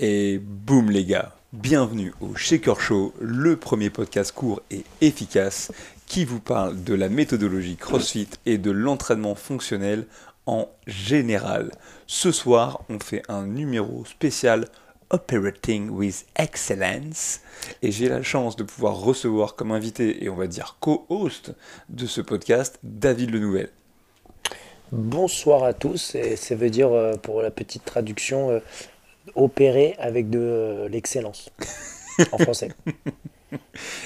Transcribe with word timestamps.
Et 0.00 0.38
boum 0.38 0.92
les 0.92 1.04
gars, 1.04 1.34
bienvenue 1.52 2.14
au 2.20 2.36
Shaker 2.36 2.80
Show, 2.80 3.12
le 3.18 3.56
premier 3.56 3.90
podcast 3.90 4.30
court 4.30 4.62
et 4.70 4.84
efficace 5.00 5.72
qui 6.06 6.24
vous 6.24 6.38
parle 6.38 6.84
de 6.84 6.94
la 6.94 7.08
méthodologie 7.08 7.74
CrossFit 7.74 8.28
et 8.46 8.58
de 8.58 8.70
l'entraînement 8.70 9.34
fonctionnel 9.34 10.06
en 10.46 10.68
général. 10.86 11.72
Ce 12.06 12.30
soir, 12.30 12.84
on 12.88 13.00
fait 13.00 13.22
un 13.28 13.44
numéro 13.44 14.04
spécial 14.04 14.68
Operating 15.10 15.90
with 15.90 16.26
Excellence 16.36 17.40
et 17.82 17.90
j'ai 17.90 18.08
la 18.08 18.22
chance 18.22 18.54
de 18.54 18.62
pouvoir 18.62 19.00
recevoir 19.00 19.56
comme 19.56 19.72
invité 19.72 20.22
et 20.22 20.28
on 20.28 20.36
va 20.36 20.46
dire 20.46 20.76
co-host 20.78 21.54
de 21.88 22.06
ce 22.06 22.20
podcast 22.20 22.78
David 22.84 23.32
Lenouvel. 23.32 23.70
Bonsoir 24.92 25.64
à 25.64 25.74
tous, 25.74 26.14
et 26.14 26.36
ça 26.36 26.54
veut 26.54 26.70
dire 26.70 26.90
euh, 26.92 27.16
pour 27.16 27.42
la 27.42 27.50
petite 27.50 27.84
traduction 27.84 28.48
euh, 28.48 28.60
opérer 29.34 29.94
avec 29.98 30.30
de 30.30 30.86
l'excellence 30.90 31.50
en 32.32 32.38
français. 32.38 32.70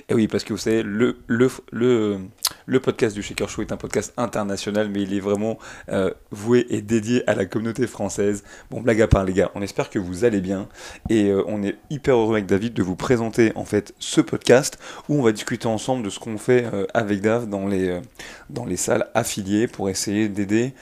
Et 0.09 0.15
oui, 0.15 0.29
parce 0.29 0.45
que 0.45 0.53
vous 0.53 0.59
savez, 0.59 0.83
le, 0.83 1.19
le, 1.27 1.49
le, 1.73 2.19
le 2.67 2.81
podcast 2.81 3.15
du 3.15 3.23
Shaker 3.23 3.49
Show 3.49 3.63
est 3.63 3.73
un 3.73 3.77
podcast 3.77 4.13
international, 4.17 4.89
mais 4.89 5.03
il 5.03 5.15
est 5.15 5.21
vraiment 5.21 5.59
euh, 5.89 6.13
voué 6.31 6.67
et 6.71 6.81
dédié 6.81 7.29
à 7.29 7.35
la 7.35 7.45
communauté 7.45 7.87
française. 7.87 8.45
Bon, 8.71 8.81
blague 8.81 9.01
à 9.03 9.09
part, 9.09 9.25
les 9.25 9.33
gars, 9.33 9.51
on 9.55 9.63
espère 9.63 9.91
que 9.91 9.99
vous 9.99 10.25
allez 10.25 10.41
bien. 10.41 10.69
Et 11.09 11.31
euh, 11.31 11.43
on 11.49 11.63
est 11.63 11.77
hyper 11.91 12.17
heureux 12.17 12.35
avec 12.35 12.47
David 12.47 12.75
de 12.75 12.83
vous 12.83 12.97
présenter 12.97 13.53
en 13.57 13.65
fait 13.65 13.95
ce 13.99 14.21
podcast 14.21 14.79
où 15.09 15.19
on 15.19 15.23
va 15.23 15.33
discuter 15.33 15.67
ensemble 15.67 16.05
de 16.05 16.11
ce 16.11 16.21
qu'on 16.21 16.39
fait 16.39 16.65
euh, 16.73 16.87
avec 16.95 17.21
Dave 17.21 17.49
dans 17.49 17.67
les, 17.67 18.01
dans 18.51 18.65
les 18.65 18.77
salles 18.77 19.09
affiliées 19.15 19.67
pour 19.67 19.89
essayer 19.89 20.29
d'aider 20.29 20.73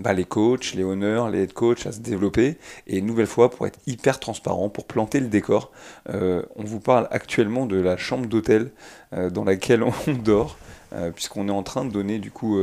bah, 0.00 0.14
les 0.14 0.24
coachs, 0.24 0.72
les 0.74 0.82
honneurs, 0.82 1.30
les 1.30 1.42
head 1.42 1.52
coachs 1.52 1.86
à 1.86 1.92
se 1.92 2.00
développer. 2.00 2.56
Et 2.86 2.98
une 2.98 3.06
nouvelle 3.06 3.26
fois, 3.26 3.50
pour 3.50 3.66
être 3.66 3.78
hyper 3.86 4.18
transparent, 4.18 4.68
pour 4.68 4.86
planter 4.86 5.20
le 5.20 5.28
décor, 5.28 5.70
euh, 6.08 6.42
on 6.56 6.64
vous 6.64 6.80
parle 6.80 7.06
actuellement 7.10 7.66
de 7.66 7.76
la 7.76 7.96
chambre 7.96 8.26
d'hôtel 8.26 8.70
euh, 9.12 9.30
dans 9.30 9.44
laquelle 9.44 9.82
on 10.06 10.12
dort, 10.12 10.56
euh, 10.94 11.10
puisqu'on 11.10 11.48
est 11.48 11.52
en 11.52 11.62
train 11.62 11.84
de 11.84 11.90
donner 11.90 12.18
du 12.18 12.30
coup 12.30 12.58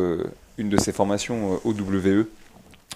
une 0.58 0.70
de 0.70 0.78
ces 0.78 0.92
formations 0.92 1.60
au 1.64 1.74
WE 1.74 2.28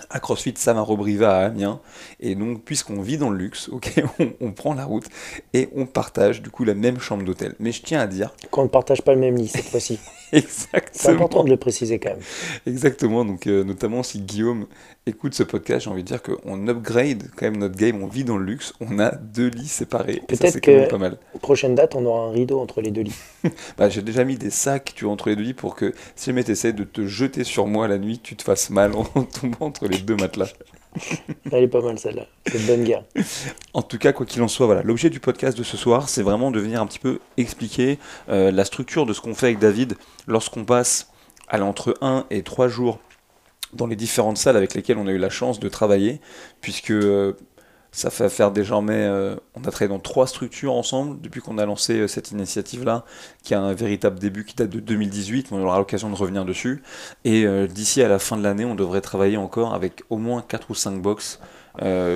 à 0.09 0.19
CrossFit 0.19 0.53
Samarobriva 0.57 1.37
à 1.37 1.45
Amiens. 1.45 1.79
Et 2.19 2.33
donc, 2.33 2.63
puisqu'on 2.63 3.01
vit 3.01 3.17
dans 3.17 3.29
le 3.29 3.37
luxe, 3.37 3.69
ok, 3.69 4.03
on, 4.41 4.51
prend 4.51 4.73
la 4.73 4.85
route 4.85 5.05
et 5.53 5.69
on 5.75 5.85
partage 5.85 6.41
du 6.41 6.49
coup 6.49 6.63
la 6.63 6.73
même 6.73 6.99
chambre 6.99 7.23
d'hôtel. 7.23 7.55
Mais 7.59 7.71
je 7.71 7.83
tiens 7.83 7.99
à 7.99 8.07
dire. 8.07 8.33
Qu'on 8.49 8.63
ne 8.63 8.69
partage 8.69 9.03
pas 9.03 9.13
le 9.13 9.19
même 9.19 9.35
lit 9.35 9.47
cette 9.47 9.67
fois-ci. 9.67 9.99
Exactement. 10.37 10.91
C'est 10.93 11.09
important 11.09 11.43
de 11.43 11.49
le 11.49 11.57
préciser 11.57 11.99
quand 11.99 12.11
même. 12.11 12.19
Exactement. 12.65 13.25
Donc, 13.25 13.47
euh, 13.47 13.63
notamment 13.63 14.03
si 14.03 14.19
Guillaume 14.19 14.65
écoute 15.05 15.33
ce 15.33 15.43
podcast, 15.43 15.85
j'ai 15.85 15.89
envie 15.89 16.03
de 16.03 16.07
dire 16.07 16.21
qu'on 16.21 16.67
upgrade 16.67 17.29
quand 17.35 17.45
même 17.45 17.57
notre 17.57 17.75
game. 17.75 18.01
On 18.01 18.07
vit 18.07 18.23
dans 18.23 18.37
le 18.37 18.45
luxe. 18.45 18.73
On 18.79 18.99
a 18.99 19.11
deux 19.11 19.47
lits 19.47 19.67
séparés. 19.67 20.21
Peut-être 20.27 20.59
que 20.59 20.87
pas 20.89 20.97
mal. 20.97 21.17
prochaine 21.41 21.75
date, 21.75 21.95
on 21.95 22.05
aura 22.05 22.27
un 22.27 22.31
rideau 22.31 22.59
entre 22.59 22.81
les 22.81 22.91
deux 22.91 23.01
lits. 23.01 23.19
bah, 23.77 23.89
j'ai 23.89 24.01
déjà 24.01 24.23
mis 24.23 24.37
des 24.37 24.49
sacs 24.49 24.93
tu 24.95 25.05
vois, 25.05 25.13
entre 25.13 25.29
les 25.29 25.35
deux 25.35 25.43
lits 25.43 25.53
pour 25.53 25.75
que 25.75 25.93
si 26.15 26.27
jamais 26.27 26.43
tu 26.43 26.51
essaies 26.51 26.73
de 26.73 26.83
te 26.83 27.05
jeter 27.05 27.43
sur 27.43 27.67
moi 27.67 27.87
la 27.87 27.97
nuit, 27.97 28.19
tu 28.19 28.35
te 28.35 28.43
fasses 28.43 28.69
mal 28.69 28.95
en 28.95 29.03
tombant 29.41 29.67
entre 29.67 29.87
les 29.87 29.97
deux 29.97 30.15
matelas. 30.15 30.53
Elle 31.51 31.63
est 31.63 31.67
pas 31.67 31.81
mal 31.81 31.97
celle-là, 31.97 32.25
c'est 32.45 32.59
une 32.59 32.65
bonne 32.65 32.83
guerre. 32.83 33.03
En 33.73 33.81
tout 33.81 33.97
cas, 33.97 34.11
quoi 34.11 34.25
qu'il 34.25 34.41
en 34.41 34.47
soit, 34.47 34.65
voilà, 34.65 34.83
l'objet 34.83 35.09
du 35.09 35.19
podcast 35.19 35.57
de 35.57 35.63
ce 35.63 35.77
soir, 35.77 36.09
c'est 36.09 36.23
vraiment 36.23 36.51
de 36.51 36.59
venir 36.59 36.81
un 36.81 36.85
petit 36.85 36.99
peu 36.99 37.19
expliquer 37.37 37.97
euh, 38.29 38.51
la 38.51 38.65
structure 38.65 39.05
de 39.05 39.13
ce 39.13 39.21
qu'on 39.21 39.33
fait 39.33 39.47
avec 39.47 39.59
David 39.59 39.95
lorsqu'on 40.27 40.65
passe 40.65 41.11
à 41.47 41.61
entre 41.61 41.97
1 42.01 42.25
et 42.29 42.43
3 42.43 42.67
jours 42.67 42.99
dans 43.73 43.87
les 43.87 43.95
différentes 43.95 44.37
salles 44.37 44.57
avec 44.57 44.73
lesquelles 44.73 44.97
on 44.97 45.07
a 45.07 45.11
eu 45.11 45.17
la 45.17 45.29
chance 45.29 45.59
de 45.59 45.69
travailler, 45.69 46.19
puisque 46.59 46.91
euh, 46.91 47.37
ça 47.91 48.09
fait 48.09 48.29
faire 48.29 48.51
désormais, 48.51 48.93
euh, 48.93 49.35
on 49.55 49.61
a 49.61 49.71
travaillé 49.71 49.89
dans 49.89 49.99
trois 49.99 50.25
structures 50.25 50.73
ensemble 50.73 51.19
depuis 51.19 51.41
qu'on 51.41 51.57
a 51.57 51.65
lancé 51.65 51.99
euh, 51.99 52.07
cette 52.07 52.31
initiative-là, 52.31 53.03
qui 53.43 53.53
a 53.53 53.59
un 53.59 53.73
véritable 53.73 54.17
début 54.17 54.45
qui 54.45 54.55
date 54.55 54.69
de 54.69 54.79
2018, 54.79 55.49
on 55.51 55.61
aura 55.61 55.77
l'occasion 55.77 56.09
de 56.09 56.15
revenir 56.15 56.45
dessus. 56.45 56.83
Et 57.25 57.45
euh, 57.45 57.67
d'ici 57.67 58.01
à 58.01 58.07
la 58.07 58.17
fin 58.17 58.37
de 58.37 58.43
l'année, 58.43 58.63
on 58.63 58.75
devrait 58.75 59.01
travailler 59.01 59.35
encore 59.35 59.73
avec 59.73 60.03
au 60.09 60.17
moins 60.17 60.41
4 60.41 60.71
ou 60.71 60.75
5 60.75 61.01
box 61.01 61.39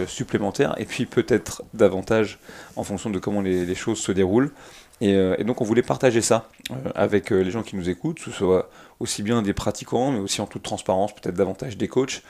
supplémentaires, 0.06 0.76
et 0.78 0.84
puis 0.84 1.06
peut-être 1.06 1.64
davantage 1.74 2.40
en 2.76 2.84
fonction 2.84 3.10
de 3.10 3.20
comment 3.20 3.40
les, 3.40 3.74
choses 3.74 4.00
se 4.00 4.12
déroulent. 4.12 4.52
Et, 5.00 5.12
et, 5.14 5.46
donc 5.46 5.62
on 5.62 5.64
voulait 5.64 5.82
partager 5.82 6.22
ça 6.22 6.50
avec 6.94 7.30
les 7.30 7.52
gens 7.52 7.64
qui 7.64 7.78
nous 7.78 7.90
écoutent, 7.90 8.20
ce 8.20 8.32
soit 8.32 8.70
aussi 9.00 9.24
bien 9.24 9.42
des 9.42 9.54
pratiquants, 9.54 10.12
mais 10.12 10.20
aussi 10.20 10.42
en 10.42 10.46
toute 10.46 10.64
transparence, 10.64 11.16
peut-être 11.16 11.36
davantage 11.36 11.78
des 11.78 11.88
coachs 11.88 12.22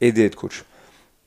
et 0.00 0.10
des 0.10 0.22
head 0.22 0.34
coachs. 0.34 0.64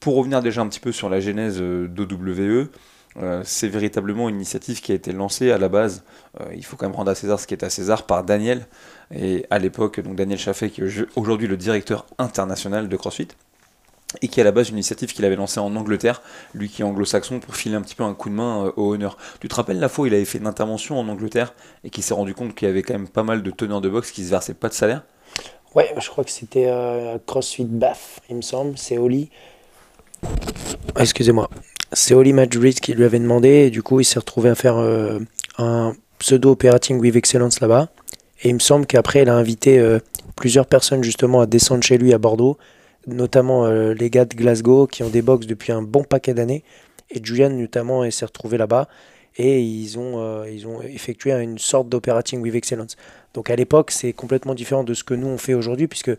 Pour 0.03 0.17
revenir 0.17 0.41
déjà 0.41 0.59
un 0.59 0.67
petit 0.67 0.81
peu 0.81 0.91
sur 0.91 1.07
la 1.07 1.21
genèse 1.21 1.59
euh, 1.61 1.87
d'OWE, 1.87 2.67
euh, 3.15 3.41
c'est 3.45 3.69
véritablement 3.69 4.27
une 4.27 4.35
initiative 4.35 4.81
qui 4.81 4.91
a 4.91 4.95
été 4.95 5.13
lancée 5.13 5.49
à 5.49 5.57
la 5.57 5.69
base. 5.69 6.03
Euh, 6.41 6.53
il 6.53 6.65
faut 6.65 6.75
quand 6.75 6.85
même 6.85 6.95
rendre 6.95 7.09
à 7.09 7.15
César 7.15 7.39
ce 7.39 7.47
qui 7.47 7.53
est 7.53 7.63
à 7.63 7.69
César 7.69 8.05
par 8.05 8.25
Daniel. 8.25 8.67
Et 9.15 9.45
à 9.49 9.59
l'époque, 9.59 10.01
donc 10.01 10.17
Daniel 10.17 10.37
Chaffet, 10.37 10.69
qui 10.71 10.81
est 10.81 11.05
aujourd'hui 11.15 11.47
le 11.47 11.55
directeur 11.55 12.05
international 12.17 12.89
de 12.89 12.97
CrossFit, 12.97 13.29
et 14.21 14.27
qui 14.27 14.41
est 14.41 14.43
à 14.43 14.43
la 14.43 14.51
base 14.51 14.67
une 14.67 14.75
initiative 14.75 15.13
qu'il 15.13 15.23
avait 15.23 15.37
lancée 15.37 15.61
en 15.61 15.73
Angleterre, 15.73 16.21
lui 16.53 16.67
qui 16.67 16.81
est 16.81 16.85
anglo-saxon, 16.85 17.39
pour 17.39 17.55
filer 17.55 17.75
un 17.75 17.81
petit 17.81 17.95
peu 17.95 18.03
un 18.03 18.13
coup 18.13 18.27
de 18.27 18.35
main 18.35 18.73
au 18.75 18.93
honneur. 18.93 19.15
Tu 19.39 19.47
te 19.47 19.55
rappelles 19.55 19.79
la 19.79 19.87
fois 19.87 20.03
où 20.03 20.07
il 20.07 20.13
avait 20.13 20.25
fait 20.25 20.39
une 20.39 20.47
intervention 20.47 20.99
en 20.99 21.07
Angleterre 21.07 21.53
et 21.85 21.89
qui 21.89 22.01
s'est 22.01 22.13
rendu 22.13 22.33
compte 22.33 22.55
qu'il 22.55 22.67
y 22.67 22.71
avait 22.71 22.83
quand 22.83 22.93
même 22.93 23.07
pas 23.07 23.23
mal 23.23 23.41
de 23.41 23.51
teneurs 23.51 23.79
de 23.79 23.87
boxe 23.87 24.11
qui 24.11 24.25
se 24.25 24.31
versaient 24.31 24.53
pas 24.53 24.67
de 24.67 24.73
salaire? 24.73 25.03
Ouais, 25.75 25.95
je 25.97 26.09
crois 26.09 26.25
que 26.25 26.29
c'était 26.29 26.69
CrossFit 27.25 27.63
Bath, 27.63 28.19
il 28.29 28.35
me 28.35 28.41
semble, 28.41 28.77
c'est 28.77 28.97
Oli. 28.97 29.29
Excusez-moi. 30.97 31.49
C'est 31.91 32.13
Oli 32.13 32.33
Madrid 32.33 32.79
qui 32.79 32.93
lui 32.93 33.03
avait 33.03 33.19
demandé, 33.19 33.49
et 33.49 33.69
du 33.69 33.83
coup, 33.83 33.99
il 33.99 34.03
s'est 34.05 34.19
retrouvé 34.19 34.49
à 34.49 34.55
faire 34.55 34.77
euh, 34.77 35.19
un 35.57 35.93
pseudo 36.19 36.51
operating 36.51 36.99
with 36.99 37.15
excellence 37.15 37.61
là-bas. 37.61 37.89
Et 38.43 38.49
il 38.49 38.55
me 38.55 38.59
semble 38.59 38.85
qu'après, 38.85 39.23
il 39.23 39.29
a 39.29 39.35
invité 39.35 39.79
euh, 39.79 39.99
plusieurs 40.35 40.65
personnes 40.65 41.03
justement 41.03 41.41
à 41.41 41.45
descendre 41.45 41.83
chez 41.83 41.97
lui 41.97 42.13
à 42.13 42.17
Bordeaux, 42.17 42.57
notamment 43.07 43.65
euh, 43.65 43.93
les 43.93 44.09
gars 44.09 44.25
de 44.25 44.35
Glasgow 44.35 44.87
qui 44.87 45.03
ont 45.03 45.09
des 45.09 45.21
box 45.21 45.45
depuis 45.45 45.71
un 45.71 45.81
bon 45.81 46.03
paquet 46.03 46.33
d'années. 46.33 46.63
Et 47.11 47.19
Julian, 47.23 47.49
notamment, 47.49 48.09
s'est 48.09 48.25
retrouvé 48.25 48.57
là-bas. 48.57 48.87
Et 49.37 49.61
ils 49.61 49.97
ont, 49.97 50.43
ils 50.45 50.67
ont 50.67 50.81
effectué 50.83 51.31
une 51.33 51.57
sorte 51.57 51.89
d'operating 51.89 52.39
with 52.39 52.53
excellence. 52.53 52.95
Donc 53.33 53.49
à 53.49 53.55
l'époque, 53.55 53.89
c'est 53.89 54.13
complètement 54.13 54.53
différent 54.53 54.83
de 54.83 54.93
ce 54.93 55.03
que 55.03 55.15
nous 55.15 55.25
on 55.25 55.39
fait 55.39 55.55
aujourd'hui, 55.55 55.87
puisque 55.87 56.11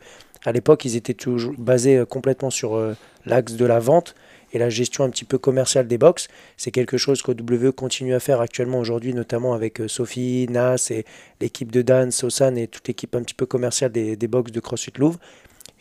à 0.45 0.53
l'époque, 0.53 0.85
ils 0.85 0.97
étaient 0.97 1.15
toujours 1.15 1.55
basés 1.59 2.05
complètement 2.09 2.51
sur 2.51 2.79
l'axe 3.27 3.55
de 3.55 3.65
la 3.65 3.79
vente 3.79 4.15
et 4.55 4.59
la 4.59 4.71
gestion 4.71 5.05
un 5.05 5.11
petit 5.11 5.25
peu 5.25 5.37
commerciale 5.37 5.87
des 5.87 5.99
box. 5.99 6.29
C'est 6.57 6.71
quelque 6.71 6.97
chose 6.97 7.21
qu'OW 7.23 7.73
continue 7.73 8.15
à 8.15 8.21
faire 8.21 8.41
actuellement 8.41 8.79
aujourd'hui, 8.79 9.13
notamment 9.13 9.53
avec 9.53 9.81
euh, 9.81 9.89
Sophie, 9.89 10.47
Nas 10.49 10.89
et 10.91 11.05
l'équipe 11.41 11.73
de 11.73 11.83
Dan, 11.83 12.11
Sosan 12.11 12.57
et 12.57 12.69
toute 12.69 12.87
l'équipe 12.87 13.15
un 13.17 13.23
petit 13.23 13.35
peu 13.35 13.47
commerciale 13.47 13.91
des, 13.91 14.17
des 14.17 14.29
box 14.29 14.53
de 14.53 14.61
CrossFit 14.61 14.93
Louvre. 14.97 15.19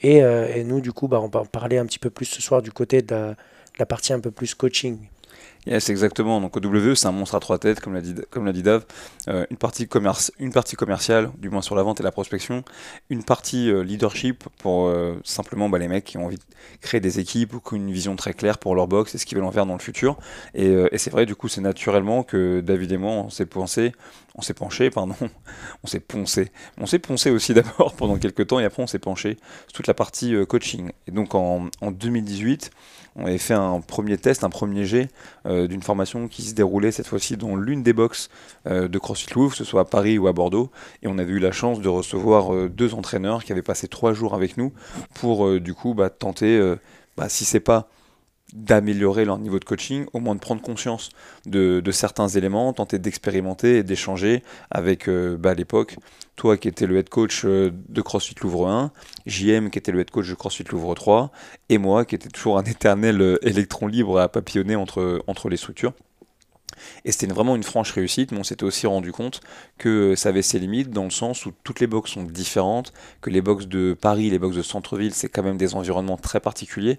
Et, 0.02 0.24
euh, 0.24 0.54
et, 0.54 0.64
nous, 0.64 0.82
du 0.82 0.92
coup, 0.92 1.08
bah, 1.08 1.22
on 1.22 1.28
va 1.28 1.42
en 1.42 1.46
parler 1.46 1.78
un 1.78 1.86
petit 1.86 2.00
peu 2.00 2.10
plus 2.10 2.26
ce 2.26 2.42
soir 2.42 2.62
du 2.62 2.72
côté 2.72 3.02
de 3.02 3.36
la 3.80 3.86
partie 3.86 4.12
un 4.12 4.20
peu 4.20 4.32
plus 4.32 4.56
coaching. 4.56 4.98
Yes, 5.66 5.90
exactement. 5.90 6.42
Donc 6.42 6.58
OW, 6.58 6.94
c'est 6.96 7.08
un 7.08 7.14
monstre 7.14 7.36
à 7.36 7.40
trois 7.40 7.58
têtes, 7.58 7.80
comme 7.80 7.94
l'a 7.94 8.02
dit, 8.02 8.16
comme 8.30 8.52
dit 8.52 8.64
Dave. 8.64 8.86
Euh, 9.30 9.46
une, 9.50 9.56
partie 9.56 9.88
commerce, 9.88 10.32
une 10.38 10.52
partie 10.52 10.76
commerciale, 10.76 11.32
du 11.38 11.50
moins 11.50 11.62
sur 11.62 11.76
la 11.76 11.84
vente 11.84 12.02
et 12.02 12.04
la 12.04 12.12
prospection. 12.12 12.66
Une 13.10 13.24
partie 13.24 13.72
euh, 13.72 13.82
leadership 13.82 14.44
pour 14.58 14.88
euh, 14.88 15.16
simplement 15.24 15.70
bah, 15.70 15.78
les 15.78 15.88
mecs 15.88 16.04
qui 16.04 16.18
ont 16.18 16.26
envie 16.26 16.36
de 16.36 16.44
créer 16.82 17.00
des 17.00 17.20
équipes 17.20 17.54
ou 17.54 17.60
qui 17.62 17.76
ont 17.76 17.78
une 17.78 17.92
vision 17.92 18.18
très 18.18 18.34
claire 18.34 18.58
pour 18.58 18.76
leur 18.76 18.88
box 18.88 19.16
et 19.16 19.18
ce 19.18 19.26
qu'ils 19.26 19.38
veulent 19.38 19.48
en 19.48 19.54
faire 19.54 19.66
dans 19.66 19.74
le 19.74 19.80
futur. 19.80 20.18
Et, 20.54 20.74
et 20.92 20.98
c'est 20.98 21.12
vrai, 21.12 21.26
du 21.26 21.36
coup, 21.36 21.48
c'est 21.48 21.62
naturellement 21.62 22.24
que 22.24 22.60
David 22.60 22.92
et 22.92 22.98
moi, 22.98 23.12
on 23.12 23.30
s'est 23.30 23.46
pensé, 23.46 23.94
on 24.36 24.42
s'est 24.42 24.54
penché, 24.54 24.90
pardon, 24.90 25.16
on 25.84 25.88
s'est 25.88 26.02
poncé. 26.02 26.52
On 26.78 26.86
s'est 26.86 27.00
poncé 27.00 27.30
aussi 27.32 27.54
d'abord 27.54 27.94
pendant 27.94 28.18
quelques 28.18 28.48
temps 28.48 28.60
et 28.60 28.66
après 28.66 28.84
on 28.84 28.88
s'est 28.88 29.00
penché 29.00 29.38
sur 29.68 29.78
toute 29.78 29.88
la 29.88 29.94
partie 29.94 30.36
coaching. 30.46 30.92
Et 31.08 31.12
donc 31.12 31.36
en, 31.36 31.70
en 31.80 31.92
2018, 31.92 32.70
on 33.16 33.26
avait 33.26 33.38
fait 33.38 33.54
un 33.54 33.80
premier 33.82 34.18
test, 34.18 34.44
un 34.44 34.50
premier 34.50 34.86
jet 34.86 35.10
euh, 35.46 35.68
d'une 35.68 35.84
formation 35.84 36.28
qui 36.28 36.42
se 36.42 36.54
déroulait 36.54 36.92
cette 36.92 37.08
fois-ci 37.08 37.38
dans 37.38 37.56
l'une 37.56 37.84
des 37.84 37.94
boxes 37.94 38.30
euh, 38.68 38.88
de 38.88 39.00
CrossFit 39.00 39.34
Louvre, 39.34 39.52
que 39.52 39.58
ce 39.58 39.64
soit 39.64 39.82
à 39.82 39.86
Paris 39.86 40.18
ou 40.18 40.28
à 40.28 40.34
Bordeaux. 40.34 40.72
Et 41.04 41.08
on 41.08 41.18
avait 41.18 41.34
eu 41.34 41.40
la 41.40 41.52
chance 41.52 41.80
de 41.80 41.90
recevoir 41.90 42.54
euh, 42.54 42.70
deux 42.70 42.94
entraîneurs 42.94 43.44
qui 43.44 43.52
avaient 43.52 43.62
passé 43.62 43.88
trois 43.88 44.14
jours 44.14 44.34
avec 44.34 44.58
nous 44.58 44.74
pour 45.14 45.60
du 45.60 45.74
coup 45.74 45.94
bah, 45.94 46.10
tenter, 46.10 46.76
bah, 47.18 47.30
si 47.30 47.46
c'est 47.46 47.60
pas 47.60 47.88
d'améliorer 48.54 49.26
leur 49.26 49.38
niveau 49.40 49.60
de 49.60 49.66
coaching, 49.66 50.06
au 50.14 50.20
moins 50.20 50.36
de 50.36 50.40
prendre 50.40 50.62
conscience 50.62 51.10
de, 51.46 51.82
certains 51.92 52.28
éléments, 52.28 52.72
tenter 52.74 53.00
d'expérimenter 53.00 53.78
et 53.78 53.84
d'échanger 53.84 54.44
avec 54.72 55.10
bah, 55.10 55.52
à 55.52 55.54
l'époque 55.54 55.98
toi 56.36 56.58
qui 56.58 56.68
étais 56.68 56.86
le 56.86 56.98
head 56.98 57.10
coach 57.10 57.44
euh, 57.46 57.72
de 57.90 58.02
CrossFit 58.02 58.36
Louvre 58.42 58.68
1, 58.68 58.92
JM 59.26 59.70
qui 59.70 59.78
était 59.78 59.92
le 59.92 60.00
head 60.00 60.10
coach 60.10 60.28
de 60.30 60.36
CrossFit 60.36 60.64
Louvre 60.72 60.94
3, 60.96 61.32
et 61.70 61.78
moi 61.78 62.06
qui 62.06 62.16
étais 62.16 62.30
toujours 62.30 62.58
un 62.58 62.64
éternel 62.64 63.22
euh, 63.22 63.48
électron 63.48 63.88
libre 63.88 64.20
à 64.20 64.30
papillonner 64.30 64.76
entre, 64.76 65.24
entre 65.28 65.50
les 65.50 65.58
structures. 65.58 65.94
Et 67.06 67.12
c'était 67.12 67.32
vraiment 67.32 67.56
une 67.56 67.64
franche 67.64 67.92
réussite, 67.92 68.32
mais 68.32 68.40
on 68.40 68.44
s'était 68.44 68.64
aussi 68.64 68.88
rendu 68.88 69.12
compte 69.12 69.42
que 69.78 70.16
ça 70.16 70.30
avait 70.30 70.42
ses 70.42 70.58
limites 70.58 70.90
dans 70.90 71.04
le 71.04 71.12
sens 71.12 71.46
où 71.46 71.54
toutes 71.64 71.80
les 71.80 71.88
boxes 71.88 72.14
sont 72.14 72.24
différentes, 72.24 72.94
que 73.22 73.30
les 73.30 73.42
boxes 73.42 73.68
de 73.68 73.96
Paris, 74.00 74.32
les 74.32 74.40
boxes 74.40 74.56
de 74.56 74.64
centre-ville, 74.64 75.14
c'est 75.14 75.30
quand 75.30 75.44
même 75.44 75.58
des 75.58 75.76
environnements 75.76 76.18
très 76.18 76.40
particuliers. 76.40 76.98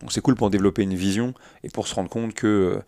Donc 0.00 0.12
c'est 0.12 0.20
cool 0.20 0.34
pour 0.34 0.50
développer 0.50 0.82
une 0.82 0.94
vision 0.94 1.34
et 1.62 1.70
pour 1.70 1.88
se 1.88 1.94
rendre 1.94 2.10
compte 2.10 2.34
que 2.34 2.46
euh, 2.46 2.82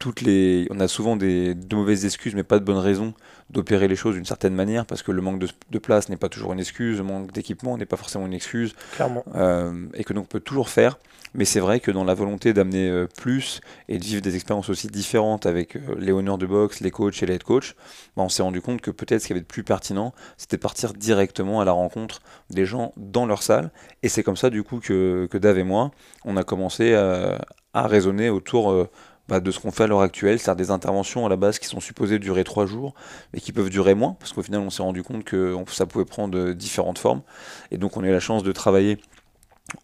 toutes 0.00 0.22
les, 0.22 0.66
on 0.70 0.80
a 0.80 0.88
souvent 0.88 1.14
des, 1.14 1.54
de 1.54 1.76
mauvaises 1.76 2.06
excuses, 2.06 2.34
mais 2.34 2.42
pas 2.42 2.58
de 2.58 2.64
bonnes 2.64 2.78
raisons 2.78 3.12
d'opérer 3.50 3.86
les 3.86 3.96
choses 3.96 4.14
d'une 4.14 4.24
certaine 4.24 4.54
manière, 4.54 4.86
parce 4.86 5.02
que 5.02 5.12
le 5.12 5.20
manque 5.20 5.38
de, 5.38 5.78
place 5.78 6.08
n'est 6.08 6.16
pas 6.16 6.30
toujours 6.30 6.54
une 6.54 6.58
excuse, 6.58 6.96
le 6.96 7.04
manque 7.04 7.32
d'équipement 7.32 7.76
n'est 7.76 7.84
pas 7.84 7.98
forcément 7.98 8.24
une 8.24 8.32
excuse, 8.32 8.74
Clairement. 8.92 9.24
Euh, 9.34 9.86
et 9.92 10.02
que 10.04 10.14
donc 10.14 10.24
on 10.24 10.28
peut 10.28 10.40
toujours 10.40 10.70
faire. 10.70 10.98
Mais 11.34 11.44
c'est 11.44 11.60
vrai 11.60 11.80
que 11.80 11.90
dans 11.90 12.02
la 12.02 12.14
volonté 12.14 12.54
d'amener 12.54 12.88
euh, 12.88 13.06
plus 13.06 13.60
et 13.88 13.98
de 13.98 14.04
vivre 14.04 14.22
des 14.22 14.34
expériences 14.34 14.70
aussi 14.70 14.88
différentes 14.88 15.46
avec 15.46 15.76
euh, 15.76 15.80
les 15.98 16.12
honneurs 16.12 16.38
de 16.38 16.46
boxe, 16.46 16.80
les 16.80 16.90
coachs 16.90 17.22
et 17.22 17.26
les 17.26 17.34
head 17.34 17.44
coachs, 17.44 17.76
bah, 18.16 18.22
on 18.22 18.30
s'est 18.30 18.42
rendu 18.42 18.62
compte 18.62 18.80
que 18.80 18.90
peut-être 18.90 19.20
ce 19.20 19.26
qui 19.26 19.34
avait 19.34 19.42
de 19.42 19.46
plus 19.46 19.62
pertinent, 19.62 20.14
c'était 20.38 20.58
partir 20.58 20.94
directement 20.94 21.60
à 21.60 21.66
la 21.66 21.72
rencontre 21.72 22.22
des 22.48 22.64
gens 22.64 22.94
dans 22.96 23.26
leur 23.26 23.42
salle. 23.42 23.70
Et 24.02 24.08
c'est 24.08 24.22
comme 24.22 24.36
ça 24.36 24.48
du 24.48 24.62
coup 24.62 24.80
que, 24.80 25.28
que 25.30 25.36
Dave 25.36 25.58
et 25.58 25.62
moi, 25.62 25.90
on 26.24 26.38
a 26.38 26.42
commencé 26.42 26.94
à, 26.94 27.38
à 27.74 27.86
raisonner 27.86 28.30
autour 28.30 28.88
bah, 29.30 29.40
de 29.40 29.50
ce 29.50 29.60
qu'on 29.60 29.70
fait 29.70 29.84
à 29.84 29.86
l'heure 29.86 30.00
actuelle, 30.00 30.38
c'est-à-dire 30.38 30.66
des 30.66 30.70
interventions 30.70 31.24
à 31.24 31.28
la 31.28 31.36
base 31.36 31.58
qui 31.58 31.66
sont 31.66 31.80
supposées 31.80 32.18
durer 32.18 32.44
trois 32.44 32.66
jours, 32.66 32.94
mais 33.32 33.40
qui 33.40 33.52
peuvent 33.52 33.70
durer 33.70 33.94
moins, 33.94 34.16
parce 34.18 34.32
qu'au 34.32 34.42
final 34.42 34.60
on 34.60 34.70
s'est 34.70 34.82
rendu 34.82 35.04
compte 35.04 35.24
que 35.24 35.56
ça 35.68 35.86
pouvait 35.86 36.04
prendre 36.04 36.52
différentes 36.52 36.98
formes. 36.98 37.22
Et 37.70 37.78
donc 37.78 37.96
on 37.96 38.02
a 38.02 38.08
eu 38.08 38.12
la 38.12 38.20
chance 38.20 38.42
de 38.42 38.50
travailler 38.50 38.98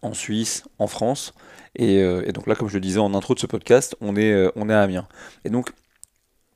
en 0.01 0.13
Suisse, 0.13 0.63
en 0.79 0.87
France. 0.87 1.33
Euh, 1.79 2.23
et, 2.25 2.31
donc 2.31 2.47
là, 2.47 2.55
comme 2.55 2.67
je 2.67 2.73
le 2.73 2.81
disais 2.81 2.99
en 2.99 3.13
intro 3.13 3.35
de 3.35 3.39
ce 3.39 3.47
podcast, 3.47 3.95
on 4.01 4.15
est, 4.15 4.33
euh, 4.33 4.51
on 4.55 4.69
est 4.69 4.73
à 4.73 4.81
Amiens. 4.81 5.07
Et 5.45 5.49
donc 5.49 5.71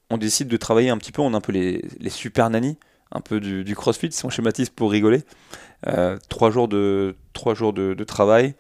on 0.10 0.18
décide 0.18 0.50
de 0.50 0.58
travailler 0.58 0.90
un 0.90 0.98
petit 0.98 1.14
peu, 1.14 1.22
on 1.22 1.34
a 1.34 1.38
un 1.38 1.42
peu 1.42 1.54
les, 1.54 1.82
super 2.10 2.50
nannies, 2.50 2.78
un 3.14 3.22
peu 3.22 3.40
du, 3.40 3.76
crossfit, 3.76 4.12
si 4.12 4.26
on 4.26 4.30
schématise 4.30 4.70
pour 4.70 4.92
rigoler. 4.92 5.24
Euh, 5.88 6.18
trois 6.28 6.52
jours 6.52 6.68
de, 6.68 7.16
trois 7.34 7.54
jours 7.54 7.72
de, 7.72 8.04
travail. 8.04 8.56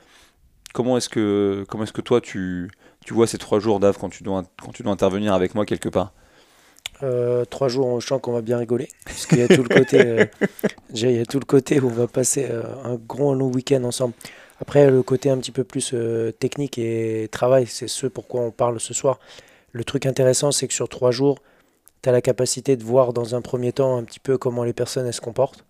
Comment 0.73 0.95
est-ce 0.95 1.09
que, 1.09 1.65
comment 1.67 1.83
est-ce 1.83 1.91
que 1.91 1.99
toi 1.99 2.21
tu, 2.21 2.71
tu 3.05 3.13
vois 3.13 3.27
ces 3.27 3.37
trois 3.37 3.59
jours 3.59 3.79
d'Ave 3.79 3.97
quand 3.99 4.09
tu 4.09 4.23
dois 4.23 4.43
quand 4.61 4.71
tu 4.71 4.83
dois 4.83 4.91
intervenir 4.91 5.33
avec 5.33 5.55
moi 5.55 5.65
quelque 5.65 5.89
part 5.89 6.13
euh, 7.03 7.45
trois 7.45 7.67
jours, 7.67 7.99
je 7.99 8.07
sens 8.07 8.21
qu'on 8.21 8.31
va 8.31 8.41
bien 8.41 8.57
rigoler, 8.57 8.87
parce 9.05 9.25
qu'il 9.25 9.39
y 9.39 9.41
a 9.41 9.47
tout 9.47 9.63
le 9.63 9.69
côté, 9.69 9.99
euh, 9.99 10.25
il 10.93 11.11
y 11.11 11.19
a 11.19 11.25
tout 11.25 11.39
le 11.39 11.45
côté 11.45 11.79
où 11.79 11.87
on 11.87 11.91
va 11.91 12.07
passer 12.07 12.47
euh, 12.49 12.63
un 12.83 12.95
gros 12.95 13.33
long 13.33 13.51
week-end 13.51 13.83
ensemble. 13.83 14.13
Après, 14.59 14.89
le 14.91 15.01
côté 15.01 15.31
un 15.31 15.37
petit 15.37 15.51
peu 15.51 15.63
plus 15.63 15.95
technique 16.37 16.77
et 16.77 17.27
travail, 17.31 17.65
c'est 17.65 17.87
ce 17.87 18.05
pourquoi 18.05 18.41
on 18.41 18.51
parle 18.51 18.79
ce 18.79 18.93
soir. 18.93 19.19
Le 19.71 19.83
truc 19.83 20.05
intéressant, 20.05 20.51
c'est 20.51 20.67
que 20.67 20.73
sur 20.75 20.87
trois 20.87 21.09
jours, 21.09 21.39
tu 22.03 22.09
as 22.09 22.11
la 22.11 22.21
capacité 22.21 22.75
de 22.75 22.83
voir 22.83 23.11
dans 23.11 23.33
un 23.33 23.41
premier 23.41 23.71
temps 23.71 23.97
un 23.97 24.03
petit 24.03 24.19
peu 24.19 24.37
comment 24.37 24.63
les 24.63 24.73
personnes 24.73 25.07
elles 25.07 25.13
se 25.13 25.21
comportent. 25.21 25.65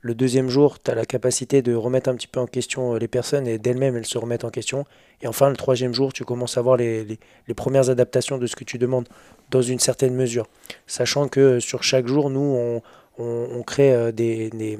Le 0.00 0.14
deuxième 0.14 0.48
jour, 0.48 0.80
tu 0.80 0.90
as 0.90 0.94
la 0.94 1.06
capacité 1.06 1.62
de 1.62 1.74
remettre 1.74 2.08
un 2.08 2.14
petit 2.14 2.28
peu 2.28 2.38
en 2.38 2.46
question 2.46 2.94
les 2.94 3.08
personnes 3.08 3.46
et 3.46 3.58
d'elles-mêmes, 3.58 3.96
elles 3.96 4.06
se 4.06 4.18
remettent 4.18 4.44
en 4.44 4.50
question. 4.50 4.84
Et 5.22 5.26
enfin, 5.26 5.48
le 5.48 5.56
troisième 5.56 5.94
jour, 5.94 6.12
tu 6.12 6.24
commences 6.24 6.58
à 6.58 6.62
voir 6.62 6.76
les, 6.76 7.04
les, 7.04 7.54
premières 7.54 7.88
adaptations 7.88 8.38
de 8.38 8.46
ce 8.46 8.54
que 8.54 8.64
tu 8.64 8.78
demandes 8.78 9.08
dans 9.50 9.62
une 9.62 9.78
certaine 9.78 10.14
mesure. 10.14 10.46
Sachant 10.86 11.28
que 11.28 11.58
sur 11.60 11.82
chaque 11.82 12.06
jour, 12.06 12.28
nous, 12.30 12.40
on, 12.40 12.82
on, 13.18 13.62
crée 13.62 13.92
euh, 13.92 14.12
des, 14.12 14.50
des, 14.50 14.78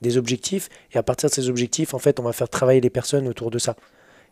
des, 0.00 0.16
objectifs. 0.16 0.68
Et 0.92 0.98
à 0.98 1.02
partir 1.02 1.28
de 1.28 1.34
ces 1.34 1.50
objectifs, 1.50 1.92
en 1.92 1.98
fait, 1.98 2.18
on 2.18 2.22
va 2.22 2.32
faire 2.32 2.48
travailler 2.48 2.80
les 2.80 2.90
personnes 2.90 3.28
autour 3.28 3.50
de 3.50 3.58
ça. 3.58 3.76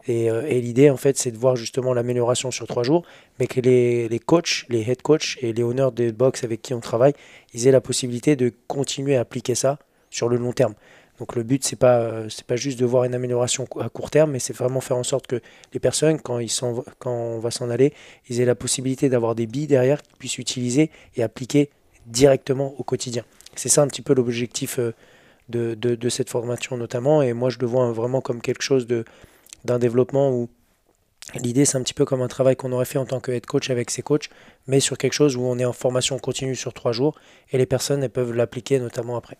Et, 0.06 0.30
euh, 0.30 0.46
et 0.48 0.60
l'idée, 0.60 0.88
en 0.88 0.96
fait, 0.96 1.18
c'est 1.18 1.30
de 1.30 1.38
voir 1.38 1.56
justement 1.56 1.92
l'amélioration 1.92 2.50
sur 2.50 2.66
trois 2.66 2.82
jours, 2.82 3.04
mais 3.38 3.46
que 3.46 3.60
les, 3.60 4.08
les 4.08 4.18
coachs, 4.18 4.64
les 4.70 4.80
head 4.80 5.02
coachs 5.02 5.36
et 5.42 5.52
les 5.52 5.62
owners 5.62 5.90
de 5.94 6.10
box 6.10 6.44
avec 6.44 6.62
qui 6.62 6.72
on 6.72 6.80
travaille, 6.80 7.12
ils 7.52 7.66
aient 7.68 7.72
la 7.72 7.80
possibilité 7.82 8.36
de 8.36 8.52
continuer 8.66 9.16
à 9.16 9.20
appliquer 9.20 9.54
ça 9.54 9.78
sur 10.14 10.28
le 10.28 10.36
long 10.36 10.52
terme. 10.52 10.74
Donc 11.18 11.36
le 11.36 11.42
but, 11.42 11.64
c'est 11.64 11.76
pas 11.76 11.98
euh, 11.98 12.28
pas 12.46 12.56
juste 12.56 12.78
de 12.78 12.84
voir 12.84 13.04
une 13.04 13.14
amélioration 13.14 13.66
à 13.80 13.88
court 13.88 14.10
terme, 14.10 14.32
mais 14.32 14.40
c'est 14.40 14.52
vraiment 14.52 14.80
faire 14.80 14.96
en 14.96 15.04
sorte 15.04 15.26
que 15.26 15.40
les 15.72 15.80
personnes, 15.80 16.20
quand, 16.20 16.38
ils 16.40 16.50
sont, 16.50 16.84
quand 16.98 17.12
on 17.12 17.38
va 17.38 17.50
s'en 17.50 17.70
aller, 17.70 17.92
ils 18.28 18.40
aient 18.40 18.44
la 18.44 18.56
possibilité 18.56 19.08
d'avoir 19.08 19.34
des 19.34 19.46
billes 19.46 19.68
derrière 19.68 20.02
qu'ils 20.02 20.16
puissent 20.16 20.38
utiliser 20.38 20.90
et 21.16 21.22
appliquer 21.22 21.70
directement 22.06 22.74
au 22.78 22.82
quotidien. 22.82 23.24
C'est 23.54 23.68
ça 23.68 23.82
un 23.82 23.86
petit 23.86 24.02
peu 24.02 24.14
l'objectif 24.14 24.78
euh, 24.78 24.92
de, 25.48 25.74
de, 25.74 26.08
cette 26.08 26.30
formation 26.30 26.76
notamment, 26.76 27.22
et 27.22 27.32
moi 27.32 27.50
je 27.50 27.58
le 27.58 27.66
vois 27.66 27.92
vraiment 27.92 28.20
comme 28.20 28.40
quelque 28.40 28.62
chose 28.62 28.86
d'un 28.86 29.78
développement 29.78 30.30
où 30.32 30.48
l'idée 31.34 31.66
c'est 31.66 31.76
un 31.76 31.82
petit 31.82 31.92
peu 31.92 32.06
comme 32.06 32.22
un 32.22 32.28
travail 32.28 32.56
qu'on 32.56 32.72
aurait 32.72 32.86
fait 32.86 32.98
en 32.98 33.04
tant 33.04 33.20
que 33.20 33.30
head 33.30 33.44
coach 33.44 33.68
avec 33.68 33.90
ses 33.90 34.00
coachs, 34.00 34.30
mais 34.66 34.80
sur 34.80 34.96
quelque 34.96 35.12
chose 35.12 35.36
où 35.36 35.42
on 35.42 35.58
est 35.58 35.66
en 35.66 35.74
formation 35.74 36.18
continue 36.18 36.56
sur 36.56 36.72
trois 36.72 36.92
jours, 36.92 37.14
et 37.52 37.58
les 37.58 37.66
personnes 37.66 38.02
elles 38.02 38.10
peuvent 38.10 38.32
l'appliquer 38.32 38.80
notamment 38.80 39.16
après. 39.16 39.36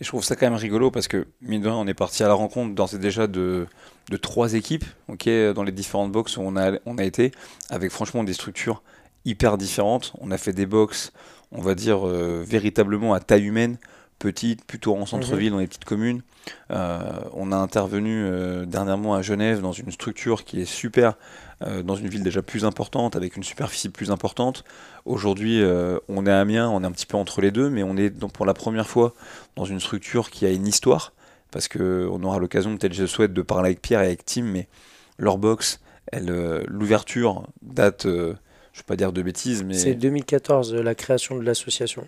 Et 0.00 0.04
je 0.04 0.08
trouve 0.08 0.24
ça 0.24 0.36
quand 0.36 0.46
même 0.46 0.58
rigolo 0.58 0.90
parce 0.90 1.08
que, 1.08 1.26
mine 1.40 1.62
de 1.62 1.68
rien, 1.68 1.76
on 1.76 1.86
est 1.86 1.94
parti 1.94 2.22
à 2.22 2.28
la 2.28 2.34
rencontre 2.34 2.74
dans 2.74 2.86
déjà 2.86 3.26
de, 3.26 3.66
trois 4.20 4.54
équipes, 4.54 4.84
ok, 5.08 5.28
dans 5.54 5.62
les 5.62 5.72
différentes 5.72 6.12
boxes 6.12 6.36
où 6.36 6.42
on 6.42 6.56
a, 6.56 6.78
on 6.86 6.98
a 6.98 7.04
été, 7.04 7.32
avec 7.70 7.90
franchement 7.90 8.24
des 8.24 8.32
structures 8.32 8.82
hyper 9.24 9.56
différentes. 9.58 10.12
On 10.20 10.30
a 10.30 10.38
fait 10.38 10.52
des 10.52 10.66
boxes, 10.66 11.12
on 11.52 11.62
va 11.62 11.74
dire, 11.74 12.06
euh, 12.06 12.42
véritablement 12.46 13.14
à 13.14 13.20
taille 13.20 13.44
humaine, 13.44 13.78
petites, 14.18 14.64
plutôt 14.64 14.96
en 14.96 15.06
centre-ville, 15.06 15.48
mhm. 15.50 15.54
dans 15.54 15.58
les 15.60 15.66
petites 15.66 15.84
communes. 15.84 16.22
Euh, 16.70 17.00
on 17.32 17.52
a 17.52 17.56
intervenu 17.56 18.24
euh, 18.24 18.66
dernièrement 18.66 19.14
à 19.14 19.22
Genève 19.22 19.60
dans 19.60 19.72
une 19.72 19.90
structure 19.90 20.44
qui 20.44 20.60
est 20.60 20.66
super, 20.66 21.14
dans 21.82 21.96
une 21.96 22.08
ville 22.08 22.22
déjà 22.22 22.42
plus 22.42 22.66
importante, 22.66 23.16
avec 23.16 23.38
une 23.38 23.42
superficie 23.42 23.88
plus 23.88 24.10
importante. 24.10 24.64
Aujourd'hui, 25.06 25.62
on 26.08 26.26
est 26.26 26.30
à 26.30 26.40
Amiens, 26.40 26.68
on 26.68 26.82
est 26.82 26.86
un 26.86 26.92
petit 26.92 27.06
peu 27.06 27.16
entre 27.16 27.40
les 27.40 27.52
deux, 27.52 27.70
mais 27.70 27.82
on 27.82 27.96
est 27.96 28.10
donc 28.10 28.32
pour 28.32 28.44
la 28.44 28.52
première 28.52 28.86
fois 28.86 29.14
dans 29.56 29.64
une 29.64 29.80
structure 29.80 30.30
qui 30.30 30.44
a 30.44 30.50
une 30.50 30.66
histoire, 30.66 31.14
parce 31.52 31.68
qu'on 31.68 32.22
aura 32.22 32.38
l'occasion, 32.38 32.76
peut-être 32.76 32.92
je 32.92 33.06
souhaite, 33.06 33.32
de 33.32 33.40
parler 33.40 33.68
avec 33.68 33.80
Pierre 33.80 34.02
et 34.02 34.06
avec 34.06 34.26
Tim, 34.26 34.42
mais 34.42 34.68
leur 35.16 35.38
box, 35.38 35.80
l'ouverture 36.12 37.46
date, 37.62 38.02
je 38.74 38.80
ne 38.80 38.82
vais 38.82 38.86
pas 38.86 38.96
dire 38.96 39.12
de 39.12 39.22
bêtises, 39.22 39.62
mais... 39.62 39.74
C'est 39.74 39.94
2014, 39.94 40.74
la 40.74 40.94
création 40.94 41.38
de 41.38 41.44
l'association. 41.44 42.06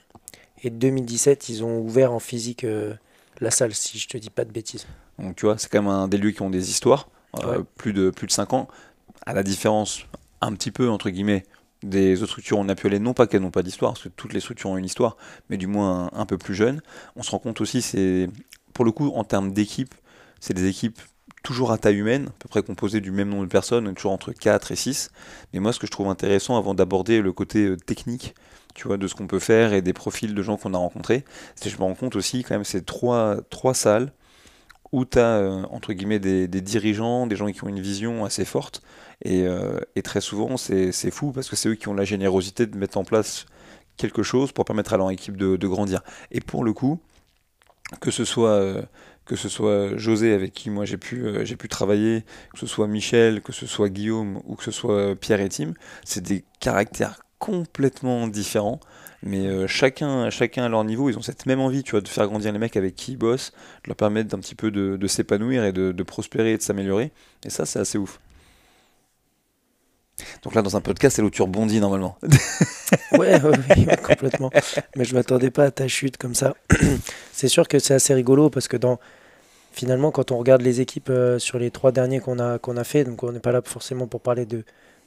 Et 0.62 0.70
2017, 0.70 1.48
ils 1.48 1.64
ont 1.64 1.78
ouvert 1.80 2.12
en 2.12 2.18
physique 2.18 2.64
euh, 2.64 2.94
la 3.40 3.50
salle, 3.50 3.74
si 3.74 3.98
je 3.98 4.08
te 4.08 4.16
dis 4.16 4.30
pas 4.30 4.44
de 4.44 4.52
bêtises. 4.52 4.86
Donc 5.18 5.36
tu 5.36 5.46
vois, 5.46 5.58
c'est 5.58 5.70
quand 5.70 5.82
même 5.82 5.90
un 5.90 6.08
des 6.08 6.18
lieux 6.18 6.30
qui 6.30 6.42
ont 6.42 6.50
des 6.50 6.70
histoires, 6.70 7.08
euh, 7.44 7.62
plus, 7.76 7.92
de, 7.92 8.10
plus 8.10 8.26
de 8.26 8.32
5 8.32 8.52
ans, 8.52 8.68
à 9.26 9.34
la 9.34 9.42
différence 9.42 10.06
un 10.40 10.52
petit 10.52 10.70
peu, 10.70 10.88
entre 10.88 11.10
guillemets, 11.10 11.44
des 11.82 12.22
autres 12.22 12.32
structures 12.32 12.58
on 12.58 12.68
a 12.68 12.74
pu 12.74 12.86
aller, 12.86 12.98
non 12.98 13.14
pas 13.14 13.26
qu'elles 13.26 13.42
n'ont 13.42 13.50
pas 13.50 13.62
d'histoire, 13.62 13.92
parce 13.92 14.04
que 14.04 14.08
toutes 14.08 14.32
les 14.32 14.40
structures 14.40 14.70
ont 14.70 14.76
une 14.76 14.84
histoire, 14.84 15.16
mais 15.50 15.56
du 15.56 15.66
moins 15.66 16.10
un, 16.12 16.26
peu 16.26 16.38
plus 16.38 16.54
jeune. 16.54 16.80
On 17.16 17.22
se 17.22 17.30
rend 17.30 17.38
compte 17.38 17.60
aussi, 17.60 17.82
c'est 17.82 18.28
pour 18.72 18.84
le 18.84 18.92
coup, 18.92 19.12
en 19.14 19.24
termes 19.24 19.52
d'équipe, 19.52 19.94
c'est 20.40 20.54
des 20.54 20.66
équipes 20.66 21.00
toujours 21.42 21.70
à 21.70 21.78
taille 21.78 21.96
humaine, 21.96 22.26
à 22.28 22.32
peu 22.40 22.48
près 22.48 22.62
composées 22.62 23.00
du 23.00 23.10
même 23.10 23.28
nombre 23.28 23.44
de 23.44 23.48
personnes, 23.48 23.94
toujours 23.94 24.12
entre 24.12 24.32
4 24.32 24.72
et 24.72 24.76
6. 24.76 25.10
Mais 25.52 25.60
moi, 25.60 25.72
ce 25.72 25.78
que 25.78 25.86
je 25.86 25.92
trouve 25.92 26.08
intéressant 26.08 26.58
avant 26.58 26.74
d'aborder 26.74 27.22
le 27.22 27.32
côté 27.32 27.66
euh, 27.66 27.76
technique 27.76 28.34
tu 28.76 28.86
vois, 28.88 28.98
de 28.98 29.08
ce 29.08 29.14
qu'on 29.14 29.26
peut 29.26 29.38
faire 29.38 29.72
et 29.72 29.80
des 29.80 29.94
profils 29.94 30.34
de 30.34 30.42
gens 30.42 30.58
qu'on 30.58 30.74
a 30.74 30.78
rencontrés. 30.78 31.24
Je 31.64 31.74
me 31.76 31.82
rends 31.82 31.94
compte 31.94 32.14
aussi, 32.14 32.44
quand 32.44 32.54
même, 32.54 32.64
c'est 32.64 32.84
trois, 32.84 33.38
trois 33.48 33.74
salles 33.74 34.12
où 34.92 35.04
tu 35.04 35.18
as, 35.18 35.38
euh, 35.38 35.62
entre 35.70 35.94
guillemets, 35.94 36.18
des, 36.18 36.46
dirigeants, 36.46 37.26
des 37.26 37.36
gens 37.36 37.50
qui 37.50 37.64
ont 37.64 37.68
une 37.68 37.80
vision 37.80 38.24
assez 38.24 38.44
forte. 38.44 38.82
Et, 39.24 39.46
euh, 39.46 39.80
très 40.04 40.20
souvent, 40.20 40.56
c'est 40.58 41.10
fou 41.10 41.32
parce 41.32 41.48
que 41.48 41.56
c'est 41.56 41.70
eux 41.70 41.74
qui 41.74 41.88
ont 41.88 41.94
la 41.94 42.04
générosité 42.04 42.66
de 42.66 42.76
mettre 42.76 42.98
en 42.98 43.04
place 43.04 43.46
quelque 43.96 44.22
chose 44.22 44.52
pour 44.52 44.66
permettre 44.66 44.92
à 44.92 44.98
leur 44.98 45.10
équipe 45.10 45.38
de, 45.38 45.66
grandir. 45.66 46.02
Et 46.30 46.40
pour 46.40 46.62
le 46.62 46.72
coup, 46.72 47.00
que 48.00 48.10
ce 48.10 48.24
soit. 48.24 48.50
Euh, 48.50 48.82
que 49.24 49.34
ce 49.34 49.48
soit 49.48 49.96
José 49.96 50.32
avec 50.32 50.52
qui 50.52 50.70
moi 50.70 50.84
j'ai 50.84 50.98
pu, 50.98 51.26
j'ai 51.42 51.56
pu 51.56 51.66
travailler, 51.66 52.24
que 52.52 52.60
ce 52.60 52.66
soit 52.68 52.86
Michel, 52.86 53.42
que 53.42 53.50
ce 53.50 53.66
soit 53.66 53.88
Guillaume 53.88 54.40
ou 54.44 54.54
que 54.54 54.62
ce 54.62 54.70
soit 54.70 55.16
Pierre 55.16 55.40
et 55.40 55.48
Tim, 55.48 55.74
c'est 56.04 56.22
des 56.22 56.44
caractères 56.60 57.25
complètement 57.38 58.26
différents. 58.28 58.80
Mais 59.22 59.46
euh, 59.46 59.66
chacun, 59.66 60.30
chacun 60.30 60.64
à 60.64 60.68
leur 60.68 60.84
niveau, 60.84 61.10
ils 61.10 61.18
ont 61.18 61.22
cette 61.22 61.46
même 61.46 61.60
envie, 61.60 61.82
tu 61.82 61.92
vois, 61.92 62.00
de 62.00 62.08
faire 62.08 62.26
grandir 62.26 62.52
les 62.52 62.58
mecs 62.58 62.76
avec 62.76 62.94
qui 62.94 63.12
ils 63.12 63.16
bossent, 63.16 63.52
de 63.84 63.88
leur 63.88 63.96
permettre 63.96 64.28
d'un 64.28 64.38
petit 64.38 64.54
peu 64.54 64.70
de, 64.70 65.06
s'épanouir 65.06 65.64
et 65.64 65.72
de, 65.72 66.02
prospérer 66.02 66.52
et 66.52 66.58
de 66.58 66.62
s'améliorer. 66.62 67.12
Et 67.44 67.50
ça, 67.50 67.66
c'est 67.66 67.78
assez 67.78 67.98
ouf. 67.98 68.20
Donc 70.42 70.54
là, 70.54 70.62
dans 70.62 70.76
un 70.76 70.80
podcast, 70.80 71.16
c'est 71.16 71.22
où 71.22 71.30
tu 71.30 71.42
rebondis 71.42 71.80
normalement. 71.80 72.16
ouais, 73.12 73.38
complètement. 74.02 74.50
Mais 74.96 75.04
je 75.04 75.14
m'attendais 75.14 75.50
pas 75.50 75.64
à 75.64 75.70
ta 75.70 75.88
chute 75.88 76.16
comme 76.16 76.34
ça. 76.34 76.54
c'est 77.32 77.48
sûr 77.48 77.68
que 77.68 77.78
c'est 77.78 77.94
assez 77.94 78.14
rigolo 78.14 78.48
parce 78.48 78.66
que 78.66 78.78
dans, 78.78 78.98
finalement, 79.72 80.10
quand 80.10 80.30
on 80.30 80.38
regarde 80.38 80.62
les 80.62 80.80
équipes 80.80 81.10
euh, 81.10 81.38
sur 81.38 81.58
les 81.58 81.70
trois 81.70 81.92
derniers 81.92 82.20
qu'on 82.20 82.38
a, 82.38 82.58
qu'on 82.58 82.78
a 82.78 82.84
fait, 82.84 83.04
donc 83.04 83.22
on 83.24 83.32
n'est 83.32 83.40
pas 83.40 83.52
là 83.52 83.60
forcément 83.62 84.06
pour 84.06 84.22
parler 84.22 84.46
de, 84.46 84.64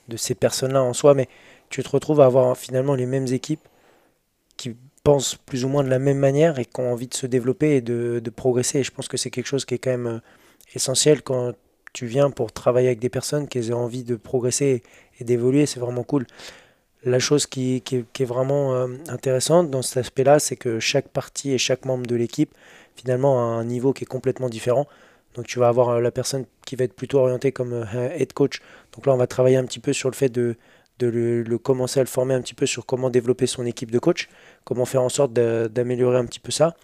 de 0.10 0.18
ces 0.18 0.36
personnes-là 0.36 0.84
en 0.84 0.94
soi, 0.94 1.14
mais 1.14 1.28
tu 1.70 1.84
te 1.84 1.90
retrouves 1.90 2.22
à 2.22 2.26
avoir 2.26 2.58
finalement 2.58 2.96
les 2.96 3.06
mêmes 3.06 3.28
équipes 3.28 3.68
qui 4.58 4.76
pensent 5.04 5.36
plus 5.36 5.66
ou 5.66 5.70
moins 5.70 5.84
de 5.84 5.90
la 5.90 6.00
même 6.00 6.18
manière 6.18 6.60
et 6.60 6.66
qui 6.66 6.80
ont 6.80 6.92
envie 6.92 7.08
de 7.08 7.14
se 7.14 7.26
développer 7.26 7.78
et 7.78 7.82
de, 7.82 8.22
progresser. 8.36 8.80
Et 8.80 8.84
je 8.84 8.92
pense 8.92 9.08
que 9.08 9.18
c'est 9.18 9.30
quelque 9.30 9.48
chose 9.48 9.66
qui 9.66 9.76
est 9.76 9.80
quand 9.80 9.92
même 9.92 10.08
euh, 10.08 10.20
essentiel 10.76 11.22
quand 11.22 11.54
tu 11.94 12.06
viens 12.06 12.30
pour 12.30 12.52
travailler 12.52 12.88
avec 12.88 13.00
des 13.00 13.10
personnes 13.10 13.48
qui 13.48 13.72
ont 13.74 13.78
envie 13.78 14.04
de 14.04 14.16
progresser 14.16 14.84
et 15.20 15.24
d'évoluer. 15.24 15.66
C'est 15.66 15.80
vraiment 15.80 16.04
cool. 16.04 16.28
La 17.04 17.20
chose 17.20 17.46
qui, 17.46 17.82
est, 17.92 18.26
vraiment 18.26 18.76
euh, 18.76 18.88
intéressante 19.08 19.72
dans 19.72 19.82
cet 19.82 19.98
aspect-là, 19.98 20.40
c'est 20.40 20.58
que 20.58 20.80
chaque 20.80 21.08
partie 21.08 21.54
et 21.54 21.58
chaque 21.58 21.86
membre 21.86 22.06
de 22.06 22.16
l'équipe, 22.16 22.54
finalement, 22.96 23.40
a 23.40 23.44
un 23.44 23.64
niveau 23.64 23.94
qui 23.94 24.04
est 24.04 24.08
complètement 24.08 24.50
différent. 24.50 24.86
Donc 25.36 25.48
tu 25.48 25.60
vas 25.60 25.70
avoir 25.70 25.90
euh, 25.90 26.02
la 26.02 26.12
personne 26.12 26.46
qui 26.66 26.76
va 26.76 26.84
être 26.84 26.94
plutôt 26.94 27.20
orientée 27.20 27.54
comme 27.54 27.88
head 27.94 28.34
coach. 28.34 28.62
Donc 28.94 29.06
là, 29.06 29.14
on 29.14 29.18
va 29.18 29.28
travailler 29.28 29.56
un 29.56 29.66
petit 29.66 29.80
peu 29.80 29.94
sur 29.94 30.10
le 30.10 30.16
fait 30.16 30.30
de, 30.30 30.58
de 31.00 31.44
le, 31.46 31.58
commencer 31.58 32.00
à 32.00 32.04
le 32.04 32.08
former 32.08 32.34
un 32.34 32.42
petit 32.42 32.54
peu 32.54 32.66
sur 32.66 32.86
comment 32.86 33.10
développer 33.10 33.48
son 33.48 33.66
équipe 33.66 33.92
de 33.92 34.00
coach, 34.00 34.30
comment 34.64 34.86
faire 34.86 35.02
en 35.02 35.10
sorte 35.10 35.34
d'améliorer 35.34 36.18
un 36.18 36.26
petit 36.26 36.40
peu 36.40 36.52
ça. 36.52 36.76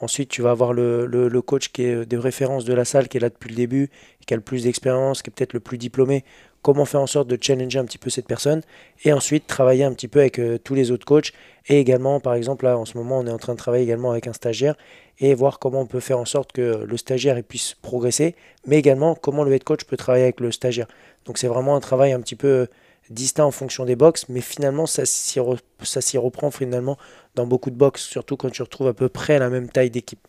Ensuite, 0.00 0.28
tu 0.28 0.42
vas 0.42 0.50
avoir 0.50 0.72
le, 0.72 1.40
coach 1.40 1.70
qui 1.70 1.84
est 1.84 2.06
de 2.06 2.18
référence 2.18 2.64
de 2.64 2.74
la 2.74 2.84
salle, 2.84 3.08
qui 3.08 3.16
est 3.16 3.20
là 3.20 3.30
depuis 3.30 3.48
le 3.48 3.56
début, 3.56 3.90
qui 4.26 4.34
a 4.34 4.36
le 4.36 4.42
plus 4.42 4.64
d'expérience, 4.64 5.22
qui 5.22 5.30
est 5.30 5.32
peut-être 5.32 5.54
le 5.54 5.60
plus 5.60 5.78
diplômé, 5.78 6.24
comment 6.60 6.84
faire 6.84 7.00
en 7.00 7.06
sorte 7.06 7.28
de 7.28 7.38
challenger 7.40 7.78
un 7.78 7.84
petit 7.84 7.96
peu 7.96 8.10
cette 8.10 8.26
personne, 8.26 8.60
et 9.04 9.12
ensuite 9.12 9.46
travailler 9.46 9.84
un 9.84 9.92
petit 9.92 10.08
peu 10.08 10.20
avec 10.20 10.38
euh, 10.38 10.58
tous 10.58 10.74
les 10.74 10.90
autres 10.90 11.06
coachs, 11.06 11.32
et 11.68 11.78
également, 11.78 12.20
par 12.20 12.34
exemple, 12.34 12.64
là, 12.64 12.76
en 12.76 12.84
ce 12.84 12.98
moment, 12.98 13.20
on 13.20 13.26
est 13.26 13.30
en 13.30 13.38
train 13.38 13.52
de 13.52 13.58
travailler 13.58 13.84
également 13.84 14.10
avec 14.10 14.26
un 14.26 14.32
stagiaire, 14.32 14.74
et 15.18 15.34
voir 15.34 15.58
comment 15.58 15.80
on 15.80 15.86
peut 15.86 16.00
faire 16.00 16.18
en 16.18 16.24
sorte 16.24 16.52
que 16.52 16.84
le 16.84 16.96
stagiaire 16.96 17.42
puisse 17.42 17.74
progresser, 17.74 18.34
mais 18.66 18.78
également 18.78 19.14
comment 19.14 19.44
le 19.44 19.52
head 19.52 19.64
coach 19.64 19.84
peut 19.84 19.96
travailler 19.96 20.24
avec 20.24 20.40
le 20.40 20.52
stagiaire. 20.52 20.88
Donc 21.24 21.38
c'est 21.38 21.48
vraiment 21.48 21.76
un 21.76 21.80
travail 21.80 22.12
un 22.12 22.20
petit 22.20 22.36
peu 22.36 22.48
euh, 22.48 22.66
distinct 23.10 23.44
en 23.44 23.50
fonction 23.50 23.84
des 23.84 23.96
box, 23.96 24.28
mais 24.28 24.40
finalement 24.40 24.86
ça 24.86 25.04
s'y, 25.06 25.38
reprend 25.38 26.50
finalement 26.50 26.98
dans 27.34 27.46
beaucoup 27.46 27.70
de 27.70 27.76
box, 27.76 28.02
surtout 28.02 28.36
quand 28.36 28.50
tu 28.50 28.62
retrouves 28.62 28.88
à 28.88 28.94
peu 28.94 29.08
près 29.08 29.38
la 29.38 29.50
même 29.50 29.68
taille 29.68 29.90
d'équipe. 29.90 30.26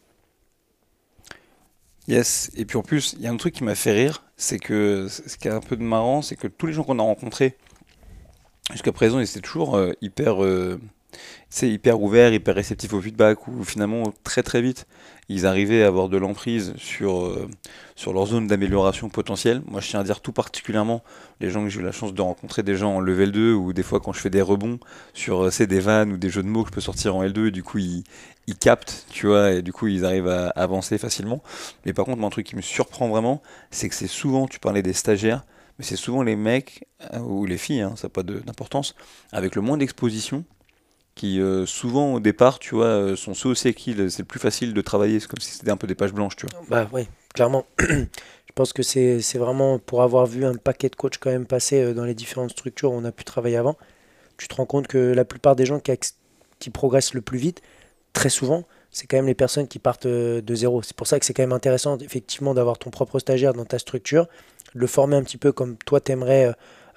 Yes, 2.07 2.50
et 2.55 2.63
puis 2.65 2.77
en 2.77 2.84
plus, 2.84 3.15
il 3.17 3.24
y 3.24 3.27
a 3.27 3.31
un 3.31 3.38
truc 3.38 3.53
qui 3.53 3.65
m'a 3.65 3.75
fait 3.75 3.91
rire, 3.91 4.24
c'est 4.38 4.60
que 4.60 5.07
ce 5.10 5.38
qui 5.38 5.50
est 5.50 5.51
un 5.51 5.60
peu 5.60 5.75
de 5.75 5.84
marrant, 5.84 6.22
c'est 6.22 6.38
que 6.38 6.48
tous 6.48 6.67
les 6.67 6.74
gens 6.74 6.84
qu'on 6.84 7.00
a 7.00 7.03
rencontrés 7.03 7.57
jusqu'à 8.72 8.93
présent, 8.93 9.19
ils 9.19 9.29
étaient 9.29 9.41
toujours 9.41 9.75
euh, 9.75 9.91
hyper, 10.01 10.41
euh, 10.41 10.79
hyper 11.62 12.01
ouverts, 12.01 12.34
hyper 12.34 12.55
réceptifs 12.55 12.93
au 12.93 13.01
feedback, 13.01 13.48
ou 13.50 13.63
finalement 13.65 14.13
très 14.24 14.41
très 14.41 14.62
vite, 14.62 14.88
ils 15.29 15.46
arrivaient 15.46 15.84
à 15.84 15.88
avoir 15.88 16.10
de 16.10 16.17
l'emprise 16.17 16.74
sur, 16.77 17.25
euh, 17.25 17.50
sur 17.96 18.13
leur 18.13 18.27
zone 18.27 18.48
d'amélioration 18.48 19.10
potentielle. 19.10 19.62
Moi, 19.67 19.81
je 19.81 19.89
tiens 19.89 20.00
à 20.00 20.03
dire 20.03 20.22
tout 20.22 20.31
particulièrement 20.31 21.03
les 21.41 21.50
gens 21.50 21.63
que 21.63 21.69
j'ai 21.69 21.79
eu 21.79 21.84
la 21.84 21.91
chance 21.91 22.13
de 22.13 22.22
rencontrer, 22.22 22.63
des 22.63 22.75
gens 22.75 22.96
en 22.96 23.00
level 23.00 23.31
2, 23.31 23.53
ou 23.53 23.74
des 23.74 23.84
fois 23.84 24.00
quand 24.00 24.13
je 24.13 24.19
fais 24.19 24.29
des 24.29 24.41
rebonds 24.41 24.79
sur 25.13 25.50
des 25.50 25.79
vannes 25.79 26.13
ou 26.13 26.17
des 26.17 26.29
jeux 26.29 26.43
de 26.43 26.48
mots 26.48 26.63
que 26.63 26.69
je 26.69 26.75
peux 26.75 26.81
sortir 26.81 27.15
en 27.15 27.24
L2, 27.24 27.48
et 27.48 27.51
du 27.51 27.63
coup, 27.63 27.77
ils, 27.77 28.03
ils 28.48 28.57
captent, 28.57 29.05
tu 29.10 29.27
vois, 29.27 29.51
et 29.51 29.62
du 29.62 29.74
coup 29.74 29.88
ils 29.88 30.05
arrivent 30.05 30.29
à 30.29 30.48
avancer 30.50 30.98
facilement. 30.98 31.43
Mais 31.86 31.93
par 31.93 32.05
contre, 32.05 32.24
un 32.24 32.29
truc 32.29 32.48
qui 32.48 32.55
me 32.55 32.62
surprend 32.62 33.10
vraiment, 33.10 33.41
c'est 33.69 33.89
que 33.89 33.96
c'est 33.96 34.07
souvent, 34.07 34.48
tu 34.48 34.60
parlais 34.60 34.81
des 34.81 34.93
stagiaires, 34.93 35.43
mais 35.77 35.86
c'est 35.86 35.98
souvent 35.98 36.24
les 36.24 36.36
mecs, 36.36 36.86
euh, 37.13 37.19
ou 37.19 37.46
les 37.46 37.57
filles, 37.57 37.81
hein, 37.81 37.93
ça 37.96 38.07
n'a 38.07 38.10
pas 38.12 38.24
d'importance, 38.24 38.96
avec 39.31 39.55
le 39.55 39.62
moins 39.62 39.77
d'exposition, 39.77 40.46
qui 41.17 41.41
euh, 41.41 41.65
souvent 41.65 42.13
au 42.13 42.19
départ, 42.19 42.59
tu 42.59 42.75
vois, 42.75 42.86
euh, 42.86 43.15
sont 43.15 43.33
ceux 43.33 43.50
aussi 43.50 43.74
qui 43.74 43.93
c'est 44.09 44.19
le 44.19 44.25
plus 44.25 44.39
facile 44.39 44.74
de 44.74 44.81
travailler, 44.81 45.19
c'est 45.19 45.27
comme 45.27 45.39
si 45.39 45.51
c'était 45.51 45.71
un 45.71 45.77
peu 45.77 45.88
des 45.88 45.95
pages 45.95 46.13
blanches, 46.13 46.36
tu 46.36 46.45
vois. 46.45 46.62
Bah 46.69 46.89
oui, 46.93 47.07
clairement. 47.33 47.65
Je 47.79 48.53
pense 48.55 48.74
que 48.74 48.81
c'est 48.81 49.38
vraiment 49.38 49.77
pour 49.77 50.01
avoir 50.01 50.25
vu 50.25 50.45
un 50.45 50.55
paquet 50.55 50.89
de 50.89 50.95
coachs 50.95 51.17
quand 51.19 51.29
même 51.29 51.45
passer 51.45 51.93
dans 51.93 52.05
les 52.05 52.15
différentes 52.15 52.51
structures 52.51 52.91
où 52.91 52.95
on 52.95 53.05
a 53.05 53.12
pu 53.12 53.24
travailler 53.24 53.57
avant, 53.57 53.75
tu 54.38 54.47
te 54.47 54.55
rends 54.55 54.65
compte 54.65 54.88
que 54.88 54.97
la 54.97 55.25
plupart 55.25 55.55
des 55.55 55.65
gens 55.65 55.79
qui, 55.79 55.91
qui 56.59 56.69
progressent 56.69 57.13
le 57.13 57.21
plus 57.21 57.38
vite, 57.38 57.62
très 58.13 58.29
souvent, 58.29 58.63
c'est 58.91 59.07
quand 59.07 59.17
même 59.17 59.27
les 59.27 59.36
personnes 59.36 59.67
qui 59.67 59.79
partent 59.79 60.05
euh, 60.05 60.41
de 60.41 60.55
zéro. 60.55 60.81
C'est 60.81 60.95
pour 60.95 61.07
ça 61.07 61.19
que 61.19 61.25
c'est 61.25 61.33
quand 61.33 61.43
même 61.43 61.53
intéressant, 61.53 61.97
effectivement, 62.00 62.53
d'avoir 62.53 62.77
ton 62.77 62.89
propre 62.89 63.19
stagiaire 63.19 63.53
dans 63.53 63.65
ta 63.65 63.79
structure, 63.79 64.27
le 64.74 64.88
former 64.88 65.17
un 65.17 65.24
petit 65.24 65.38
peu 65.38 65.51
comme 65.51 65.77
toi 65.77 66.00
t'aimerais 66.00 66.45
euh, 66.47 66.51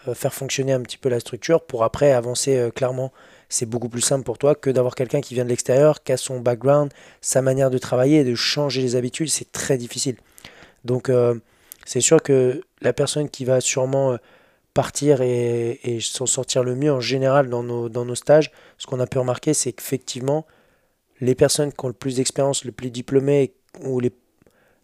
euh, 0.09 0.15
faire 0.15 0.33
fonctionner 0.33 0.73
un 0.73 0.81
petit 0.81 0.99
peu 0.99 1.09
la 1.09 1.21
structure 1.21 1.63
pour 1.63 1.85
après 1.85 2.13
avancer 2.13 2.71
clairement. 2.75 3.13
C'est 3.51 3.67
beaucoup 3.67 3.91
plus 3.91 4.01
simple 4.01 4.25
pour 4.25 4.39
toi 4.39 4.55
que 4.55 4.71
d'avoir 4.71 4.95
quelqu'un 4.95 5.21
qui 5.21 5.35
vient 5.35 5.45
de 5.45 5.51
l'extérieur, 5.51 6.03
qui 6.03 6.13
a 6.13 6.17
son 6.17 6.41
background, 6.41 6.91
sa 7.21 7.43
manière 7.43 7.69
de 7.69 7.77
travailler 7.77 8.25
de 8.25 8.35
changer 8.35 8.81
les 8.81 8.97
habitudes. 8.97 9.29
C'est 9.29 9.53
très 9.53 9.77
difficile. 9.77 10.17
Donc, 10.85 11.11
c'est 11.85 12.01
sûr 12.01 12.23
que 12.23 12.63
la 12.81 12.93
personne 12.93 13.29
qui 13.29 13.45
va 13.45 13.61
sûrement 13.61 14.17
partir 14.73 15.21
et, 15.21 15.81
et 15.83 16.01
s'en 16.01 16.27
sortir 16.27 16.63
le 16.63 16.77
mieux 16.77 16.93
en 16.93 17.01
général 17.01 17.51
dans 17.51 17.63
nos, 17.63 17.89
dans 17.89 18.05
nos 18.05 18.15
stages, 18.15 18.53
ce 18.79 18.87
qu'on 18.87 19.01
a 19.01 19.07
pu 19.07 19.19
remarquer, 19.19 19.53
c'est 19.53 19.73
qu'effectivement, 19.73 20.47
les 21.21 21.35
personnes 21.35 21.73
qui 21.73 21.85
ont 21.85 21.89
le 21.89 21.95
plus 21.95 22.17
d'expérience, 22.17 22.65
le 22.65 22.73
plus 22.73 22.91
diplômés 22.91 23.53
ou 23.83 24.01
les, 24.01 24.13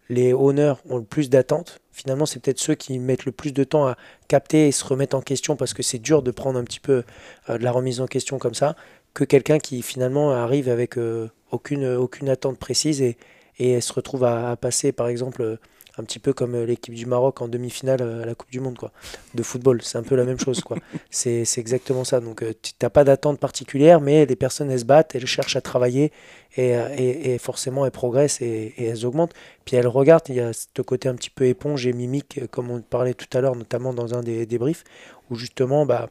les 0.09 0.33
honneurs 0.33 0.81
ont 0.89 0.97
le 0.97 1.03
plus 1.03 1.29
d'attentes, 1.29 1.79
finalement, 1.91 2.25
c'est 2.25 2.39
peut-être 2.39 2.59
ceux 2.59 2.75
qui 2.75 2.99
mettent 2.99 3.25
le 3.25 3.31
plus 3.31 3.51
de 3.53 3.63
temps 3.63 3.87
à 3.87 3.97
capter 4.27 4.67
et 4.67 4.71
se 4.71 4.85
remettre 4.85 5.15
en 5.15 5.21
question 5.21 5.55
parce 5.55 5.73
que 5.73 5.83
c'est 5.83 5.99
dur 5.99 6.21
de 6.21 6.31
prendre 6.31 6.59
un 6.59 6.63
petit 6.63 6.79
peu 6.79 7.03
euh, 7.49 7.57
de 7.57 7.63
la 7.63 7.71
remise 7.71 8.01
en 8.01 8.07
question 8.07 8.37
comme 8.37 8.53
ça, 8.53 8.75
que 9.13 9.23
quelqu'un 9.23 9.59
qui 9.59 9.81
finalement 9.81 10.31
arrive 10.31 10.69
avec 10.69 10.97
euh, 10.97 11.29
aucune, 11.51 11.85
aucune 11.85 12.29
attente 12.29 12.57
précise 12.57 13.01
et, 13.01 13.17
et 13.59 13.81
se 13.81 13.93
retrouve 13.93 14.23
à, 14.23 14.55
passer, 14.55 14.91
par 14.91 15.07
exemple, 15.07 15.57
un 15.97 16.03
petit 16.03 16.19
peu 16.19 16.33
comme 16.33 16.55
euh, 16.55 16.65
l'équipe 16.65 16.93
du 16.93 17.05
Maroc 17.05 17.41
en 17.41 17.47
demi-finale 17.47 18.01
euh, 18.01 18.23
à 18.23 18.25
la 18.25 18.35
Coupe 18.35 18.51
du 18.51 18.59
Monde 18.59 18.77
quoi, 18.77 18.91
de 19.33 19.43
football. 19.43 19.81
C'est 19.81 19.97
un 19.97 20.03
peu 20.03 20.15
la 20.15 20.23
même 20.23 20.39
chose. 20.39 20.61
quoi. 20.61 20.77
C'est 21.09 21.45
exactement 21.57 22.03
ça. 22.03 22.19
Donc 22.19 22.43
euh, 22.43 22.53
tu 22.61 22.73
n'as 22.81 22.89
pas 22.89 23.03
d'attente 23.03 23.39
particulière, 23.39 24.01
mais 24.01 24.25
les 24.25 24.35
personnes, 24.35 24.69
elles 24.71 24.81
se 24.81 24.85
battent, 24.85 25.15
elles 25.15 25.25
cherchent 25.25 25.55
à 25.55 25.61
travailler 25.61 26.11
et, 26.55 26.71
et, 27.33 27.37
forcément 27.37 27.85
elles 27.85 27.91
progressent 27.91 28.41
et, 28.41 28.73
elles 28.77 29.05
augmentent. 29.05 29.33
Puis 29.65 29.75
elles 29.75 29.87
regardent, 29.87 30.29
il 30.29 30.35
y 30.35 30.39
a 30.39 30.53
ce 30.53 30.81
côté 30.81 31.09
un 31.09 31.15
petit 31.15 31.29
peu 31.29 31.45
éponge 31.45 31.85
et 31.85 31.93
mimique, 31.93 32.39
comme 32.51 32.71
on 32.71 32.81
parlait 32.81 33.13
tout 33.13 33.27
à 33.37 33.41
l'heure, 33.41 33.55
notamment 33.55 33.93
dans 33.93 34.15
un 34.15 34.21
des 34.21 34.45
débriefs, 34.45 34.83
où 35.29 35.35
justement, 35.35 35.85
bah, 35.85 36.09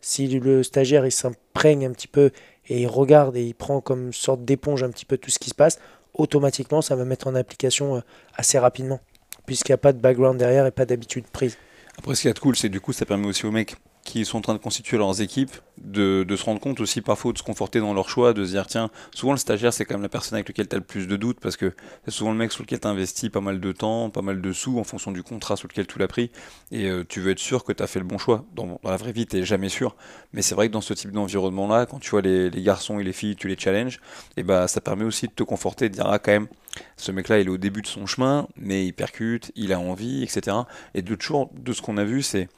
si 0.00 0.26
le 0.26 0.62
stagiaire 0.62 1.06
il 1.06 1.12
s'imprègne 1.12 1.86
un 1.86 1.92
petit 1.92 2.08
peu 2.08 2.30
et 2.68 2.82
il 2.82 2.86
regarde 2.88 3.36
et 3.36 3.44
il 3.44 3.54
prend 3.54 3.80
comme 3.80 4.12
sorte 4.12 4.44
d'éponge 4.44 4.82
un 4.82 4.90
petit 4.90 5.06
peu 5.06 5.16
tout 5.16 5.30
ce 5.30 5.38
qui 5.38 5.50
se 5.50 5.54
passe, 5.54 5.78
automatiquement 6.14 6.82
ça 6.82 6.94
va 6.94 7.04
mettre 7.04 7.26
en 7.26 7.34
application 7.34 8.02
assez 8.36 8.58
rapidement 8.58 9.00
puisqu'il 9.46 9.72
n'y 9.72 9.74
a 9.74 9.78
pas 9.78 9.92
de 9.92 9.98
background 9.98 10.38
derrière 10.38 10.66
et 10.66 10.70
pas 10.70 10.84
d'habitude 10.84 11.24
prise. 11.32 11.56
Après, 11.98 12.14
ce 12.14 12.22
qui 12.22 12.28
est 12.28 12.38
cool, 12.38 12.56
c'est 12.56 12.68
du 12.68 12.80
coup, 12.80 12.92
ça 12.92 13.06
permet 13.06 13.26
aussi 13.26 13.46
aux 13.46 13.52
mecs 13.52 13.76
qui 14.06 14.24
sont 14.24 14.38
en 14.38 14.40
train 14.40 14.54
de 14.54 14.58
constituer 14.58 14.96
leurs 14.96 15.20
équipes, 15.20 15.50
de, 15.78 16.24
se 16.36 16.44
rendre 16.44 16.60
compte 16.60 16.80
aussi 16.80 17.00
parfois 17.02 17.32
de 17.32 17.38
se 17.38 17.42
conforter 17.42 17.80
dans 17.80 17.92
leur 17.92 18.08
choix, 18.08 18.32
de 18.32 18.44
se 18.44 18.52
dire 18.52 18.66
tiens, 18.66 18.90
souvent 19.12 19.32
le 19.32 19.38
stagiaire 19.38 19.72
c'est 19.72 19.84
quand 19.84 19.94
même 19.94 20.02
la 20.02 20.08
personne 20.08 20.36
avec 20.36 20.48
laquelle 20.48 20.68
tu 20.68 20.76
as 20.76 20.78
le 20.78 20.84
plus 20.84 21.06
de 21.06 21.16
doutes 21.16 21.40
parce 21.40 21.56
que 21.56 21.74
c'est 22.04 22.12
souvent 22.12 22.30
le 22.30 22.38
mec 22.38 22.52
sur 22.52 22.62
lequel 22.62 22.80
tu 22.80 22.86
investi 22.86 23.28
pas 23.28 23.40
mal 23.40 23.60
de 23.60 23.72
temps, 23.72 24.08
pas 24.08 24.22
mal 24.22 24.40
de 24.40 24.52
sous 24.52 24.78
en 24.78 24.84
fonction 24.84 25.10
du 25.10 25.22
contrat 25.22 25.56
sur 25.56 25.68
lequel 25.68 25.86
tu 25.86 25.98
l'as 25.98 26.08
pris 26.08 26.30
et 26.70 26.88
euh, 26.88 27.04
tu 27.06 27.20
veux 27.20 27.32
être 27.32 27.40
sûr 27.40 27.64
que 27.64 27.72
tu 27.72 27.82
as 27.82 27.86
fait 27.86 27.98
le 27.98 28.06
bon 28.06 28.16
choix. 28.16 28.44
Dans, 28.54 28.80
la 28.84 28.96
vraie 28.96 29.12
vie, 29.12 29.26
tu 29.26 29.44
jamais 29.44 29.68
sûr, 29.68 29.96
mais 30.32 30.40
c'est 30.40 30.54
vrai 30.54 30.68
que 30.68 30.72
dans 30.72 30.80
ce 30.80 30.94
type 30.94 31.10
d'environnement 31.10 31.66
là, 31.66 31.84
quand 31.84 31.98
tu 31.98 32.10
vois 32.10 32.22
les, 32.22 32.50
garçons 32.62 33.00
et 33.00 33.04
les 33.04 33.12
filles, 33.12 33.36
tu 33.36 33.48
les 33.48 33.58
challenges, 33.58 34.00
et 34.36 34.42
bah 34.44 34.68
ça 34.68 34.80
permet 34.80 35.04
aussi 35.04 35.26
de 35.26 35.32
te 35.32 35.42
conforter, 35.42 35.88
de 35.88 35.94
dire 35.94 36.06
ah 36.06 36.18
quand 36.18 36.32
même 36.32 36.48
ce 36.96 37.12
mec-là, 37.12 37.40
il 37.40 37.46
est 37.46 37.50
au 37.50 37.56
début 37.56 37.82
de 37.82 37.86
son 37.86 38.06
chemin, 38.06 38.48
mais 38.56 38.86
il 38.86 38.92
percute, 38.92 39.52
il 39.56 39.72
a 39.72 39.80
envie, 39.80 40.22
etc. 40.22 40.56
Et 40.94 41.02
de 41.02 41.14
toujours, 41.14 41.50
de 41.54 41.72
ce 41.72 41.82
qu'on 41.82 41.96
a 41.96 42.04
vu, 42.04 42.22
c'est 42.22 42.48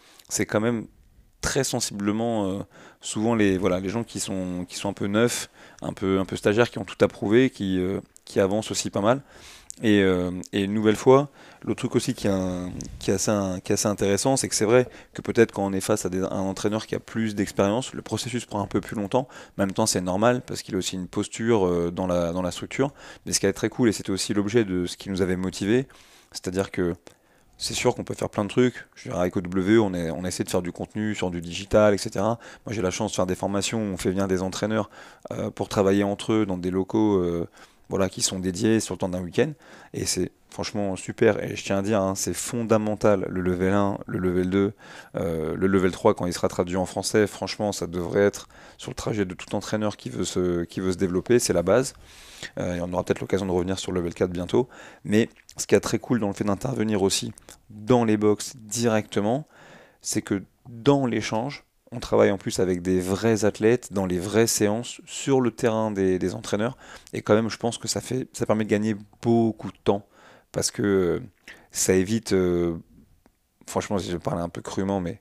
quand 0.46 0.60
même 0.60 0.86
très 1.40 1.64
sensiblement 1.64 2.46
euh, 2.46 2.58
souvent 3.00 3.34
les 3.34 3.58
voilà 3.58 3.80
les 3.80 3.88
gens 3.88 4.04
qui 4.04 4.20
sont 4.20 4.64
qui 4.68 4.76
sont 4.76 4.88
un 4.88 4.92
peu 4.92 5.06
neufs 5.06 5.50
un 5.82 5.92
peu 5.92 6.18
un 6.18 6.24
peu 6.24 6.36
stagiaires 6.36 6.70
qui 6.70 6.78
ont 6.78 6.84
tout 6.84 7.02
approuvé 7.04 7.50
qui 7.50 7.78
euh, 7.78 8.00
qui 8.24 8.40
avancent 8.40 8.70
aussi 8.70 8.90
pas 8.90 9.00
mal. 9.00 9.22
Et, 9.80 10.02
euh, 10.02 10.32
et 10.52 10.64
une 10.64 10.74
nouvelle 10.74 10.96
fois 10.96 11.30
l'autre 11.62 11.78
truc 11.78 11.94
aussi 11.94 12.12
qui 12.12 12.26
est, 12.26 12.32
qui 12.98 13.12
est 13.12 13.14
assez 13.14 13.30
qui 13.62 13.70
est 13.70 13.74
assez 13.74 13.86
intéressant 13.86 14.36
c'est 14.36 14.48
que 14.48 14.56
c'est 14.56 14.64
vrai 14.64 14.88
que 15.14 15.22
peut-être 15.22 15.52
quand 15.52 15.64
on 15.64 15.72
est 15.72 15.80
face 15.80 16.04
à 16.04 16.08
un 16.08 16.40
entraîneur 16.40 16.84
qui 16.84 16.96
a 16.96 16.98
plus 16.98 17.36
d'expérience 17.36 17.94
le 17.94 18.02
processus 18.02 18.44
prend 18.44 18.60
un 18.60 18.66
peu 18.66 18.80
plus 18.80 18.96
longtemps. 18.96 19.28
En 19.56 19.62
même 19.62 19.70
temps 19.70 19.86
c'est 19.86 20.00
normal 20.00 20.42
parce 20.44 20.62
qu'il 20.62 20.74
a 20.74 20.78
aussi 20.78 20.96
une 20.96 21.06
posture 21.06 21.92
dans 21.92 22.08
la 22.08 22.32
dans 22.32 22.42
la 22.42 22.50
structure. 22.50 22.90
Mais 23.24 23.32
ce 23.32 23.38
qui 23.38 23.46
est 23.46 23.52
très 23.52 23.68
cool 23.68 23.88
et 23.88 23.92
c'était 23.92 24.10
aussi 24.10 24.34
l'objet 24.34 24.64
de 24.64 24.84
ce 24.86 24.96
qui 24.96 25.10
nous 25.10 25.22
avait 25.22 25.36
motivé 25.36 25.86
c'est-à-dire 26.32 26.72
que 26.72 26.94
c'est 27.58 27.74
sûr 27.74 27.94
qu'on 27.94 28.04
peut 28.04 28.14
faire 28.14 28.30
plein 28.30 28.44
de 28.44 28.48
trucs. 28.48 28.86
Je 28.94 29.10
dirais, 29.10 29.20
avec 29.20 29.36
OW, 29.36 29.82
on, 29.82 29.92
est, 29.92 30.10
on 30.10 30.24
essaie 30.24 30.44
de 30.44 30.48
faire 30.48 30.62
du 30.62 30.72
contenu 30.72 31.14
sur 31.14 31.30
du 31.30 31.40
digital, 31.40 31.92
etc. 31.92 32.10
Moi, 32.24 32.38
j'ai 32.70 32.82
la 32.82 32.92
chance 32.92 33.10
de 33.10 33.16
faire 33.16 33.26
des 33.26 33.34
formations 33.34 33.80
où 33.80 33.92
on 33.92 33.96
fait 33.96 34.10
venir 34.10 34.28
des 34.28 34.42
entraîneurs 34.42 34.88
euh, 35.32 35.50
pour 35.50 35.68
travailler 35.68 36.04
entre 36.04 36.32
eux 36.32 36.46
dans 36.46 36.56
des 36.56 36.70
locaux 36.70 37.18
euh, 37.18 37.48
voilà, 37.88 38.08
qui 38.08 38.22
sont 38.22 38.38
dédiés 38.38 38.80
sur 38.80 38.94
le 38.94 38.98
temps 38.98 39.08
d'un 39.08 39.22
week-end. 39.22 39.52
Et 39.94 40.04
c'est 40.04 40.30
franchement 40.50 40.96
super. 40.96 41.42
Et 41.42 41.56
je 41.56 41.64
tiens 41.64 41.78
à 41.78 41.82
dire, 41.82 42.00
hein, 42.00 42.14
c'est 42.14 42.34
fondamental 42.34 43.26
le 43.28 43.40
level 43.40 43.72
1, 43.72 43.98
le 44.06 44.18
level 44.18 44.50
2, 44.50 44.72
euh, 45.16 45.54
le 45.54 45.66
level 45.66 45.90
3 45.90 46.14
quand 46.14 46.26
il 46.26 46.32
sera 46.32 46.48
traduit 46.48 46.76
en 46.76 46.86
français. 46.86 47.26
Franchement, 47.26 47.72
ça 47.72 47.86
devrait 47.86 48.22
être 48.22 48.48
sur 48.76 48.90
le 48.90 48.94
trajet 48.94 49.24
de 49.24 49.34
tout 49.34 49.54
entraîneur 49.54 49.96
qui 49.96 50.10
veut 50.10 50.24
se, 50.24 50.64
développer. 50.94 51.38
C'est 51.38 51.52
la 51.52 51.62
base. 51.62 51.94
Euh, 52.58 52.76
et 52.76 52.80
on 52.80 52.92
aura 52.92 53.04
peut-être 53.04 53.20
l'occasion 53.20 53.46
de 53.46 53.52
revenir 53.52 53.78
sur 53.78 53.92
le 53.92 54.00
level 54.00 54.14
4 54.14 54.30
bientôt. 54.30 54.68
Mais 55.04 55.28
ce 55.56 55.66
qui 55.66 55.74
est 55.74 55.80
très 55.80 55.98
cool 55.98 56.20
dans 56.20 56.28
le 56.28 56.34
fait 56.34 56.44
d'intervenir 56.44 57.02
aussi 57.02 57.32
dans 57.70 58.04
les 58.04 58.16
box 58.16 58.56
directement, 58.56 59.46
c'est 60.02 60.22
que 60.22 60.42
dans 60.68 61.06
l'échange, 61.06 61.64
on 61.90 62.00
travaille 62.00 62.30
en 62.30 62.38
plus 62.38 62.60
avec 62.60 62.82
des 62.82 63.00
vrais 63.00 63.44
athlètes 63.44 63.92
dans 63.92 64.06
les 64.06 64.18
vraies 64.18 64.46
séances 64.46 65.00
sur 65.06 65.40
le 65.40 65.50
terrain 65.50 65.90
des, 65.90 66.34
entraîneurs. 66.34 66.76
Et 67.12 67.22
quand 67.22 67.34
même, 67.34 67.48
je 67.48 67.56
pense 67.56 67.78
que 67.78 67.88
ça, 67.88 68.00
permet 68.46 68.64
de 68.64 68.70
gagner 68.70 68.94
beaucoup 69.22 69.70
de 69.70 69.78
temps 69.84 70.06
parce 70.52 70.70
que 70.70 71.22
ça 71.70 71.94
évite, 71.94 72.32
euh, 72.32 72.76
franchement, 73.66 73.98
si 73.98 74.10
je 74.10 74.16
parle 74.16 74.40
un 74.40 74.48
peu 74.48 74.60
crûment, 74.60 75.00
mais 75.00 75.20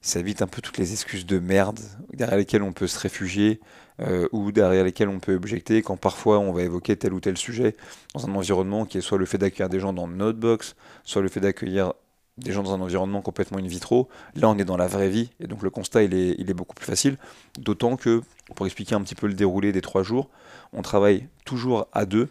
ça 0.00 0.20
évite 0.20 0.40
un 0.40 0.46
peu 0.46 0.62
toutes 0.62 0.78
les 0.78 0.92
excuses 0.92 1.26
de 1.26 1.38
merde 1.38 1.80
derrière 2.12 2.38
lesquelles 2.38 2.62
on 2.62 2.72
peut 2.72 2.86
se 2.86 2.98
réfugier 2.98 3.60
euh, 4.00 4.28
ou 4.30 4.52
derrière 4.52 4.84
lesquelles 4.84 5.08
on 5.08 5.18
peut 5.18 5.34
objecter 5.34 5.82
quand 5.82 5.96
parfois 5.96 6.38
on 6.38 6.52
va 6.52 6.62
évoquer 6.62 6.96
tel 6.96 7.12
ou 7.12 7.20
tel 7.20 7.36
sujet 7.36 7.74
dans 8.14 8.26
un 8.26 8.34
environnement 8.34 8.84
qui 8.84 8.98
est 8.98 9.00
soit 9.00 9.18
le 9.18 9.26
fait 9.26 9.38
d'accueillir 9.38 9.68
des 9.68 9.80
gens 9.80 9.92
dans 9.92 10.06
Notebox, 10.06 10.76
soit 11.02 11.22
le 11.22 11.28
fait 11.28 11.40
d'accueillir 11.40 11.92
des 12.38 12.52
gens 12.52 12.62
dans 12.62 12.74
un 12.74 12.80
environnement 12.80 13.22
complètement 13.22 13.58
in 13.58 13.66
vitro. 13.66 14.08
Là, 14.34 14.48
on 14.48 14.58
est 14.58 14.64
dans 14.64 14.76
la 14.76 14.86
vraie 14.86 15.08
vie 15.08 15.30
et 15.40 15.46
donc 15.46 15.62
le 15.62 15.70
constat 15.70 16.02
il 16.02 16.14
est, 16.14 16.34
il 16.38 16.50
est 16.50 16.54
beaucoup 16.54 16.74
plus 16.74 16.84
facile. 16.84 17.16
D'autant 17.58 17.96
que, 17.96 18.22
pour 18.54 18.66
expliquer 18.66 18.94
un 18.94 19.00
petit 19.00 19.14
peu 19.14 19.26
le 19.26 19.34
déroulé 19.34 19.72
des 19.72 19.80
trois 19.80 20.02
jours, 20.02 20.28
on 20.72 20.82
travaille 20.82 21.28
toujours 21.44 21.88
à 21.92 22.04
deux 22.06 22.28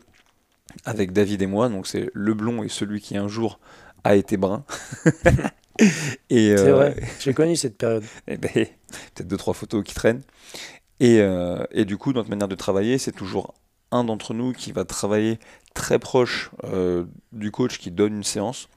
avec 0.86 1.12
David 1.12 1.42
et 1.42 1.48
moi. 1.48 1.70
Donc 1.70 1.88
c'est 1.88 2.10
le 2.14 2.34
blond 2.34 2.64
et 2.64 2.70
celui 2.70 3.02
qui 3.02 3.18
un 3.18 3.28
jour 3.28 3.60
a 4.04 4.16
été 4.16 4.38
brun. 4.38 4.64
et, 6.30 6.56
c'est 6.56 6.72
vrai, 6.72 6.96
euh, 6.98 7.06
j'ai 7.20 7.34
connu 7.34 7.56
cette 7.56 7.78
période. 7.78 8.04
Eh 8.28 8.38
ben, 8.38 8.52
peut-être 8.52 9.28
deux, 9.28 9.38
trois 9.38 9.54
photos 9.54 9.84
qui 9.84 9.94
traînent. 9.94 10.22
Et, 11.00 11.20
euh, 11.20 11.66
et, 11.72 11.84
du 11.84 11.98
coup, 11.98 12.14
notre 12.14 12.30
manière 12.30 12.48
de 12.48 12.56
travailler, 12.56 12.98
c'est 12.98 13.12
toujours 13.12 13.54
un 13.92 14.04
d'entre 14.04 14.34
nous 14.34 14.54
qui 14.54 14.72
va 14.72 14.86
travailler 14.86 15.40
très 15.74 16.00
proche 16.00 16.52
euh, 16.64 17.06
du 17.34 17.52
coach 17.52 17.80
qui 17.80 17.92
donne 17.92 18.16
une 18.16 18.24
séance, 18.24 18.70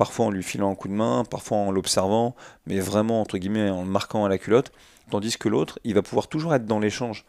parfois 0.00 0.24
en 0.24 0.30
lui 0.30 0.42
filant 0.42 0.70
un 0.70 0.74
coup 0.74 0.88
de 0.88 0.94
main, 0.94 1.24
parfois 1.28 1.58
en 1.58 1.70
l'observant, 1.70 2.34
mais 2.66 2.80
vraiment 2.80 3.20
entre 3.20 3.36
guillemets 3.36 3.68
en 3.68 3.82
le 3.82 3.90
marquant 3.90 4.24
à 4.24 4.30
la 4.30 4.38
culotte, 4.38 4.72
tandis 5.10 5.36
que 5.36 5.46
l'autre, 5.46 5.78
il 5.84 5.92
va 5.92 6.00
pouvoir 6.00 6.26
toujours 6.26 6.54
être 6.54 6.64
dans 6.64 6.78
l'échange 6.78 7.26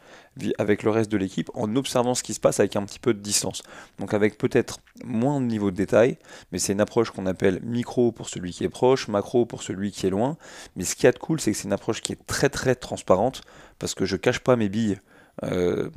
avec 0.58 0.84
le 0.84 0.90
reste 0.90 1.12
de 1.12 1.18
l'équipe 1.18 1.52
en 1.54 1.76
observant 1.76 2.16
ce 2.16 2.24
qui 2.24 2.34
se 2.34 2.40
passe 2.40 2.62
avec 2.62 2.78
un 2.78 2.86
petit 2.86 3.00
peu 3.00 3.14
de 3.14 3.20
distance. 3.20 3.62
Donc 4.00 4.14
avec 4.14 4.38
peut-être 4.38 4.80
moins 5.04 5.42
de 5.42 5.48
niveau 5.48 5.70
de 5.70 5.76
détail, 5.76 6.18
mais 6.54 6.60
c'est 6.60 6.72
une 6.72 6.80
approche 6.80 7.12
qu'on 7.12 7.26
appelle 7.26 7.60
micro 7.62 8.14
pour 8.14 8.30
celui 8.30 8.54
qui 8.54 8.64
est 8.64 8.70
proche, 8.70 9.10
macro 9.10 9.46
pour 9.46 9.64
celui 9.64 9.92
qui 9.92 10.08
est 10.08 10.10
loin. 10.10 10.38
Mais 10.78 10.86
ce 10.86 10.96
qui 10.96 11.08
est 11.08 11.12
de 11.12 11.20
cool, 11.20 11.42
c'est 11.42 11.52
que 11.52 11.58
c'est 11.58 11.66
une 11.66 11.74
approche 11.74 12.00
qui 12.00 12.14
est 12.14 12.26
très 12.26 12.48
très 12.48 12.76
transparente 12.76 13.42
parce 13.80 13.96
que 13.96 14.06
je 14.06 14.16
cache 14.16 14.40
pas 14.40 14.56
mes 14.56 14.70
billes. 14.70 14.98
Euh, 15.44 15.90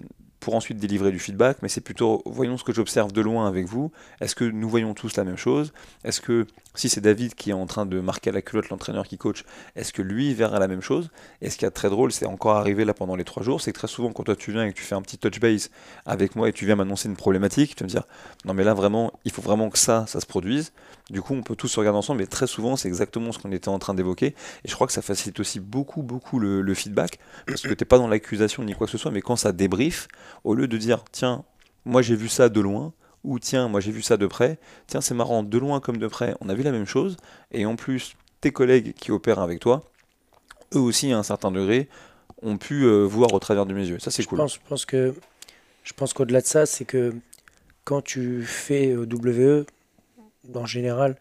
pour 0.44 0.54
ensuite 0.54 0.76
délivrer 0.76 1.10
du 1.10 1.18
feedback, 1.18 1.56
mais 1.62 1.70
c'est 1.70 1.80
plutôt 1.80 2.22
voyons 2.26 2.58
ce 2.58 2.64
que 2.64 2.72
j'observe 2.74 3.12
de 3.12 3.22
loin 3.22 3.48
avec 3.48 3.66
vous. 3.66 3.90
Est-ce 4.20 4.34
que 4.34 4.44
nous 4.44 4.68
voyons 4.68 4.92
tous 4.92 5.16
la 5.16 5.24
même 5.24 5.38
chose? 5.38 5.72
Est-ce 6.04 6.20
que 6.20 6.46
si 6.74 6.90
c'est 6.90 7.00
David 7.00 7.34
qui 7.34 7.48
est 7.48 7.54
en 7.54 7.64
train 7.64 7.86
de 7.86 7.98
marquer 7.98 8.30
la 8.30 8.42
culotte 8.42 8.68
l'entraîneur 8.68 9.06
qui 9.06 9.16
coach, 9.16 9.44
est-ce 9.74 9.94
que 9.94 10.02
lui 10.02 10.34
verra 10.34 10.58
la 10.58 10.68
même 10.68 10.82
chose? 10.82 11.10
Et 11.40 11.48
ce 11.48 11.56
qui 11.56 11.64
est 11.64 11.70
très 11.70 11.88
drôle, 11.88 12.12
c'est 12.12 12.26
encore 12.26 12.56
arrivé 12.56 12.84
là 12.84 12.92
pendant 12.92 13.16
les 13.16 13.24
trois 13.24 13.42
jours, 13.42 13.62
c'est 13.62 13.72
que 13.72 13.78
très 13.78 13.88
souvent 13.88 14.12
quand 14.12 14.24
toi 14.24 14.36
tu 14.36 14.52
viens 14.52 14.66
et 14.66 14.72
que 14.72 14.76
tu 14.76 14.84
fais 14.84 14.94
un 14.94 15.00
petit 15.00 15.16
touch 15.16 15.40
base 15.40 15.70
avec 16.04 16.36
moi 16.36 16.50
et 16.50 16.52
tu 16.52 16.66
viens 16.66 16.76
m'annoncer 16.76 17.08
une 17.08 17.16
problématique, 17.16 17.74
tu 17.74 17.82
vas 17.82 17.86
me 17.86 17.90
dire 17.90 18.04
non 18.44 18.52
mais 18.52 18.64
là 18.64 18.74
vraiment, 18.74 19.14
il 19.24 19.32
faut 19.32 19.40
vraiment 19.40 19.70
que 19.70 19.78
ça, 19.78 20.04
ça 20.06 20.20
se 20.20 20.26
produise. 20.26 20.72
Du 21.10 21.20
coup, 21.20 21.34
on 21.34 21.42
peut 21.42 21.54
tous 21.54 21.68
se 21.68 21.78
regarder 21.78 21.98
ensemble, 21.98 22.20
mais 22.20 22.26
très 22.26 22.46
souvent, 22.46 22.76
c'est 22.76 22.88
exactement 22.88 23.30
ce 23.30 23.38
qu'on 23.38 23.52
était 23.52 23.68
en 23.68 23.78
train 23.78 23.92
d'évoquer. 23.92 24.28
Et 24.64 24.68
je 24.68 24.74
crois 24.74 24.86
que 24.86 24.92
ça 24.92 25.02
facilite 25.02 25.38
aussi 25.38 25.60
beaucoup, 25.60 26.02
beaucoup 26.02 26.38
le, 26.38 26.74
feedback, 26.74 27.18
parce 27.46 27.60
que 27.60 27.68
tu 27.68 27.76
n'es 27.78 27.86
pas 27.86 27.98
dans 27.98 28.08
l'accusation 28.08 28.62
ni 28.64 28.74
quoi 28.74 28.86
que 28.86 28.90
ce 28.90 28.96
soit, 28.96 29.10
mais 29.10 29.20
quand 29.20 29.36
ça 29.36 29.52
débrief, 29.52 30.08
au 30.42 30.54
lieu 30.54 30.68
de 30.68 30.76
dire, 30.76 31.04
tiens, 31.12 31.44
moi 31.84 32.02
j'ai 32.02 32.16
vu 32.16 32.28
ça 32.28 32.48
de 32.48 32.60
loin, 32.60 32.92
ou 33.22 33.38
tiens, 33.38 33.68
moi 33.68 33.80
j'ai 33.80 33.92
vu 33.92 34.02
ça 34.02 34.16
de 34.16 34.26
près, 34.26 34.58
tiens, 34.86 35.00
c'est 35.00 35.14
marrant, 35.14 35.42
de 35.42 35.58
loin 35.58 35.80
comme 35.80 35.96
de 35.98 36.08
près, 36.08 36.34
on 36.40 36.48
a 36.48 36.54
vu 36.54 36.62
la 36.62 36.72
même 36.72 36.86
chose, 36.86 37.16
et 37.52 37.66
en 37.66 37.76
plus, 37.76 38.16
tes 38.40 38.52
collègues 38.52 38.94
qui 38.94 39.10
opèrent 39.10 39.40
avec 39.40 39.60
toi, 39.60 39.82
eux 40.74 40.80
aussi, 40.80 41.12
à 41.12 41.18
un 41.18 41.22
certain 41.22 41.50
degré, 41.50 41.88
ont 42.42 42.58
pu 42.58 42.84
euh, 42.84 43.04
voir 43.04 43.32
au 43.32 43.38
travers 43.38 43.64
de 43.64 43.72
mes 43.72 43.86
yeux. 43.86 43.98
Ça, 43.98 44.10
c'est 44.10 44.24
cool. 44.24 44.38
Pense, 44.38 44.54
je 44.54 44.68
pense 44.68 44.84
que 44.84 45.14
je 45.84 45.92
pense 45.92 46.12
qu'au-delà 46.12 46.40
de 46.40 46.46
ça, 46.46 46.66
c'est 46.66 46.84
que 46.84 47.14
quand 47.84 48.02
tu 48.02 48.42
fais 48.42 48.94
WE, 48.96 49.66
en 50.54 50.66
général, 50.66 51.16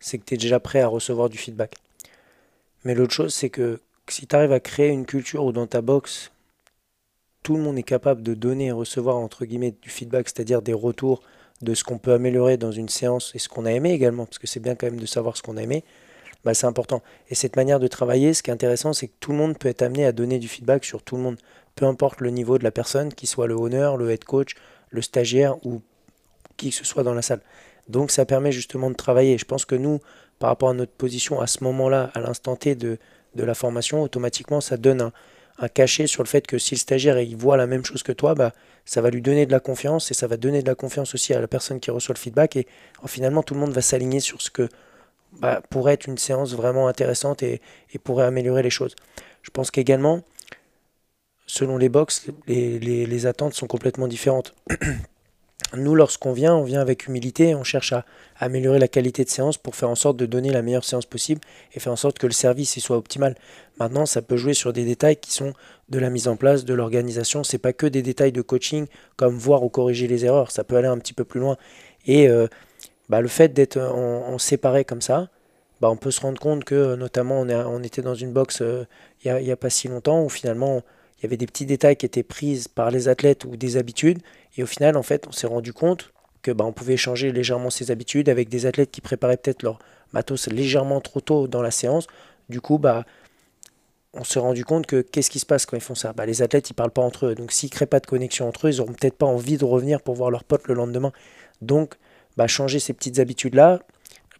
c'est 0.00 0.18
que 0.18 0.24
tu 0.24 0.34
es 0.34 0.36
déjà 0.36 0.60
prêt 0.60 0.80
à 0.80 0.88
recevoir 0.88 1.28
du 1.28 1.38
feedback. 1.38 1.74
Mais 2.84 2.94
l'autre 2.94 3.14
chose, 3.14 3.34
c'est 3.34 3.50
que 3.50 3.80
si 4.08 4.26
tu 4.26 4.36
arrives 4.36 4.52
à 4.52 4.60
créer 4.60 4.88
une 4.88 5.06
culture 5.06 5.44
où 5.44 5.52
dans 5.52 5.66
ta 5.66 5.80
box, 5.80 6.32
tout 7.48 7.56
le 7.56 7.62
monde 7.62 7.78
est 7.78 7.82
capable 7.82 8.22
de 8.22 8.34
donner 8.34 8.66
et 8.66 8.72
recevoir 8.72 9.16
entre 9.16 9.46
guillemets 9.46 9.74
du 9.80 9.88
feedback, 9.88 10.28
c'est-à-dire 10.28 10.60
des 10.60 10.74
retours 10.74 11.22
de 11.62 11.72
ce 11.72 11.82
qu'on 11.82 11.96
peut 11.96 12.12
améliorer 12.12 12.58
dans 12.58 12.72
une 12.72 12.90
séance 12.90 13.32
et 13.34 13.38
ce 13.38 13.48
qu'on 13.48 13.64
a 13.64 13.72
aimé 13.72 13.92
également, 13.92 14.26
parce 14.26 14.38
que 14.38 14.46
c'est 14.46 14.60
bien 14.60 14.74
quand 14.74 14.84
même 14.84 15.00
de 15.00 15.06
savoir 15.06 15.34
ce 15.34 15.40
qu'on 15.40 15.56
a 15.56 15.62
aimé, 15.62 15.82
bah 16.44 16.52
c'est 16.52 16.66
important. 16.66 17.00
Et 17.30 17.34
cette 17.34 17.56
manière 17.56 17.80
de 17.80 17.86
travailler, 17.86 18.34
ce 18.34 18.42
qui 18.42 18.50
est 18.50 18.52
intéressant, 18.52 18.92
c'est 18.92 19.06
que 19.06 19.14
tout 19.18 19.32
le 19.32 19.38
monde 19.38 19.56
peut 19.56 19.70
être 19.70 19.80
amené 19.80 20.04
à 20.04 20.12
donner 20.12 20.38
du 20.38 20.46
feedback 20.46 20.84
sur 20.84 21.02
tout 21.02 21.16
le 21.16 21.22
monde, 21.22 21.38
peu 21.74 21.86
importe 21.86 22.20
le 22.20 22.28
niveau 22.28 22.58
de 22.58 22.64
la 22.64 22.70
personne, 22.70 23.14
qu'il 23.14 23.30
soit 23.30 23.46
le 23.46 23.54
honneur, 23.54 23.96
le 23.96 24.10
head 24.10 24.24
coach, 24.24 24.54
le 24.90 25.00
stagiaire 25.00 25.56
ou 25.64 25.80
qui 26.58 26.68
que 26.68 26.76
ce 26.76 26.84
soit 26.84 27.02
dans 27.02 27.14
la 27.14 27.22
salle. 27.22 27.40
Donc 27.88 28.10
ça 28.10 28.26
permet 28.26 28.52
justement 28.52 28.90
de 28.90 28.94
travailler. 28.94 29.38
Je 29.38 29.46
pense 29.46 29.64
que 29.64 29.74
nous, 29.74 30.00
par 30.38 30.50
rapport 30.50 30.68
à 30.68 30.74
notre 30.74 30.92
position 30.92 31.40
à 31.40 31.46
ce 31.46 31.64
moment-là, 31.64 32.10
à 32.12 32.20
l'instant 32.20 32.56
T 32.56 32.74
de, 32.74 32.98
de, 33.36 33.42
la 33.42 33.54
formation, 33.54 34.02
automatiquement 34.02 34.60
ça 34.60 34.76
donne 34.76 35.00
un, 35.00 35.12
un, 35.58 35.68
cachet 35.68 36.06
sur 36.06 36.22
le 36.22 36.28
fait 36.28 36.46
que 36.46 36.58
si 36.58 36.74
le 36.74 36.78
stagiaire 36.78 37.18
il 37.20 37.36
voit 37.36 37.56
la 37.56 37.66
même 37.66 37.84
chose 37.84 38.02
que 38.02 38.12
toi, 38.12 38.34
bah, 38.34 38.52
ça 38.84 39.00
va 39.00 39.10
lui 39.10 39.22
donner 39.22 39.46
de 39.46 39.52
la 39.52 39.60
confiance 39.60 40.10
et 40.10 40.14
ça 40.14 40.26
va 40.26 40.36
donner 40.36 40.62
de 40.62 40.68
la 40.68 40.74
confiance 40.74 41.14
aussi 41.14 41.34
à 41.34 41.40
la 41.40 41.48
personne 41.48 41.80
qui 41.80 41.90
reçoit 41.90 42.14
le 42.14 42.18
feedback. 42.18 42.56
Et 42.56 42.66
finalement, 43.06 43.42
tout 43.42 43.54
le 43.54 43.60
monde 43.60 43.72
va 43.72 43.82
s'aligner 43.82 44.20
sur 44.20 44.40
ce 44.40 44.50
que 44.50 44.68
bah, 45.32 45.60
pourrait 45.70 45.94
être 45.94 46.06
une 46.06 46.18
séance 46.18 46.54
vraiment 46.54 46.88
intéressante 46.88 47.42
et, 47.42 47.60
pourrait 48.02 48.24
améliorer 48.24 48.62
les 48.62 48.70
choses. 48.70 48.94
Je 49.42 49.50
pense 49.50 49.70
qu'également, 49.70 50.22
selon 51.46 51.76
les 51.76 51.88
box, 51.88 52.26
les, 52.46 52.78
les, 52.78 53.06
les 53.06 53.26
attentes 53.26 53.54
sont 53.54 53.66
complètement 53.66 54.08
différentes. 54.08 54.54
nous, 55.76 55.94
lorsqu'on 55.94 56.32
vient, 56.32 56.54
on 56.54 56.62
vient 56.62 56.80
avec 56.80 57.06
humilité, 57.06 57.54
on 57.54 57.64
cherche 57.64 57.92
à, 57.92 58.04
améliorer 58.40 58.78
la 58.78 58.88
qualité 58.88 59.24
de 59.24 59.28
séance 59.28 59.58
pour 59.58 59.74
faire 59.74 59.90
en 59.90 59.94
sorte 59.94 60.16
de 60.16 60.24
donner 60.24 60.50
la 60.50 60.62
meilleure 60.62 60.84
séance 60.84 61.06
possible 61.06 61.40
et 61.72 61.80
faire 61.80 61.92
en 61.92 61.96
sorte 61.96 62.18
que 62.18 62.26
le 62.26 62.32
service 62.32 62.76
y 62.76 62.80
soit 62.80 62.96
optimal. 62.96 63.34
Maintenant, 63.78 64.06
ça 64.06 64.22
peut 64.22 64.36
jouer 64.36 64.54
sur 64.54 64.72
des 64.72 64.84
détails 64.84 65.16
qui 65.16 65.32
sont 65.32 65.52
de 65.88 65.98
la 65.98 66.08
mise 66.08 66.28
en 66.28 66.36
place, 66.36 66.64
de 66.64 66.72
l'organisation. 66.72 67.44
C'est 67.44 67.58
pas 67.58 67.72
que 67.72 67.86
des 67.86 68.02
détails 68.02 68.32
de 68.32 68.42
coaching 68.42 68.86
comme 69.16 69.36
voir 69.36 69.62
ou 69.64 69.68
corriger 69.68 70.06
les 70.06 70.24
erreurs. 70.24 70.50
Ça 70.50 70.64
peut 70.64 70.76
aller 70.76 70.88
un 70.88 70.98
petit 70.98 71.14
peu 71.14 71.24
plus 71.24 71.40
loin. 71.40 71.56
Et 72.06 72.28
euh, 72.28 72.46
bah, 73.08 73.20
le 73.20 73.28
fait 73.28 73.52
d'être 73.52 73.78
en, 73.78 74.38
séparé 74.38 74.84
comme 74.84 75.02
ça, 75.02 75.28
bah, 75.80 75.90
on 75.90 75.96
peut 75.96 76.10
se 76.10 76.20
rendre 76.20 76.40
compte 76.40 76.64
que, 76.64 76.94
notamment, 76.94 77.40
on, 77.40 77.82
était 77.82 78.02
dans 78.02 78.14
une 78.14 78.32
box 78.32 78.62
euh, 78.62 78.84
il 79.24 79.34
n'y 79.34 79.50
a, 79.50 79.52
a, 79.52 79.56
pas 79.56 79.70
si 79.70 79.88
longtemps 79.88 80.22
où 80.24 80.28
finalement 80.28 80.82
il 81.18 81.24
y 81.24 81.26
avait 81.26 81.36
des 81.36 81.46
petits 81.46 81.66
détails 81.66 81.96
qui 81.96 82.06
étaient 82.06 82.22
pris 82.22 82.64
par 82.74 82.90
les 82.90 83.08
athlètes 83.08 83.44
ou 83.44 83.56
des 83.56 83.76
habitudes. 83.76 84.20
Et 84.56 84.62
au 84.62 84.66
final, 84.66 84.96
en 84.96 85.02
fait, 85.02 85.26
on 85.28 85.32
s'est 85.32 85.46
rendu 85.46 85.72
compte 85.72 86.12
que 86.42 86.50
bah, 86.50 86.64
on 86.64 86.72
pouvait 86.72 86.96
changer 86.96 87.32
légèrement 87.32 87.70
ses 87.70 87.90
habitudes 87.90 88.28
avec 88.28 88.48
des 88.48 88.66
athlètes 88.66 88.90
qui 88.90 89.00
préparaient 89.00 89.36
peut-être 89.36 89.62
leur 89.62 89.78
matos 90.12 90.48
légèrement 90.48 91.00
trop 91.00 91.20
tôt 91.20 91.48
dans 91.48 91.62
la 91.62 91.70
séance. 91.70 92.06
Du 92.48 92.60
coup, 92.60 92.78
bah, 92.78 93.04
on 94.14 94.24
s'est 94.24 94.38
rendu 94.38 94.64
compte 94.64 94.86
que 94.86 95.02
qu'est-ce 95.02 95.30
qui 95.30 95.38
se 95.38 95.46
passe 95.46 95.66
quand 95.66 95.76
ils 95.76 95.82
font 95.82 95.94
ça? 95.94 96.12
Bah, 96.12 96.26
Les 96.26 96.42
athlètes, 96.42 96.70
ils 96.70 96.74
parlent 96.74 96.90
pas 96.90 97.02
entre 97.02 97.26
eux. 97.26 97.34
Donc, 97.34 97.52
s'ils 97.52 97.70
créent 97.70 97.86
pas 97.86 98.00
de 98.00 98.06
connexion 98.06 98.48
entre 98.48 98.66
eux, 98.66 98.72
ils 98.72 98.78
n'auront 98.78 98.92
peut-être 98.92 99.16
pas 99.16 99.26
envie 99.26 99.58
de 99.58 99.64
revenir 99.64 100.00
pour 100.00 100.14
voir 100.14 100.30
leurs 100.30 100.44
potes 100.44 100.66
le 100.66 100.74
lendemain. 100.74 101.12
Donc, 101.60 101.94
bah, 102.36 102.46
changer 102.46 102.78
ces 102.78 102.92
petites 102.92 103.18
habitudes-là, 103.18 103.80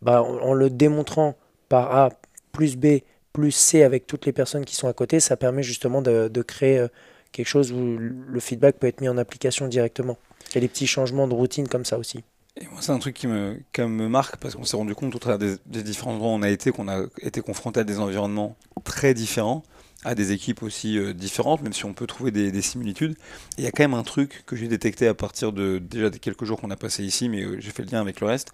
bah, 0.02 0.22
en, 0.22 0.52
le 0.54 0.70
démontrant 0.70 1.36
par 1.68 1.94
A 1.94 2.10
plus 2.52 2.76
B 2.76 3.00
plus 3.32 3.52
C 3.52 3.82
avec 3.82 4.06
toutes 4.06 4.26
les 4.26 4.32
personnes 4.32 4.64
qui 4.64 4.74
sont 4.74 4.88
à 4.88 4.92
côté, 4.92 5.20
ça 5.20 5.36
permet 5.36 5.62
justement 5.62 6.02
de, 6.02 6.42
créer 6.42 6.78
euh, 6.78 6.88
quelque 7.32 7.48
chose 7.48 7.72
où 7.72 7.98
le 7.98 8.40
feedback 8.40 8.78
peut 8.78 8.86
être 8.86 9.00
mis 9.00 9.08
en 9.08 9.18
application 9.18 9.68
directement. 9.68 10.18
A 10.54 10.60
des 10.60 10.68
petits 10.68 10.86
changements 10.86 11.28
de 11.28 11.34
routine 11.34 11.68
comme 11.68 11.84
ça 11.84 11.98
aussi. 11.98 12.22
Et 12.60 12.66
c'est 12.80 12.90
un 12.90 12.98
truc 12.98 13.14
qui 13.14 13.26
me, 13.26 13.60
me 13.78 14.08
marque 14.08 14.36
parce 14.38 14.56
qu'on 14.56 14.64
s'est 14.64 14.76
rendu 14.76 14.94
compte 14.94 15.14
au 15.14 15.18
travers 15.18 15.38
des, 15.38 15.82
différents 15.82 16.14
endroits 16.14 16.30
où 16.30 16.34
on 16.34 16.42
a 16.42 16.48
été 16.48 16.72
qu'on 16.72 16.88
a 16.88 17.04
été 17.22 17.40
confronté 17.40 17.80
à 17.80 17.84
des 17.84 18.00
environnements 18.00 18.56
très 18.82 19.14
différents, 19.14 19.62
à 20.04 20.16
des 20.16 20.32
équipes 20.32 20.62
aussi 20.64 20.98
euh, 20.98 21.12
différentes, 21.12 21.62
même 21.62 21.72
si 21.72 21.84
on 21.84 21.92
peut 21.92 22.06
trouver 22.06 22.32
des, 22.32 22.62
similitudes. 22.62 23.16
il 23.58 23.64
y 23.64 23.66
a 23.68 23.70
quand 23.70 23.84
même 23.84 23.94
un 23.94 24.02
truc 24.02 24.42
que 24.46 24.56
j'ai 24.56 24.66
détecté 24.66 25.06
à 25.06 25.14
partir 25.14 25.52
de 25.52 25.78
déjà 25.78 26.10
des 26.10 26.18
quelques 26.18 26.44
jours 26.44 26.60
qu'on 26.60 26.70
a 26.70 26.76
passé 26.76 27.04
ici, 27.04 27.28
mais 27.28 27.44
euh, 27.44 27.60
j'ai 27.60 27.70
fait 27.70 27.84
le 27.84 27.90
lien 27.90 28.00
avec 28.00 28.20
le 28.20 28.26
reste, 28.26 28.52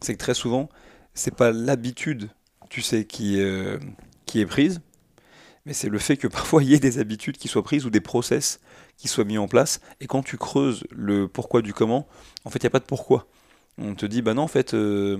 c'est 0.00 0.14
que 0.14 0.18
très 0.18 0.34
souvent, 0.34 0.70
c'est 1.12 1.34
pas 1.34 1.52
l'habitude, 1.52 2.30
tu 2.70 2.80
sais, 2.80 3.04
qui, 3.04 3.40
qui 4.26 4.40
est 4.40 4.46
prise, 4.46 4.80
mais 5.66 5.72
c'est 5.72 5.88
le 5.88 5.98
fait 5.98 6.16
que 6.16 6.28
parfois 6.28 6.62
il 6.62 6.70
y 6.70 6.74
ait 6.74 6.80
des 6.80 6.98
habitudes 6.98 7.36
qui 7.36 7.48
soient 7.48 7.62
prises 7.62 7.86
ou 7.86 7.90
des 7.90 8.00
process 8.00 8.60
qui 8.96 9.08
soient 9.08 9.24
mis 9.24 9.38
en 9.38 9.48
place. 9.48 9.80
Et 10.00 10.06
quand 10.06 10.22
tu 10.22 10.36
creuses 10.36 10.84
le 10.90 11.28
pourquoi 11.28 11.62
du 11.62 11.72
comment, 11.72 12.06
en 12.44 12.50
fait, 12.50 12.58
il 12.60 12.64
n'y 12.64 12.68
a 12.68 12.70
pas 12.70 12.78
de 12.78 12.84
pourquoi. 12.84 13.26
On 13.76 13.94
te 13.94 14.06
dit, 14.06 14.22
bah 14.22 14.34
non, 14.34 14.42
en 14.42 14.48
fait, 14.48 14.72
euh, 14.74 15.18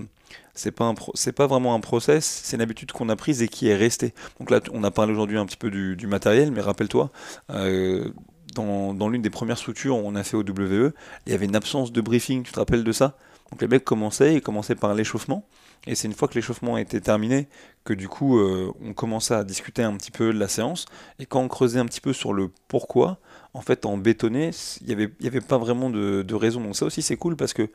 c'est 0.55 0.71
pas, 0.71 0.95
c'est 1.15 1.33
pas 1.33 1.49
vraiment 1.49 1.75
un 1.75 1.81
process, 1.81 2.43
c'est 2.45 2.57
une 2.57 2.63
habitude 2.63 2.93
qu'on 2.93 3.09
a 3.09 3.17
prise 3.17 3.43
et 3.43 3.49
qui 3.49 3.67
est 3.69 3.75
restée. 3.75 4.15
Donc 4.39 4.51
là, 4.51 4.61
on 4.73 4.85
a 4.85 4.93
parlé 4.93 5.13
aujourd'hui 5.13 5.39
un 5.39 5.47
petit 5.47 5.57
peu 5.57 5.71
du, 5.71 6.07
matériel, 6.07 6.53
mais 6.53 6.61
rappelle-toi, 6.61 7.11
euh, 7.51 8.13
dans, 8.55 9.09
l'une 9.09 9.23
des 9.23 9.31
premières 9.31 9.59
structures 9.59 9.97
on 9.97 10.15
a 10.15 10.23
fait 10.23 10.37
au 10.37 10.43
WE, 10.43 10.93
il 11.27 11.33
y 11.33 11.35
avait 11.35 11.47
une 11.47 11.57
absence 11.57 11.91
de 11.91 12.01
briefing, 12.01 12.45
tu 12.45 12.53
te 12.53 12.59
rappelles 12.61 12.85
de 12.85 12.93
ça? 12.93 13.17
Donc 13.51 13.61
les 13.61 13.67
mecs 13.67 13.85
commençaient, 13.85 14.35
ils 14.35 14.41
commençaient 14.41 14.77
par 14.77 14.95
l'échauffement. 14.95 15.45
Et 15.87 15.95
c'est 15.95 16.09
une 16.09 16.15
fois 16.15 16.29
que 16.29 16.35
l'échauffement 16.35 16.79
était 16.79 17.01
terminé 17.01 17.49
que 17.85 17.93
du 17.93 18.09
coup 18.09 18.39
euh, 18.39 18.73
on 18.83 18.95
commençait 18.95 19.35
à 19.35 19.45
discuter 19.45 19.83
un 19.83 19.95
petit 19.97 20.11
peu 20.11 20.33
de 20.33 20.39
la 20.39 20.49
séance. 20.49 20.87
Et 21.19 21.27
quand 21.27 21.41
on 21.41 21.49
creusait 21.49 21.79
un 21.79 21.87
petit 21.87 22.01
peu 22.01 22.13
sur 22.13 22.33
le 22.33 22.51
pourquoi, 22.69 23.19
en 23.53 23.61
fait 23.61 23.85
en 23.85 23.99
bétonné, 23.99 24.51
il 24.81 24.87
n'y 24.87 24.93
avait, 24.93 25.11
avait 25.25 25.41
pas 25.41 25.59
vraiment 25.59 25.91
de, 25.91 26.35
raison. 26.35 26.61
Donc 26.63 26.77
ça 26.77 26.87
aussi 26.87 27.03
c'est 27.03 27.17
cool 27.17 27.37
parce 27.37 27.53
que 27.53 27.71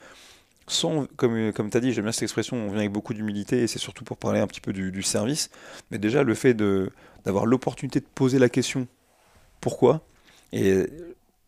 sans, 0.68 1.06
comme, 1.16 1.52
comme 1.54 1.70
tu 1.70 1.78
as 1.78 1.80
dit, 1.80 1.94
j'aime 1.94 2.06
bien 2.06 2.12
cette 2.12 2.24
expression, 2.24 2.58
on 2.58 2.70
vient 2.70 2.80
avec 2.80 2.92
beaucoup 2.92 3.14
d'humilité 3.14 3.64
et 3.64 3.68
c'est 3.68 3.80
surtout 3.80 4.04
pour 4.04 4.18
parler 4.18 4.40
un 4.40 4.48
petit 4.48 4.62
peu 4.62 4.74
du, 4.74 4.92
du 4.92 5.02
service. 5.02 5.50
Mais 5.90 5.98
déjà, 5.98 6.22
le 6.24 6.36
fait 6.36 6.54
d'avoir 6.54 7.46
l'opportunité 7.48 8.00
de 8.00 8.06
poser 8.14 8.38
la 8.38 8.50
question 8.50 8.88
pourquoi, 9.62 10.02
et 10.54 10.86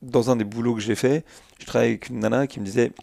dans 0.01 0.31
un 0.31 0.35
des 0.35 0.43
boulots 0.43 0.75
que 0.75 0.81
j'ai 0.81 0.95
fait, 0.95 1.23
je 1.59 1.65
travaillais 1.65 1.91
avec 1.91 2.09
une 2.09 2.19
nana 2.19 2.47
qui 2.47 2.59
me 2.59 2.65
disait 2.65 2.89
de 2.89 2.93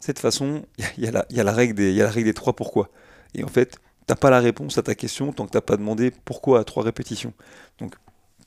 cette 0.00 0.18
façon, 0.18 0.64
il 0.98 1.04
y, 1.04 1.34
y, 1.34 1.40
a 1.40 1.44
la 1.44 1.52
règle 1.52 1.74
des, 1.74 2.34
trois 2.34 2.54
pourquoi. 2.54 2.90
Et 3.34 3.44
en 3.44 3.48
fait, 3.48 3.78
t'as 4.06 4.14
pas 4.14 4.30
la 4.30 4.40
réponse 4.40 4.78
à 4.78 4.82
ta 4.82 4.94
question 4.94 5.32
tant 5.32 5.46
que 5.46 5.50
t'as 5.50 5.60
pas 5.60 5.76
demandé 5.76 6.12
pourquoi 6.24 6.60
à 6.60 6.64
trois 6.64 6.84
répétitions. 6.84 7.32
Donc, 7.78 7.94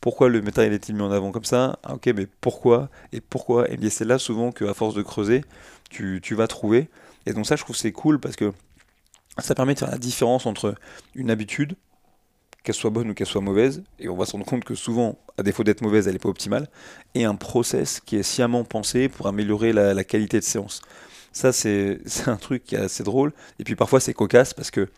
pourquoi 0.02 0.30
le 0.30 0.42
matériel 0.42 0.74
est-il 0.74 0.96
mis 0.96 1.02
en 1.02 1.12
avant 1.12 1.32
comme 1.32 1.44
ça? 1.44 1.80
Ah, 1.84 1.96
Ok, 1.96 2.08
mais 2.16 2.28
pourquoi? 2.40 2.90
Et 3.12 3.20
pourquoi? 3.22 3.70
Et 3.70 3.90
c'est 3.90 4.06
là 4.06 4.18
souvent 4.18 4.52
qu'à 4.52 4.74
force 4.74 4.96
de 4.96 5.02
creuser, 5.02 5.44
tu, 5.90 6.20
tu, 6.24 6.36
vas 6.36 6.48
trouver. 6.48 6.90
Et 7.26 7.34
donc 7.34 7.46
ça, 7.46 7.56
je 7.56 7.64
trouve 7.64 7.76
c'est 7.76 7.92
cool 7.92 8.20
parce 8.20 8.36
que 8.36 8.54
ça 9.40 9.56
permet 9.56 9.74
de 9.74 9.80
faire 9.80 9.92
la 9.92 9.98
différence 9.98 10.46
entre 10.46 10.76
une 11.16 11.30
habitude, 11.30 11.76
qu'elle 12.64 12.76
soit 12.76 12.90
bonne 12.90 13.10
ou 13.10 13.14
qu'elle 13.14 13.28
soit 13.28 13.42
mauvaise, 13.42 13.84
et 14.00 14.10
on 14.10 14.18
va 14.18 14.26
se 14.26 14.34
rendre 14.34 14.46
compte 14.46 14.64
que 14.64 14.76
souvent, 14.76 15.18
à 15.38 15.44
défaut 15.44 15.64
d'être 15.64 15.82
mauvaise, 15.82 16.08
elle 16.08 16.14
n'est 16.14 16.20
pas 16.20 16.30
optimale, 16.30 16.68
et 17.16 17.26
un 17.26 17.36
process 17.36 18.00
qui 18.00 18.18
est 18.18 18.24
sciemment 18.24 18.64
pensé 18.64 19.10
pour 19.10 19.28
améliorer 19.28 19.74
la, 19.74 20.04
qualité 20.04 20.40
de 20.40 20.44
séance. 20.44 20.82
Ça, 21.32 21.52
c'est 21.54 22.00
un 22.28 22.38
truc 22.38 22.64
qui 22.64 22.76
est 22.76 22.80
assez 22.80 23.04
drôle. 23.04 23.34
Et 23.60 23.64
puis 23.64 23.76
parfois, 23.76 24.00
c'est 24.00 24.14
cocasse 24.14 24.54
parce 24.54 24.72
que 24.72 24.90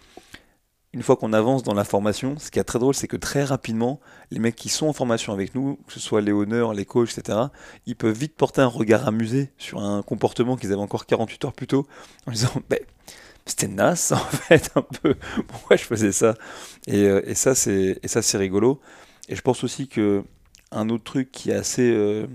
une 0.94 1.04
fois 1.04 1.16
qu'on 1.16 1.32
avance 1.32 1.64
dans 1.64 1.74
la 1.74 1.86
formation, 1.86 2.36
ce 2.38 2.52
qui 2.52 2.60
est 2.60 2.64
très 2.66 2.80
drôle, 2.80 2.94
c'est 2.94 3.08
que 3.08 3.16
très 3.16 3.46
rapidement, 3.46 4.02
les 4.30 4.40
mecs 4.40 4.58
qui 4.58 4.68
sont 4.68 4.88
en 4.88 4.94
formation 4.94 5.32
avec 5.32 5.56
nous, 5.56 5.80
que 5.88 5.94
ce 5.94 6.02
soit 6.02 6.20
les 6.20 6.34
honneurs, 6.34 6.74
les 6.74 6.84
coachs, 6.84 7.18
etc., 7.18 7.38
ils 7.86 7.96
peuvent 7.96 8.18
vite 8.18 8.36
porter 8.36 8.62
un 8.62 8.68
regard 8.68 9.08
amusé 9.08 9.52
sur 9.58 9.80
un 9.80 10.02
comportement 10.02 10.58
qu'ils 10.58 10.74
avaient 10.74 10.82
encore 10.82 11.06
48 11.06 11.46
heures 11.46 11.54
plus 11.54 11.68
tôt, 11.68 11.88
en 12.28 12.32
disant 12.32 12.52
bah, 12.70 12.76
c'était 13.46 13.68
naze 13.68 14.12
en 14.16 14.18
fait, 14.18 14.72
un 14.76 14.82
peu, 14.82 15.16
pourquoi 15.48 15.76
je 15.76 15.84
faisais 15.84 16.12
ça? 16.12 16.36
Et, 16.88 17.06
euh, 17.06 17.22
et, 17.26 17.36
ça, 17.36 17.56
c'est 17.56 18.38
rigolo. 18.38 18.80
Et 19.30 19.36
je 19.36 19.42
pense 19.42 19.64
aussi 19.64 19.88
que 19.88 20.24
un 20.72 20.90
autre 20.90 21.04
truc 21.04 21.32
qui 21.32 21.52
est 21.52 21.56
assez, 21.56 21.92
euh, 21.92 22.28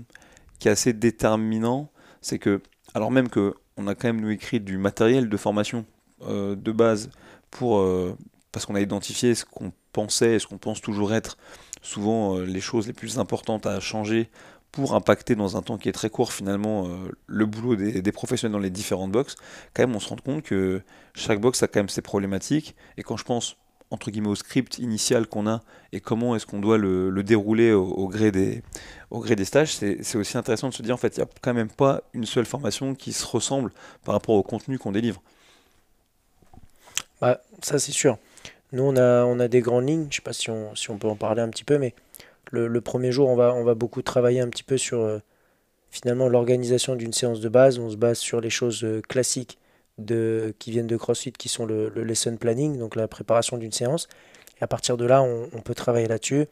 qui 0.59 0.67
est 0.67 0.71
assez 0.71 0.93
déterminant, 0.93 1.91
c'est 2.21 2.39
que, 2.39 2.61
alors 2.93 3.11
même 3.11 3.29
que 3.29 3.55
on 3.77 3.87
a 3.87 3.95
quand 3.95 4.07
même 4.07 4.21
nous 4.21 4.31
écrit 4.31 4.59
du 4.59 4.77
matériel 4.77 5.29
de 5.29 5.37
formation 5.37 5.85
euh, 6.23 6.55
de 6.55 6.71
base 6.71 7.11
pour 7.51 7.85
parce 8.51 8.65
qu'on 8.65 8.75
a 8.75 8.81
identifié 8.81 9.35
ce 9.35 9.45
qu'on 9.45 9.71
pensait 9.93 10.33
et 10.33 10.39
ce 10.39 10.47
qu'on 10.47 10.57
pense 10.57 10.81
toujours 10.81 11.13
être 11.13 11.37
souvent 11.81 12.39
les 12.39 12.59
choses 12.59 12.87
les 12.87 12.93
plus 12.93 13.19
importantes 13.19 13.65
à 13.65 13.79
changer 13.79 14.29
pour 14.77 14.93
impacter 14.93 15.33
dans 15.33 15.57
un 15.57 15.63
temps 15.63 15.79
qui 15.79 15.89
est 15.89 15.91
très 15.91 16.11
court 16.11 16.31
finalement 16.31 16.87
euh, 16.87 17.11
le 17.25 17.47
boulot 17.47 17.75
des, 17.75 18.11
professionnels 18.11 18.53
dans 18.53 18.59
les 18.59 18.69
différentes 18.69 19.11
boxes, 19.11 19.35
quand 19.73 19.81
même 19.81 19.95
on 19.95 19.99
se 19.99 20.09
rend 20.09 20.17
compte 20.17 20.43
que 20.43 20.83
chaque 21.15 21.41
box 21.41 21.63
a 21.63 21.67
quand 21.67 21.79
même 21.79 21.89
ses 21.89 22.03
problématiques 22.03 22.75
et 22.95 23.01
quand 23.01 23.17
je 23.17 23.23
pense 23.23 23.57
entre 23.89 24.11
guillemets 24.11 24.27
au 24.27 24.35
script 24.35 24.77
initial 24.77 25.25
qu'on 25.25 25.47
a 25.47 25.63
et 25.93 25.99
comment 25.99 26.35
est-ce 26.35 26.45
qu'on 26.45 26.59
doit 26.59 26.77
le, 26.77 27.23
dérouler 27.23 27.71
au, 27.73 28.07
gré 28.07 28.31
des, 28.31 28.61
au 29.09 29.19
gré 29.19 29.35
des 29.35 29.45
stages, 29.45 29.73
c'est 29.73 30.15
aussi 30.15 30.37
intéressant 30.37 30.69
de 30.69 30.75
se 30.75 30.83
dire 30.83 30.93
en 30.93 30.97
fait 30.97 31.17
il 31.17 31.21
n'y 31.21 31.23
a 31.23 31.29
quand 31.41 31.55
même 31.55 31.71
pas 31.71 32.03
une 32.13 32.25
seule 32.25 32.45
formation 32.45 32.93
qui 32.93 33.13
se 33.13 33.25
ressemble 33.25 33.71
par 34.05 34.13
rapport 34.13 34.35
au 34.35 34.43
contenu 34.43 34.77
qu'on 34.77 34.91
délivre. 34.91 35.23
Bah, 37.19 37.41
ça 37.63 37.79
c'est 37.79 37.91
sûr. 37.91 38.19
Nous, 38.73 38.83
on 38.83 38.95
a, 38.95 39.23
on 39.23 39.39
a 39.39 39.47
des 39.47 39.61
grandes 39.61 39.87
lignes, 39.87 40.07
je 40.11 40.17
sais 40.17 40.21
pas 40.21 40.33
si 40.33 40.51
on, 40.51 40.75
si 40.75 40.91
on 40.91 40.97
peut 40.97 41.07
en 41.07 41.15
parler 41.15 41.41
un 41.41 41.49
petit 41.49 41.63
peu, 41.63 41.79
mais 41.79 41.95
le, 42.51 42.81
premier 42.81 43.11
jour, 43.11 43.29
on 43.29 43.35
va, 43.35 43.75
beaucoup 43.75 44.01
travailler 44.01 44.39
un 44.39 44.49
petit 44.49 44.63
peu 44.63 44.77
sur 44.77 44.99
euh, 44.99 45.19
finalement 45.89 46.27
l'organisation 46.27 46.95
d'une 46.95 47.13
séance 47.13 47.39
de 47.39 47.49
base. 47.49 47.79
On 47.79 47.89
se 47.89 47.95
base 47.95 48.17
sur 48.17 48.41
les 48.41 48.49
choses 48.49 48.83
euh, 48.83 49.01
classiques 49.01 49.57
de, 49.97 50.53
qui 50.59 50.71
viennent 50.71 50.87
de 50.87 50.97
CrossFit, 50.97 51.31
qui 51.31 51.49
sont 51.49 51.65
le, 51.65 51.89
lesson 51.89 52.35
planning, 52.37 52.77
donc 52.77 52.95
la 52.95 53.07
préparation 53.07 53.57
d'une 53.57 53.71
séance. 53.71 54.07
Et 54.59 54.63
à 54.63 54.67
partir 54.67 54.97
de 54.97 55.05
là, 55.05 55.21
on, 55.21 55.61
peut 55.61 55.75
travailler 55.75 56.07
là-dessus. 56.07 56.45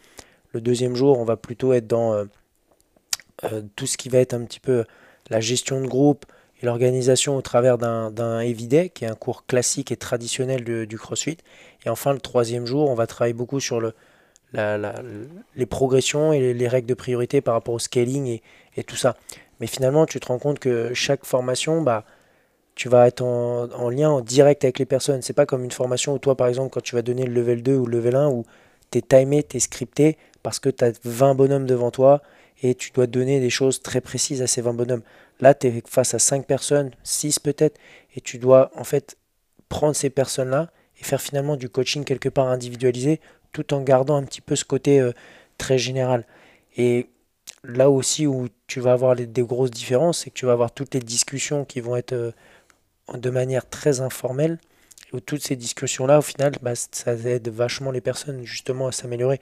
Le 0.51 0.62
deuxième 0.62 0.95
jour, 0.95 1.19
on 1.19 1.25
va 1.25 1.38
plutôt 1.38 1.73
être 1.73 1.88
dans 1.88 2.13
euh, 2.13 3.62
tout 3.75 3.88
ce 3.88 3.97
qui 3.97 4.10
va 4.10 4.19
être 4.19 4.34
un 4.34 4.43
petit 4.45 4.60
peu 4.60 4.86
la 5.29 5.39
gestion 5.39 5.81
de 5.81 5.88
groupe, 5.88 6.25
et 6.62 6.65
l'organisation 6.65 7.36
au 7.36 7.41
travers 7.41 7.77
d'un 7.77 8.39
Everyday, 8.39 8.89
qui 8.89 9.03
est 9.03 9.10
un 9.10 9.15
cours 9.15 9.45
classique 9.45 9.91
et 9.91 9.97
traditionnel 9.97 10.63
du 10.63 10.97
CrossFit. 10.97 11.38
Et 11.86 11.89
enfin, 11.89 12.13
le 12.13 12.19
troisième 12.19 12.65
jour, 12.65 12.89
on 12.89 12.95
va 12.95 13.08
travailler 13.08 13.34
beaucoup 13.34 13.60
sur 13.60 13.81
le, 13.81 13.93
les 14.56 15.65
progressions 15.65 16.34
et 16.34 16.54
les, 16.54 16.68
règles 16.68 16.88
de 16.88 16.94
priorité 16.94 17.41
par 17.41 17.54
rapport 17.54 17.74
au 17.74 17.80
scaling 17.80 18.28
et, 18.28 18.44
et, 18.76 18.84
tout 18.84 18.96
ça. 18.96 19.15
Mais 19.60 19.68
finalement, 19.68 20.06
tu 20.06 20.20
te 20.20 20.28
rends 20.28 20.39
compte 20.39 20.60
que 20.60 20.94
chaque 20.94 21.26
formation, 21.26 21.82
bah, 21.82 22.04
tu 22.76 22.89
vas 22.89 23.08
être 23.08 23.22
en, 23.22 23.70
en 23.72 23.89
lien 23.89 24.10
en 24.10 24.22
direct 24.22 24.63
avec 24.63 24.80
les 24.80 24.86
personnes. 24.86 25.22
C'est 25.22 25.34
pas 25.34 25.46
comme 25.46 25.63
une 25.63 25.72
formation 25.72 26.13
où 26.13 26.20
toi, 26.20 26.36
par 26.36 26.48
exemple, 26.48 26.72
quand 26.72 26.84
tu 26.84 26.96
vas 26.96 27.02
donner 27.02 27.26
le 27.26 27.34
level 27.34 27.63
2 27.63 27.76
ou 27.76 27.86
le 27.86 27.98
level 27.98 28.15
1, 28.15 28.30
où 28.30 28.46
tu 28.91 28.98
es 28.98 29.02
timé, 29.02 29.44
tu 29.44 29.58
es 29.58 29.60
scripté, 29.60 30.18
parce 30.44 30.60
que 30.60 30.70
tu 30.70 30.84
as 30.84 30.91
20 31.04 31.36
bonhommes 31.36 31.65
devant 31.65 31.91
toi 31.91 32.22
et 32.62 32.76
tu 32.76 32.91
dois 32.91 33.08
donner 33.08 33.39
des 33.39 33.50
choses 33.50 33.82
très 33.82 34.02
précises 34.02 34.41
à 34.41 34.48
ces 34.48 34.62
20 34.62 34.74
bonhommes. 34.74 35.02
Là, 35.39 35.54
tu 35.54 35.68
es 35.68 35.84
face 35.88 36.13
à 36.13 36.20
5 36.20 36.46
personnes, 36.46 36.91
6 37.04 37.39
peut-être, 37.39 37.80
et 38.15 38.22
tu 38.22 38.38
dois 38.38 38.72
en 38.76 38.84
fait 38.84 39.18
prendre 39.70 39.96
ces 39.96 40.10
personnes-là 40.10 40.70
et 41.00 41.04
faire 41.04 41.22
finalement 41.22 41.58
du 41.58 41.70
coaching 41.70 42.04
quelque 42.04 42.30
part 42.30 42.48
individualisé, 42.48 43.20
tout 43.56 43.74
en 43.74 43.82
gardant 43.82 44.18
un 44.18 44.24
petit 44.24 44.41
peu 44.41 44.58
ce 44.58 44.65
côté 44.65 45.00
euh, 45.00 45.13
très 45.58 45.78
général. 45.78 46.26
Et 46.76 47.08
là 47.63 47.89
aussi 47.89 48.28
où 48.28 48.50
tu 48.68 48.82
vas 48.82 48.91
avoir 48.91 49.15
des 49.15 49.41
grosses 49.44 49.72
différences, 49.72 50.20
c'est 50.20 50.30
que 50.30 50.36
tu 50.36 50.46
vas 50.46 50.52
avoir 50.52 50.72
toutes 50.72 50.94
les 50.94 51.00
discussions 51.00 51.63
qui 51.63 51.80
vont 51.80 51.96
être 51.96 52.12
euh, 52.12 52.32
de 53.13 53.30
manière 53.30 53.70
très 53.70 54.02
informelle, 54.02 54.60
où 55.13 55.22
toutes 55.22 55.41
ces 55.41 55.56
discussions-là, 55.56 56.20
au 56.20 56.22
final, 56.22 56.52
bah, 56.62 56.74
ça 56.76 57.13
aide 57.13 57.48
vachement 57.48 57.91
les 57.91 58.02
personnes 58.02 58.44
justement 58.44 58.88
à 58.88 58.91
s'améliorer. 58.91 59.39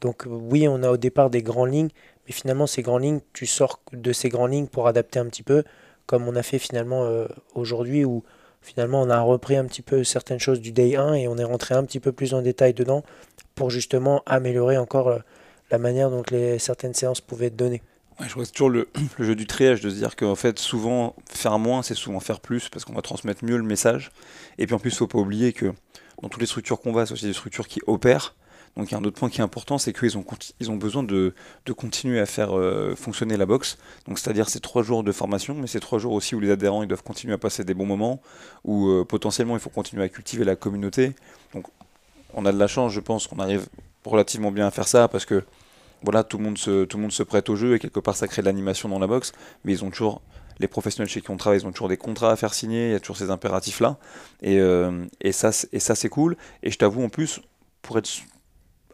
Donc 0.00 0.24
oui, 0.26 0.66
on 0.66 0.82
a 0.82 0.90
au 0.90 0.96
départ 0.96 1.30
des 1.30 1.42
grandes 1.42 1.72
lignes, 1.72 1.90
mais 2.26 2.32
finalement, 2.32 2.66
ces 2.66 2.82
grandes 2.82 3.04
lignes, 3.04 3.20
tu 3.32 3.46
sors 3.46 3.80
de 3.92 4.12
ces 4.12 4.28
grandes 4.28 4.52
lignes 4.52 4.66
pour 4.66 4.88
adapter 4.88 5.20
un 5.20 5.26
petit 5.26 5.44
peu, 5.44 5.62
comme 6.06 6.26
on 6.26 6.34
a 6.34 6.42
fait 6.42 6.58
finalement 6.58 7.04
euh, 7.04 7.28
aujourd'hui, 7.54 8.04
où 8.04 8.24
finalement 8.62 9.02
on 9.02 9.10
a 9.10 9.20
repris 9.20 9.56
un 9.56 9.66
petit 9.66 9.82
peu 9.82 10.02
certaines 10.04 10.38
choses 10.38 10.60
du 10.60 10.72
day 10.72 10.96
1 10.96 11.14
et 11.14 11.28
on 11.28 11.36
est 11.36 11.44
rentré 11.44 11.74
un 11.74 11.84
petit 11.84 12.00
peu 12.00 12.12
plus 12.12 12.32
en 12.32 12.42
détail 12.42 12.74
dedans 12.74 13.02
pour 13.54 13.70
justement 13.70 14.22
améliorer 14.26 14.76
encore 14.76 15.08
euh, 15.08 15.18
la 15.70 15.78
manière 15.78 16.10
dont 16.10 16.22
les, 16.30 16.58
certaines 16.58 16.94
séances 16.94 17.20
pouvaient 17.20 17.46
être 17.46 17.56
données. 17.56 17.82
je 18.20 18.34
vois 18.34 18.46
toujours 18.46 18.70
le, 18.70 18.88
le, 19.18 19.24
jeu 19.24 19.34
du 19.34 19.46
triage, 19.46 19.80
de 19.80 19.90
se 19.90 19.96
dire 19.96 20.16
qu'en 20.16 20.34
fait, 20.34 20.58
souvent, 20.58 21.16
faire 21.30 21.58
moins, 21.58 21.82
c'est 21.82 21.94
souvent 21.94 22.20
faire 22.20 22.40
plus, 22.40 22.68
parce 22.68 22.84
qu'on 22.84 22.94
va 22.94 23.02
transmettre 23.02 23.44
mieux 23.44 23.56
le 23.56 23.62
message. 23.62 24.10
Et 24.58 24.66
puis 24.66 24.74
en 24.74 24.78
plus, 24.78 24.90
il 24.90 24.94
ne 24.94 24.98
faut 24.98 25.06
pas 25.06 25.18
oublier 25.18 25.52
que 25.52 25.72
dans 26.22 26.28
toutes 26.28 26.40
les 26.40 26.46
structures 26.46 26.80
qu'on 26.80 26.92
va, 26.92 27.06
c'est 27.06 27.12
aussi 27.12 27.26
des 27.26 27.32
structures 27.32 27.66
qui 27.66 27.80
opèrent. 27.86 28.34
Donc 28.76 28.90
il 28.90 28.92
y 28.92 28.94
a 28.94 28.98
un 28.98 29.04
autre 29.04 29.18
point 29.18 29.28
qui 29.28 29.40
est 29.40 29.44
important, 29.44 29.76
c'est 29.76 29.92
qu'ils 29.92 30.16
ont, 30.16 30.24
ils 30.60 30.70
ont 30.70 30.76
besoin 30.76 31.02
de, 31.02 31.34
de 31.66 31.72
continuer 31.72 32.20
à 32.20 32.26
faire 32.26 32.56
euh, 32.56 32.94
fonctionner 32.96 33.36
la 33.36 33.44
boxe. 33.44 33.76
Donc 34.06 34.18
c'est-à-dire 34.18 34.48
ces 34.48 34.60
trois 34.60 34.82
jours 34.82 35.04
de 35.04 35.12
formation, 35.12 35.54
mais 35.54 35.66
ces 35.66 35.80
trois 35.80 35.98
jours 35.98 36.12
aussi 36.12 36.34
où 36.34 36.40
les 36.40 36.50
adhérents 36.50 36.82
ils 36.82 36.88
doivent 36.88 37.02
continuer 37.02 37.34
à 37.34 37.38
passer 37.38 37.64
des 37.64 37.74
bons 37.74 37.84
moments, 37.84 38.22
où 38.64 38.88
euh, 38.88 39.04
potentiellement 39.04 39.56
il 39.56 39.60
faut 39.60 39.70
continuer 39.70 40.04
à 40.04 40.08
cultiver 40.08 40.44
la 40.44 40.56
communauté. 40.56 41.12
Donc 41.52 41.66
on 42.34 42.46
a 42.46 42.52
de 42.52 42.58
la 42.58 42.66
chance, 42.66 42.92
je 42.92 43.00
pense, 43.00 43.26
qu'on 43.26 43.38
arrive 43.38 43.66
relativement 44.04 44.50
bien 44.50 44.66
à 44.66 44.70
faire 44.70 44.88
ça 44.88 45.08
parce 45.08 45.24
que 45.24 45.44
voilà, 46.02 46.24
tout 46.24 46.38
le 46.38 46.44
monde 46.44 46.58
se, 46.58 47.22
prête 47.22 47.48
au 47.48 47.56
jeu 47.56 47.74
et 47.74 47.78
quelque 47.78 48.00
part 48.00 48.16
ça 48.16 48.26
crée 48.26 48.42
de 48.42 48.46
l'animation 48.46 48.88
dans 48.88 48.98
la 48.98 49.06
boxe, 49.06 49.32
mais 49.64 49.72
ils 49.72 49.84
ont 49.84 49.90
toujours 49.90 50.20
les 50.58 50.68
professionnels 50.68 51.08
chez 51.08 51.20
qui 51.20 51.30
on 51.30 51.36
travaille, 51.36 51.60
ils 51.60 51.66
ont 51.66 51.72
toujours 51.72 51.88
des 51.88 51.96
contrats 51.96 52.32
à 52.32 52.36
faire 52.36 52.54
signer, 52.54 52.88
il 52.88 52.92
y 52.92 52.94
a 52.94 53.00
toujours 53.00 53.16
ces 53.16 53.30
impératifs-là. 53.30 53.96
Et, 54.42 54.58
euh, 54.58 55.04
et 55.20 55.32
ça, 55.32 55.52
c'est 55.52 56.08
cool. 56.08 56.36
Et 56.62 56.70
je 56.70 56.78
t'avoue, 56.78 57.02
en 57.02 57.08
plus, 57.08 57.40
pour 57.80 57.98
être 57.98 58.08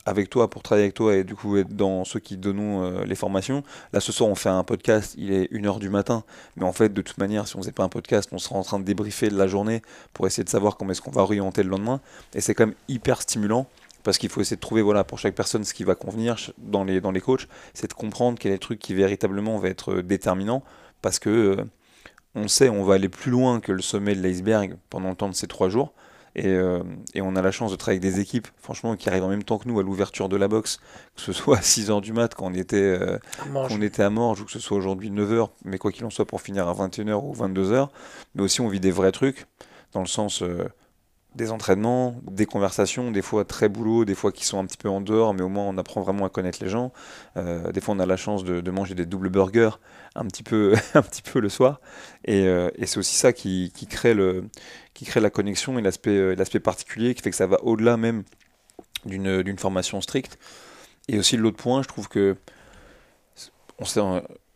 avec 0.08 0.30
toi, 0.30 0.48
pour 0.48 0.62
travailler 0.62 0.86
avec 0.86 0.94
toi 0.94 1.14
et 1.14 1.24
du 1.24 1.34
coup 1.34 1.56
être 1.56 1.74
dans 1.74 2.04
ceux 2.04 2.20
qui 2.20 2.36
donnent 2.36 2.82
euh, 2.82 3.04
les 3.04 3.14
formations. 3.14 3.62
Là, 3.92 4.00
ce 4.00 4.12
soir, 4.12 4.28
on 4.28 4.34
fait 4.34 4.48
un 4.48 4.64
podcast, 4.64 5.14
il 5.18 5.32
est 5.32 5.52
1h 5.52 5.78
du 5.78 5.90
matin, 5.90 6.24
mais 6.56 6.64
en 6.64 6.72
fait, 6.72 6.92
de 6.92 7.02
toute 7.02 7.18
manière, 7.18 7.46
si 7.46 7.56
on 7.56 7.60
faisait 7.60 7.72
pas 7.72 7.84
un 7.84 7.88
podcast, 7.88 8.30
on 8.32 8.38
serait 8.38 8.56
en 8.56 8.62
train 8.62 8.78
de 8.78 8.84
débriefer 8.84 9.28
de 9.28 9.36
la 9.36 9.46
journée 9.46 9.82
pour 10.12 10.26
essayer 10.26 10.44
de 10.44 10.48
savoir 10.48 10.76
comment 10.76 10.92
est-ce 10.92 11.02
qu'on 11.02 11.10
va 11.10 11.22
orienter 11.22 11.62
le 11.62 11.68
lendemain. 11.68 12.00
Et 12.34 12.40
c'est 12.40 12.54
quand 12.54 12.66
même 12.66 12.76
hyper 12.88 13.20
stimulant 13.22 13.66
parce 14.02 14.16
qu'il 14.16 14.30
faut 14.30 14.40
essayer 14.40 14.56
de 14.56 14.60
trouver 14.60 14.80
voilà, 14.80 15.04
pour 15.04 15.18
chaque 15.18 15.34
personne 15.34 15.64
ce 15.64 15.74
qui 15.74 15.84
va 15.84 15.94
convenir 15.94 16.36
dans 16.56 16.84
les, 16.84 17.00
dans 17.00 17.10
les 17.10 17.20
coachs, 17.20 17.48
c'est 17.74 17.88
de 17.88 17.94
comprendre 17.94 18.38
quel 18.38 18.52
est 18.52 18.54
le 18.54 18.60
truc 18.60 18.78
qui 18.78 18.94
véritablement 18.94 19.58
va 19.58 19.68
être 19.68 19.94
euh, 19.96 20.02
déterminant 20.02 20.62
parce 21.02 21.18
que 21.18 21.28
euh, 21.28 21.64
on 22.34 22.48
sait 22.48 22.68
on 22.68 22.84
va 22.84 22.94
aller 22.94 23.08
plus 23.08 23.30
loin 23.30 23.60
que 23.60 23.72
le 23.72 23.82
sommet 23.82 24.14
de 24.14 24.22
l'iceberg 24.22 24.76
pendant 24.88 25.10
le 25.10 25.16
temps 25.16 25.28
de 25.28 25.34
ces 25.34 25.46
trois 25.46 25.68
jours. 25.68 25.92
Euh, 26.44 26.82
et, 27.14 27.20
on 27.20 27.36
a 27.36 27.42
la 27.42 27.50
chance 27.50 27.70
de 27.70 27.76
travailler 27.76 28.00
avec 28.00 28.12
des 28.12 28.20
équipes, 28.20 28.48
franchement, 28.60 28.96
qui 28.96 29.08
arrivent 29.08 29.24
en 29.24 29.28
même 29.28 29.44
temps 29.44 29.58
que 29.58 29.68
nous 29.68 29.78
à 29.78 29.82
l'ouverture 29.82 30.28
de 30.28 30.36
la 30.36 30.48
boxe, 30.48 30.78
que 31.16 31.22
ce 31.22 31.32
soit 31.32 31.58
à 31.58 31.60
6h 31.60 32.00
du 32.00 32.12
mat 32.12 32.34
quand 32.34 32.46
on 32.46 32.54
était, 32.54 32.76
euh, 32.76 33.18
on 33.54 33.82
était 33.82 34.02
à 34.02 34.10
Morges, 34.10 34.42
ou 34.42 34.44
que 34.44 34.52
ce 34.52 34.60
soit 34.60 34.76
aujourd'hui 34.76 35.10
9h, 35.10 35.48
mais 35.64 35.78
quoi 35.78 35.92
qu'il 35.92 36.04
en 36.04 36.10
soit 36.10 36.26
pour 36.26 36.40
finir 36.40 36.68
à 36.68 36.74
21h 36.74 37.24
ou 37.24 37.34
22h. 37.34 37.88
Mais 38.34 38.42
aussi, 38.42 38.60
on 38.60 38.68
vit 38.68 38.80
des 38.80 38.90
vrais 38.90 39.12
trucs, 39.12 39.46
dans 39.92 40.00
le 40.00 40.06
sens, 40.06 40.42
euh, 40.42 40.68
des 41.34 41.50
entraînements, 41.52 42.20
des 42.30 42.46
conversations, 42.46 43.10
des 43.10 43.22
fois 43.22 43.44
très 43.44 43.68
boulot, 43.68 44.04
des 44.04 44.14
fois 44.14 44.32
qui 44.32 44.44
sont 44.44 44.58
un 44.58 44.66
petit 44.66 44.76
peu 44.76 44.88
en 44.88 45.00
dehors, 45.00 45.34
mais 45.34 45.42
au 45.42 45.48
moins 45.48 45.64
on 45.64 45.76
apprend 45.76 46.00
vraiment 46.00 46.24
à 46.24 46.30
connaître 46.30 46.58
les 46.62 46.70
gens. 46.70 46.92
Euh, 47.36 47.70
des 47.70 47.80
fois 47.80 47.94
on 47.94 47.98
a 48.00 48.06
la 48.06 48.16
chance 48.16 48.44
de, 48.44 48.70
manger 48.70 48.94
des 48.94 49.06
doubles 49.06 49.28
burgers 49.28 49.78
un 50.14 50.24
petit 50.24 50.42
peu, 50.42 50.74
un 50.94 51.02
petit 51.02 51.22
peu 51.22 51.40
le 51.40 51.48
soir. 51.48 51.80
Et, 52.24 52.46
euh, 52.46 52.70
c'est 52.84 52.98
aussi 52.98 53.14
ça 53.14 53.32
qui, 53.32 53.72
crée 53.88 54.14
le, 54.14 54.48
qui 54.94 55.04
crée 55.04 55.20
la 55.20 55.30
connexion 55.30 55.78
et 55.78 55.82
l'aspect, 55.82 56.60
particulier 56.60 57.14
qui 57.14 57.22
fait 57.22 57.30
que 57.30 57.36
ça 57.36 57.46
va 57.46 57.62
au-delà 57.62 57.96
même 57.96 58.24
d'une, 59.04 59.58
formation 59.58 60.00
stricte. 60.00 60.38
Et 61.08 61.18
aussi 61.18 61.36
l'autre 61.36 61.56
point, 61.56 61.82
je 61.82 61.88
trouve 61.88 62.08
que 62.08 62.36
on 63.78 63.84
s'est 63.84 64.00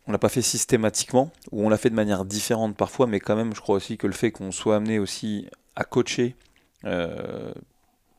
on 0.05 0.11
l'a 0.11 0.17
pas 0.17 0.29
fait 0.29 0.41
systématiquement, 0.41 1.31
ou 1.51 1.65
on 1.65 1.69
l'a 1.69 1.77
fait 1.77 1.89
de 1.89 1.95
manière 1.95 2.25
différente 2.25 2.75
parfois, 2.75 3.07
mais 3.07 3.21
quand 3.21 3.37
même, 3.37 3.55
je 3.55 3.61
crois 3.61 3.75
aussi 3.75 3.97
que 3.97 4.05
le 4.05 4.13
fait 4.13 4.31
qu'on 4.31 4.51
soit 4.51 4.75
amené 4.75 4.99
aussi 4.99 5.47
à 5.77 5.85
coacher 5.85 6.35
euh, 6.35 6.52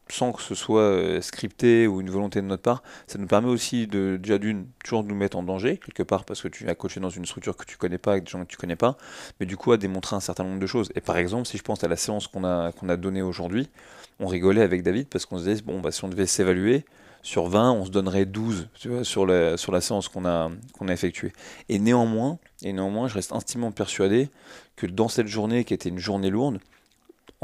sans 0.08 0.32
que 0.32 0.42
ce 0.42 0.54
soit 0.54 0.82
euh, 0.82 1.20
scripté 1.20 1.86
ou 1.86 2.00
une 2.00 2.10
volonté 2.10 2.40
de 2.40 2.46
notre 2.46 2.62
part, 2.62 2.82
ça 3.06 3.18
nous 3.18 3.26
permet 3.26 3.48
aussi 3.48 3.86
de 3.86 4.18
déjà 4.22 4.38
d'une 4.38 4.66
toujours 4.84 5.02
de 5.02 5.08
nous 5.08 5.14
mettre 5.14 5.36
en 5.36 5.42
danger 5.42 5.78
quelque 5.78 6.02
part 6.02 6.24
parce 6.24 6.42
que 6.42 6.48
tu 6.48 6.64
vas 6.64 6.74
coacher 6.74 7.00
dans 7.00 7.10
une 7.10 7.24
structure 7.24 7.56
que 7.56 7.64
tu 7.64 7.76
connais 7.76 7.98
pas 7.98 8.12
avec 8.12 8.24
des 8.24 8.30
gens 8.30 8.44
que 8.44 8.50
tu 8.50 8.56
connais 8.56 8.76
pas, 8.76 8.96
mais 9.40 9.46
du 9.46 9.56
coup 9.56 9.72
à 9.72 9.76
démontrer 9.76 10.16
un 10.16 10.20
certain 10.20 10.44
nombre 10.44 10.60
de 10.60 10.66
choses. 10.66 10.90
Et 10.94 11.00
par 11.00 11.16
exemple, 11.16 11.46
si 11.46 11.56
je 11.56 11.62
pense 11.62 11.82
à 11.84 11.88
la 11.88 11.96
séance 11.96 12.28
qu'on 12.28 12.44
a 12.44 12.72
qu'on 12.72 12.88
a 12.88 12.96
donnée 12.96 13.22
aujourd'hui, 13.22 13.68
on 14.20 14.26
rigolait 14.26 14.62
avec 14.62 14.82
David 14.82 15.08
parce 15.08 15.26
qu'on 15.26 15.38
se 15.38 15.44
disait 15.44 15.62
bon 15.62 15.80
bah 15.80 15.90
si 15.90 16.04
on 16.04 16.08
devait 16.08 16.26
s'évaluer 16.26 16.84
sur 17.22 17.48
20, 17.48 17.72
on 17.72 17.86
se 17.86 17.90
donnerait 17.90 18.26
12 18.26 18.68
tu 18.74 18.90
vois, 18.90 19.02
sur, 19.02 19.24
la, 19.24 19.56
sur 19.56 19.72
la 19.72 19.80
séance 19.80 20.08
qu'on 20.08 20.26
a, 20.26 20.50
qu'on 20.78 20.88
a 20.88 20.92
effectuée. 20.92 21.32
Et 21.70 21.78
néanmoins, 21.78 22.38
et 22.62 22.74
néanmoins, 22.74 23.08
je 23.08 23.14
reste 23.14 23.32
intimement 23.32 23.72
persuadé 23.72 24.28
que 24.76 24.86
dans 24.86 25.08
cette 25.08 25.28
journée 25.28 25.64
qui 25.64 25.72
était 25.72 25.88
une 25.88 25.98
journée 25.98 26.28
lourde, 26.28 26.58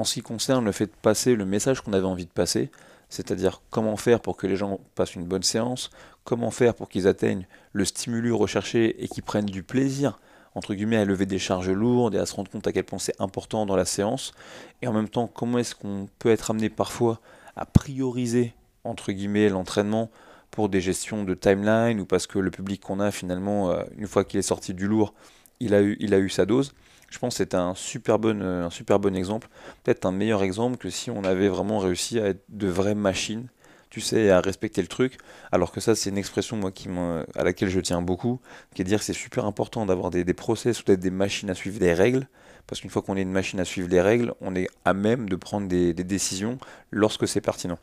en 0.01 0.05
ce 0.05 0.15
qui 0.15 0.23
concerne 0.23 0.65
le 0.65 0.73
fait 0.73 0.87
de 0.87 0.97
passer 1.03 1.37
le 1.37 1.45
message 1.45 1.83
qu'on 1.83 1.93
avait 1.93 2.07
envie 2.07 2.25
de 2.25 2.31
passer, 2.31 2.71
c'est-à-dire 3.11 3.61
comment 3.69 3.99
faire 3.99 4.21
pour 4.21 4.35
que 4.39 4.47
les 4.47 4.57
gens 4.57 4.81
passent 4.95 5.15
une 5.15 5.27
bonne 5.27 5.43
séance, 5.43 5.91
comment 6.25 6.51
faire 6.51 6.75
pour 6.75 6.89
qu'ils 6.89 7.07
atteignent 7.07 7.47
le 7.75 7.85
stimulus 7.85 8.33
recherché 8.33 9.05
et 9.05 9.09
qu'ils 9.09 9.23
prennent 9.23 9.45
du 9.45 9.63
plaisir 9.63 10.19
entre 10.55 10.73
guillemets 10.75 10.97
à 10.97 11.05
lever 11.05 11.27
des 11.27 11.39
charges 11.39 11.69
lourdes 11.69 12.15
et 12.15 12.19
à 12.19 12.25
se 12.25 12.35
rendre 12.35 12.51
compte 12.51 12.67
à 12.67 12.73
quel 12.73 12.85
point 12.85 12.99
c'est 12.99 13.21
important 13.21 13.67
dans 13.67 13.77
la 13.77 13.85
séance 13.85 14.33
et 14.81 14.89
en 14.89 14.93
même 14.95 15.09
temps 15.09 15.29
comment 15.29 15.59
est-ce 15.59 15.75
qu'on 15.75 16.09
peut 16.19 16.31
être 16.31 16.51
amené 16.51 16.71
parfois 16.71 17.21
à 17.55 17.67
prioriser 17.67 18.55
entre 18.85 19.13
guillemets 19.13 19.51
l'entraînement 19.51 20.11
pour 20.51 20.71
des 20.71 20.81
gestions 20.81 21.25
de 21.25 21.35
timeline 21.35 22.01
ou 22.01 22.07
parce 22.07 22.27
que 22.27 22.39
le 22.39 22.51
public 22.51 22.81
qu'on 22.81 23.01
a 23.01 23.11
finalement 23.11 23.71
euh, 23.71 23.85
une 23.99 24.09
fois 24.09 24.25
qu'il 24.25 24.41
est 24.41 24.43
sorti 24.43 24.73
du 24.73 24.89
lourd 24.89 25.13
il 25.61 25.75
a 25.75 25.83
eu, 25.83 25.99
il 26.01 26.15
a 26.15 26.19
eu 26.19 26.31
sa 26.31 26.47
dose 26.47 26.73
je 27.11 27.19
pense 27.19 27.35
que 27.35 27.39
c'est 27.39 27.55
un 27.55 27.75
super 27.75 28.19
bon, 28.19 28.41
euh, 28.41 28.67
un 28.67 28.71
super 28.71 28.99
bon 29.01 29.15
exemple. 29.15 29.49
Peut-être 29.83 30.07
un 30.07 30.13
meilleur 30.13 30.43
exemple 30.43 30.77
que 30.79 30.91
si 30.91 31.11
on 31.11 31.25
avait 31.25 31.49
vraiment 31.49 31.79
réussi 31.79 32.19
à 32.21 32.29
être 32.29 32.45
de 32.49 32.69
vraies 32.69 32.95
machines, 32.95 33.49
tu 33.91 34.01
sais, 34.01 34.31
à 34.31 34.41
respecter 34.41 34.81
le 34.81 34.87
truc. 34.87 35.19
Alors 35.51 35.73
que 35.73 35.81
ça, 35.81 35.97
c'est 35.97 36.11
une 36.11 36.19
expression 36.19 36.57
moi 36.57 36.71
qui 36.71 36.89
à 37.35 37.45
laquelle 37.45 37.69
je 37.69 37.81
tiens 37.81 38.01
beaucoup, 38.01 38.41
qui 38.75 38.83
est 38.83 38.85
de 38.85 38.89
dire 38.89 39.01
que 39.01 39.05
c'est 39.05 39.13
super 39.13 39.45
important 39.45 39.85
d'avoir 39.85 40.11
des, 40.11 40.23
des 40.23 40.35
process 40.35 40.81
ou 40.81 40.85
peut-être 40.85 41.01
des 41.01 41.11
machines 41.11 41.51
à 41.51 41.55
suivre 41.55 41.81
des 41.81 41.93
règles. 41.93 42.29
Parce 42.69 42.81
qu'une 42.81 42.91
fois 42.91 43.03
qu'on 43.03 43.17
est 43.17 43.23
une 43.23 43.33
machine 43.33 43.59
à 43.59 43.65
suivre 43.65 43.89
les 43.89 44.01
règles, 44.01 44.33
on 44.41 44.55
est 44.55 44.69
à 44.85 44.95
même 44.95 45.29
de 45.29 45.35
prendre 45.35 45.67
des, 45.67 45.93
décisions 45.93 46.59
lorsque 46.93 47.27
c'est 47.27 47.41
pertinent. 47.41 47.79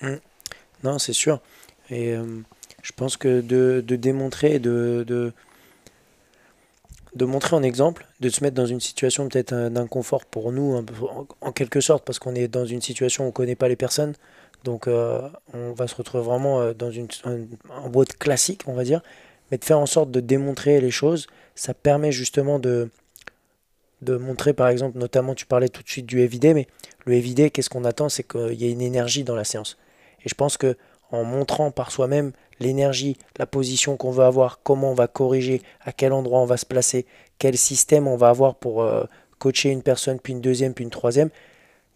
Mmh. 0.00 0.14
Non, 0.84 1.00
c'est 1.00 1.12
sûr. 1.12 1.40
Et 1.90 2.14
euh, 2.14 2.40
je 2.82 2.92
pense 2.92 3.16
que 3.16 3.40
de, 3.40 3.82
de 3.84 3.96
démontrer, 3.96 4.60
de, 4.60 5.04
de 5.08 5.32
de 7.14 7.24
montrer 7.24 7.56
en 7.56 7.62
exemple, 7.62 8.06
de 8.20 8.28
se 8.28 8.42
mettre 8.42 8.56
dans 8.56 8.66
une 8.66 8.80
situation 8.80 9.28
peut-être 9.28 9.68
d'inconfort 9.68 10.24
pour 10.24 10.50
nous, 10.52 10.84
en, 11.40 11.52
quelque 11.52 11.80
sorte, 11.80 12.04
parce 12.04 12.18
qu'on 12.18 12.34
est 12.34 12.48
dans 12.48 12.64
une 12.64 12.80
situation 12.80 13.24
où 13.24 13.26
on 13.26 13.30
ne 13.30 13.34
connaît 13.34 13.54
pas 13.54 13.68
les 13.68 13.76
personnes. 13.76 14.14
Donc 14.64 14.86
euh, 14.86 15.28
on 15.52 15.72
va 15.72 15.88
se 15.88 15.94
retrouver 15.94 16.24
vraiment 16.24 16.60
euh, 16.60 16.72
dans 16.72 16.90
une, 16.90 17.08
en 17.68 17.88
boîte 17.88 18.16
classique, 18.16 18.62
on 18.66 18.74
va 18.74 18.84
dire. 18.84 19.02
Mais 19.50 19.58
de 19.58 19.64
faire 19.64 19.78
en 19.78 19.86
sorte 19.86 20.10
de 20.10 20.20
démontrer 20.20 20.80
les 20.80 20.90
choses, 20.90 21.26
ça 21.54 21.74
permet 21.74 22.12
justement 22.12 22.58
de, 22.58 22.88
de 24.00 24.16
montrer, 24.16 24.54
par 24.54 24.68
exemple, 24.68 24.98
notamment 24.98 25.34
tu 25.34 25.46
parlais 25.46 25.68
tout 25.68 25.82
de 25.82 25.88
suite 25.88 26.06
du 26.06 26.20
EVD, 26.20 26.54
mais 26.54 26.66
le 27.04 27.14
EVD, 27.14 27.50
qu'est-ce 27.50 27.68
qu'on 27.68 27.84
attend? 27.84 28.08
C'est 28.08 28.22
qu'il 28.22 28.54
y 28.54 28.64
a 28.64 28.68
une 28.68 28.80
énergie 28.80 29.24
dans 29.24 29.36
la 29.36 29.44
séance. 29.44 29.76
Et 30.24 30.28
je 30.28 30.34
pense 30.34 30.56
que 30.56 30.76
en 31.10 31.24
montrant 31.24 31.70
par 31.70 31.90
soi-même 31.90 32.32
l'énergie, 32.62 33.16
la 33.38 33.46
position 33.46 33.96
qu'on 33.96 34.10
veut 34.10 34.24
avoir, 34.24 34.60
comment 34.62 34.90
on 34.90 34.94
va 34.94 35.06
corriger, 35.06 35.62
à 35.84 35.92
quel 35.92 36.12
endroit 36.12 36.40
on 36.40 36.46
va 36.46 36.56
se 36.56 36.66
placer, 36.66 37.06
quel 37.38 37.58
système 37.58 38.08
on 38.08 38.16
va 38.16 38.30
avoir 38.30 38.54
pour 38.54 38.82
euh, 38.82 39.04
coacher 39.38 39.70
une 39.70 39.82
personne, 39.82 40.18
puis 40.20 40.32
une 40.32 40.40
deuxième, 40.40 40.72
puis 40.74 40.84
une 40.84 40.90
troisième, 40.90 41.28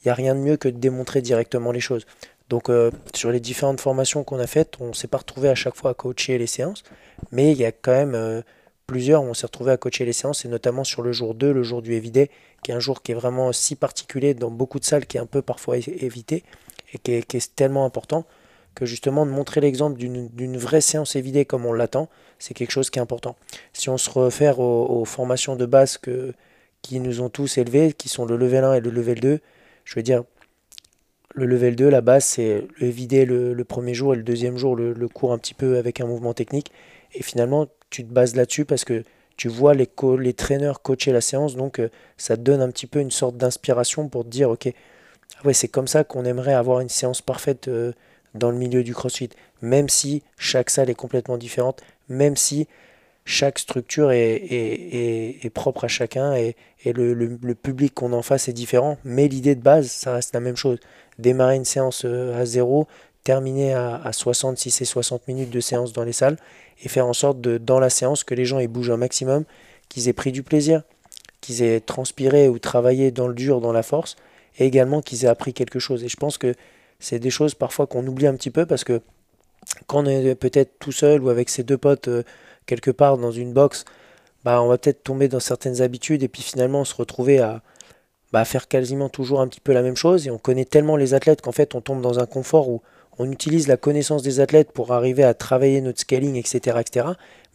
il 0.00 0.08
n'y 0.08 0.10
a 0.10 0.14
rien 0.14 0.34
de 0.34 0.40
mieux 0.40 0.56
que 0.56 0.68
de 0.68 0.78
démontrer 0.78 1.22
directement 1.22 1.72
les 1.72 1.80
choses. 1.80 2.06
Donc 2.48 2.68
euh, 2.68 2.90
sur 3.14 3.30
les 3.30 3.40
différentes 3.40 3.80
formations 3.80 4.22
qu'on 4.24 4.38
a 4.38 4.46
faites, 4.46 4.74
on 4.80 4.88
ne 4.88 4.92
s'est 4.92 5.08
pas 5.08 5.18
retrouvé 5.18 5.48
à 5.48 5.54
chaque 5.54 5.74
fois 5.74 5.92
à 5.92 5.94
coacher 5.94 6.38
les 6.38 6.46
séances, 6.46 6.84
mais 7.32 7.52
il 7.52 7.58
y 7.58 7.64
a 7.64 7.72
quand 7.72 7.92
même 7.92 8.14
euh, 8.14 8.42
plusieurs 8.86 9.22
où 9.22 9.26
on 9.26 9.34
s'est 9.34 9.46
retrouvé 9.46 9.72
à 9.72 9.76
coacher 9.76 10.04
les 10.04 10.12
séances, 10.12 10.44
et 10.44 10.48
notamment 10.48 10.84
sur 10.84 11.02
le 11.02 11.12
jour 11.12 11.34
2, 11.34 11.52
le 11.52 11.62
jour 11.62 11.82
du 11.82 11.94
évidé, 11.94 12.30
qui 12.62 12.70
est 12.70 12.74
un 12.74 12.80
jour 12.80 13.02
qui 13.02 13.12
est 13.12 13.16
vraiment 13.16 13.52
si 13.52 13.74
particulier 13.74 14.34
dans 14.34 14.50
beaucoup 14.50 14.78
de 14.78 14.84
salles, 14.84 15.06
qui 15.06 15.16
est 15.16 15.20
un 15.20 15.26
peu 15.26 15.42
parfois 15.42 15.76
évité, 15.78 16.44
et 16.92 16.98
qui 16.98 17.36
est 17.36 17.54
tellement 17.56 17.84
important 17.84 18.24
que 18.76 18.86
justement 18.86 19.26
de 19.26 19.30
montrer 19.32 19.60
l'exemple 19.60 19.98
d'une 19.98 20.56
vraie 20.56 20.82
séance 20.82 21.16
évidée 21.16 21.44
comme 21.46 21.66
on 21.66 21.72
l'attend, 21.72 22.08
c'est 22.38 22.54
quelque 22.54 22.70
chose 22.70 22.90
qui 22.90 23.00
est 23.00 23.02
important. 23.02 23.34
Si 23.72 23.88
on 23.88 23.96
se 23.96 24.10
réfère 24.10 24.60
aux, 24.60 25.04
formations 25.06 25.56
de 25.56 25.66
base 25.66 25.98
qui 26.82 27.00
nous 27.00 27.20
ont 27.22 27.30
tous 27.30 27.58
élevés, 27.58 27.94
qui 27.94 28.08
sont 28.08 28.26
le 28.26 28.36
level 28.36 28.62
1 28.62 28.74
et 28.74 28.80
le 28.80 28.90
level 28.90 29.18
2, 29.18 29.40
je 29.84 29.94
veux 29.94 30.02
dire, 30.02 30.22
le 31.34 31.46
level 31.46 31.74
2, 31.74 31.88
la 31.88 32.02
base, 32.02 32.24
c'est 32.24 32.66
le 32.78 32.86
vider 32.88 33.24
le, 33.24 33.64
premier 33.64 33.94
jour 33.94 34.12
et 34.12 34.16
le 34.16 34.22
deuxième 34.22 34.58
jour, 34.58 34.76
le, 34.76 35.08
cours 35.08 35.32
un 35.32 35.38
petit 35.38 35.54
peu 35.54 35.78
avec 35.78 36.00
un 36.00 36.06
mouvement 36.06 36.34
technique. 36.34 36.70
Et 37.14 37.22
finalement, 37.22 37.66
tu 37.88 38.04
te 38.04 38.12
bases 38.12 38.36
là-dessus 38.36 38.66
parce 38.66 38.84
que 38.84 39.04
tu 39.38 39.48
vois 39.48 39.74
les, 39.74 39.86
traîneurs 40.34 40.82
coacher 40.82 41.12
la 41.12 41.22
séance, 41.22 41.56
donc 41.56 41.78
euh, 41.78 41.88
ça 42.18 42.36
te 42.36 42.42
donne 42.42 42.60
un 42.60 42.70
petit 42.70 42.86
peu 42.86 43.00
une 43.00 43.10
sorte 43.10 43.36
d'inspiration 43.36 44.08
pour 44.08 44.24
te 44.24 44.28
dire, 44.28 44.50
ok, 44.50 44.70
ah 45.44 45.52
c'est 45.52 45.68
comme 45.68 45.88
ça 45.88 46.04
qu'on 46.04 46.24
aimerait 46.24 46.54
avoir 46.54 46.80
une 46.80 46.88
séance 46.88 47.22
parfaite. 47.22 47.68
Euh, 47.68 47.92
dans 48.36 48.50
le 48.50 48.56
milieu 48.56 48.82
du 48.82 48.94
CrossFit, 48.94 49.30
même 49.62 49.88
si 49.88 50.22
chaque 50.38 50.70
salle 50.70 50.90
est 50.90 50.94
complètement 50.94 51.38
différente, 51.38 51.82
même 52.08 52.36
si 52.36 52.68
chaque 53.24 53.58
structure 53.58 54.12
est, 54.12 54.36
est, 54.36 55.50
propre 55.50 55.84
à 55.84 55.88
chacun 55.88 56.34
et, 56.34 56.54
le, 56.84 57.12
le, 57.12 57.54
public 57.54 57.92
qu'on 57.92 58.12
en 58.12 58.22
face 58.22 58.48
est 58.48 58.52
différent, 58.52 58.98
mais 59.04 59.26
l'idée 59.26 59.56
de 59.56 59.60
base, 59.62 59.90
ça 59.90 60.14
reste 60.14 60.32
la 60.32 60.40
même 60.40 60.56
chose. 60.56 60.78
Démarrer 61.18 61.56
une 61.56 61.64
séance 61.64 62.04
euh, 62.04 62.40
à 62.40 62.44
zéro, 62.46 62.86
terminer 63.24 63.74
à, 63.74 63.96
à 63.96 64.12
60, 64.12 64.56
si 64.56 64.70
c'est 64.70 64.84
60 64.84 65.26
minutes 65.26 65.50
de 65.50 65.58
séance 65.58 65.92
dans 65.92 66.04
les 66.04 66.12
salles, 66.12 66.36
et 66.84 66.88
faire 66.88 67.06
en 67.06 67.12
sorte 67.12 67.40
de, 67.40 67.58
dans 67.58 67.80
la 67.80 67.90
séance, 67.90 68.22
que 68.22 68.34
les 68.34 68.44
gens 68.44 68.60
aient 68.60 68.68
bougent 68.68 68.92
un 68.92 68.96
maximum, 68.96 69.44
qu'ils 69.88 70.08
aient 70.08 70.12
pris 70.12 70.30
du 70.30 70.44
plaisir, 70.44 70.82
qu'ils 71.40 71.62
aient 71.62 71.80
transpiré 71.80 72.48
ou 72.48 72.60
travaillé 72.60 73.10
dans 73.10 73.26
le 73.26 73.34
dur, 73.34 73.60
dans 73.60 73.72
la 73.72 73.82
force, 73.82 74.14
et 74.58 74.66
également 74.66 75.02
qu'ils 75.02 75.24
aient 75.24 75.28
appris 75.28 75.52
quelque 75.52 75.80
chose. 75.80 76.04
Et 76.04 76.08
je 76.08 76.16
pense 76.16 76.38
que 76.38 76.54
c'est 76.98 77.18
des 77.18 77.30
choses 77.30 77.54
parfois 77.54 77.86
qu'on 77.86 78.06
oublie 78.06 78.26
un 78.26 78.34
petit 78.34 78.50
peu 78.50 78.66
parce 78.66 78.84
que 78.84 79.00
quand 79.86 80.04
on 80.04 80.06
est 80.06 80.34
peut-être 80.34 80.78
tout 80.78 80.92
seul 80.92 81.22
ou 81.22 81.28
avec 81.28 81.48
ses 81.48 81.62
deux 81.62 81.78
potes 81.78 82.08
euh, 82.08 82.22
quelque 82.66 82.90
part 82.90 83.18
dans 83.18 83.32
une 83.32 83.52
box, 83.52 83.84
bah, 84.44 84.62
on 84.62 84.68
va 84.68 84.78
peut-être 84.78 85.02
tomber 85.02 85.28
dans 85.28 85.40
certaines 85.40 85.82
habitudes 85.82 86.22
et 86.22 86.28
puis 86.28 86.42
finalement 86.42 86.84
se 86.84 86.94
retrouver 86.94 87.40
à 87.40 87.62
bah, 88.32 88.44
faire 88.44 88.68
quasiment 88.68 89.08
toujours 89.08 89.40
un 89.40 89.48
petit 89.48 89.60
peu 89.60 89.72
la 89.72 89.82
même 89.82 89.96
chose 89.96 90.26
et 90.26 90.30
on 90.30 90.38
connaît 90.38 90.64
tellement 90.64 90.96
les 90.96 91.14
athlètes 91.14 91.40
qu'en 91.40 91.52
fait 91.52 91.74
on 91.74 91.80
tombe 91.80 92.00
dans 92.00 92.18
un 92.18 92.26
confort 92.26 92.68
où 92.68 92.82
on 93.18 93.30
utilise 93.30 93.66
la 93.68 93.76
connaissance 93.76 94.22
des 94.22 94.40
athlètes 94.40 94.72
pour 94.72 94.92
arriver 94.92 95.24
à 95.24 95.34
travailler 95.34 95.80
notre 95.80 96.00
scaling, 96.00 96.36
etc., 96.36 96.78
etc. 96.80 97.06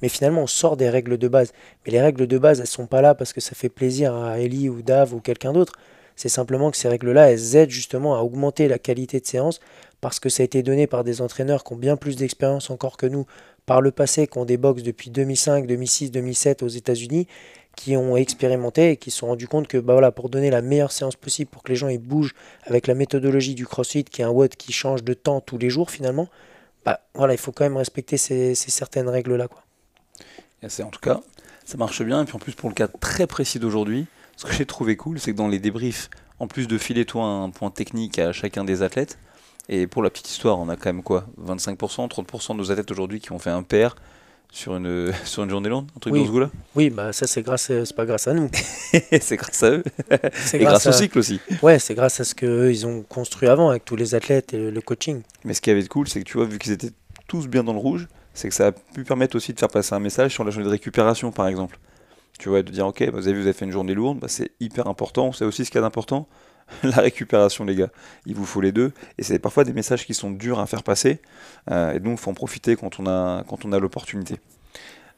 Mais 0.01 0.09
finalement, 0.09 0.41
on 0.41 0.47
sort 0.47 0.77
des 0.77 0.89
règles 0.89 1.17
de 1.17 1.27
base. 1.27 1.53
Mais 1.85 1.91
les 1.91 2.01
règles 2.01 2.27
de 2.27 2.37
base, 2.37 2.59
elles 2.59 2.67
sont 2.67 2.87
pas 2.87 3.01
là 3.01 3.13
parce 3.13 3.33
que 3.33 3.41
ça 3.41 3.53
fait 3.53 3.69
plaisir 3.69 4.15
à 4.15 4.39
Ellie 4.39 4.69
ou 4.69 4.81
Dave 4.81 5.13
ou 5.13 5.19
quelqu'un 5.19 5.53
d'autre. 5.53 5.73
C'est 6.15 6.29
simplement 6.29 6.71
que 6.71 6.77
ces 6.77 6.87
règles-là, 6.87 7.31
elles 7.31 7.55
aident 7.55 7.71
justement 7.71 8.15
à 8.15 8.19
augmenter 8.19 8.67
la 8.67 8.79
qualité 8.79 9.19
de 9.19 9.25
séance 9.25 9.59
parce 10.01 10.19
que 10.19 10.29
ça 10.29 10.41
a 10.41 10.45
été 10.45 10.63
donné 10.63 10.87
par 10.87 11.03
des 11.03 11.21
entraîneurs 11.21 11.63
qui 11.63 11.73
ont 11.73 11.77
bien 11.77 11.95
plus 11.95 12.15
d'expérience 12.15 12.69
encore 12.69 12.97
que 12.97 13.05
nous 13.05 13.25
par 13.65 13.81
le 13.81 13.91
passé, 13.91 14.27
qui 14.27 14.37
ont 14.39 14.45
des 14.45 14.57
box 14.57 14.81
depuis 14.81 15.11
2005, 15.11 15.67
2006, 15.67 16.11
2007 16.11 16.63
aux 16.63 16.67
États-Unis, 16.67 17.27
qui 17.75 17.95
ont 17.95 18.17
expérimenté 18.17 18.91
et 18.91 18.97
qui 18.97 19.11
se 19.11 19.19
sont 19.19 19.27
rendus 19.27 19.47
compte 19.47 19.67
que 19.67 19.77
bah 19.77 19.93
voilà, 19.93 20.11
pour 20.11 20.29
donner 20.29 20.49
la 20.49 20.61
meilleure 20.61 20.91
séance 20.91 21.15
possible, 21.15 21.49
pour 21.49 21.63
que 21.63 21.69
les 21.69 21.75
gens 21.75 21.87
ils 21.87 21.99
bougent 21.99 22.33
avec 22.63 22.87
la 22.87 22.95
méthodologie 22.95 23.55
du 23.55 23.65
CrossFit, 23.65 24.03
qui 24.03 24.21
est 24.21 24.25
un 24.25 24.29
WOD 24.29 24.55
qui 24.55 24.73
change 24.73 25.03
de 25.03 25.13
temps 25.13 25.41
tous 25.41 25.57
les 25.57 25.69
jours 25.69 25.91
finalement, 25.91 26.27
bah 26.85 26.99
voilà, 27.13 27.33
il 27.33 27.39
faut 27.39 27.51
quand 27.51 27.63
même 27.63 27.77
respecter 27.77 28.17
ces, 28.17 28.55
certaines 28.55 29.07
règles-là. 29.07 29.47
Quoi. 29.47 29.63
en 30.63 30.89
tout 30.89 30.99
cas, 30.99 31.21
ça 31.63 31.77
marche 31.77 32.01
bien. 32.01 32.23
Et 32.23 32.25
puis 32.25 32.35
en 32.35 32.39
plus, 32.39 32.53
pour 32.53 32.69
le 32.69 32.75
cas 32.75 32.87
très 32.87 33.27
précis 33.27 33.59
d'aujourd'hui, 33.59 34.07
ce 34.41 34.45
que 34.47 34.53
j'ai 34.53 34.65
trouvé 34.65 34.95
cool, 34.95 35.19
c'est 35.19 35.31
que 35.33 35.37
dans 35.37 35.47
les 35.47 35.59
débriefs, 35.59 36.09
en 36.39 36.47
plus 36.47 36.67
de 36.67 36.77
filer 36.77 37.05
toi 37.05 37.23
un 37.25 37.49
point 37.51 37.69
technique 37.69 38.17
à 38.19 38.31
chacun 38.33 38.63
des 38.63 38.81
athlètes, 38.81 39.17
et 39.69 39.85
pour 39.87 40.01
la 40.01 40.09
petite 40.09 40.29
histoire, 40.29 40.57
on 40.59 40.67
a 40.69 40.75
quand 40.75 40.89
même 40.91 41.03
quoi 41.03 41.25
25%, 41.45 42.09
30% 42.09 42.53
de 42.53 42.57
nos 42.57 42.71
athlètes 42.71 42.89
aujourd'hui 42.91 43.19
qui 43.19 43.31
ont 43.31 43.37
fait 43.39 43.51
un 43.51 43.61
PR 43.63 43.95
sur 44.51 44.75
une, 44.75 45.13
sur 45.25 45.43
une 45.43 45.49
journée 45.51 45.69
longue, 45.69 45.85
un 45.95 45.99
truc 45.99 46.13
Oui. 46.13 46.21
dans 46.21 46.25
ce 46.25 46.31
goût-là? 46.31 46.49
Oui, 46.75 46.89
bah 46.89 47.13
ça 47.13 47.27
c'est 47.27 47.43
grâce, 47.43 47.67
c'est 47.67 47.95
pas 47.95 48.05
grâce 48.05 48.27
à 48.27 48.33
nous. 48.33 48.49
C'est 49.21 49.37
grâce 49.37 49.61
à 49.63 49.69
eux. 49.71 49.83
C'est 50.33 50.57
Et 50.59 50.63
grâce 50.63 50.87
à, 50.87 50.89
au 50.89 50.93
cycle 50.93 51.19
aussi. 51.19 51.39
ouais, 51.61 51.79
c'est 51.79 51.93
grâce 51.93 52.19
à 52.19 52.23
ce 52.25 52.35
que 52.35 52.69
ils 52.69 52.85
ont 52.85 53.03
construit 53.03 53.47
avant 53.47 53.69
avec 53.69 53.85
tous 53.85 53.95
les 53.95 54.15
athlètes 54.15 54.53
et 54.53 54.69
le 54.71 54.81
coaching. 54.81 55.21
Mais 55.45 55.53
ce 55.53 55.61
qui 55.61 55.69
avait 55.69 55.83
de 55.83 55.87
cool, 55.87 56.09
c'est 56.09 56.19
que 56.19 56.25
tu 56.25 56.37
vois, 56.37 56.45
vu 56.45 56.57
qu'ils 56.59 56.73
étaient 56.73 56.91
tous 57.27 57.47
bien 57.47 57.63
dans 57.63 57.71
le 57.73 57.79
rouge, 57.79 58.07
c'est 58.33 58.49
que 58.49 58.53
ça 58.55 58.67
a 58.67 58.71
pu 58.73 59.03
permettre 59.05 59.37
aussi 59.37 59.53
de 59.53 59.59
faire 59.59 59.69
passer 59.69 59.93
un 59.95 59.99
message 59.99 60.31
sur 60.33 60.43
la 60.43 60.51
journée 60.51 60.65
de 60.65 60.71
récupération, 60.71 61.31
par 61.31 61.47
exemple. 61.47 61.79
Tu 62.39 62.49
vois, 62.49 62.63
de 62.63 62.71
dire, 62.71 62.87
ok, 62.87 63.03
bah, 63.05 63.11
vous 63.13 63.27
avez 63.27 63.33
vu, 63.33 63.41
vous 63.41 63.47
avez 63.47 63.53
fait 63.53 63.65
une 63.65 63.71
journée 63.71 63.93
lourde, 63.93 64.19
bah, 64.19 64.27
c'est 64.27 64.51
hyper 64.59 64.87
important. 64.87 65.31
C'est 65.31 65.45
aussi 65.45 65.65
ce 65.65 65.71
qu'il 65.71 65.75
y 65.75 65.79
a 65.79 65.81
d'important, 65.81 66.27
la 66.83 66.97
récupération, 67.01 67.65
les 67.65 67.75
gars. 67.75 67.89
Il 68.25 68.35
vous 68.35 68.45
faut 68.45 68.61
les 68.61 68.71
deux. 68.71 68.93
Et 69.17 69.23
c'est 69.23 69.39
parfois 69.39 69.63
des 69.63 69.73
messages 69.73 70.05
qui 70.05 70.13
sont 70.13 70.31
durs 70.31 70.59
à 70.59 70.65
faire 70.65 70.83
passer. 70.83 71.21
euh, 71.69 71.93
et 71.93 71.99
donc, 71.99 72.19
il 72.19 72.21
faut 72.21 72.31
en 72.31 72.35
profiter 72.35 72.75
quand 72.75 72.99
on 72.99 73.07
a, 73.07 73.43
a 73.43 73.79
l'opportunité. 73.79 74.39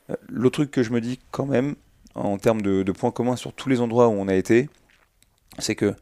Euh, 0.10 0.16
L'autre 0.30 0.56
truc 0.56 0.72
que 0.72 0.84
je 0.84 0.92
me 0.92 1.02
dis 1.02 1.20
quand 1.32 1.46
même, 1.46 1.76
en 2.16 2.38
termes 2.38 2.62
de, 2.62 2.92
points 2.92 3.12
communs 3.12 3.36
sur 3.36 3.54
tous 3.54 3.70
les 3.70 3.82
endroits 3.82 4.08
où 4.08 4.14
on 4.14 4.28
a 4.28 4.36
été, 4.36 4.70
c'est 5.60 5.76
que 5.76 5.96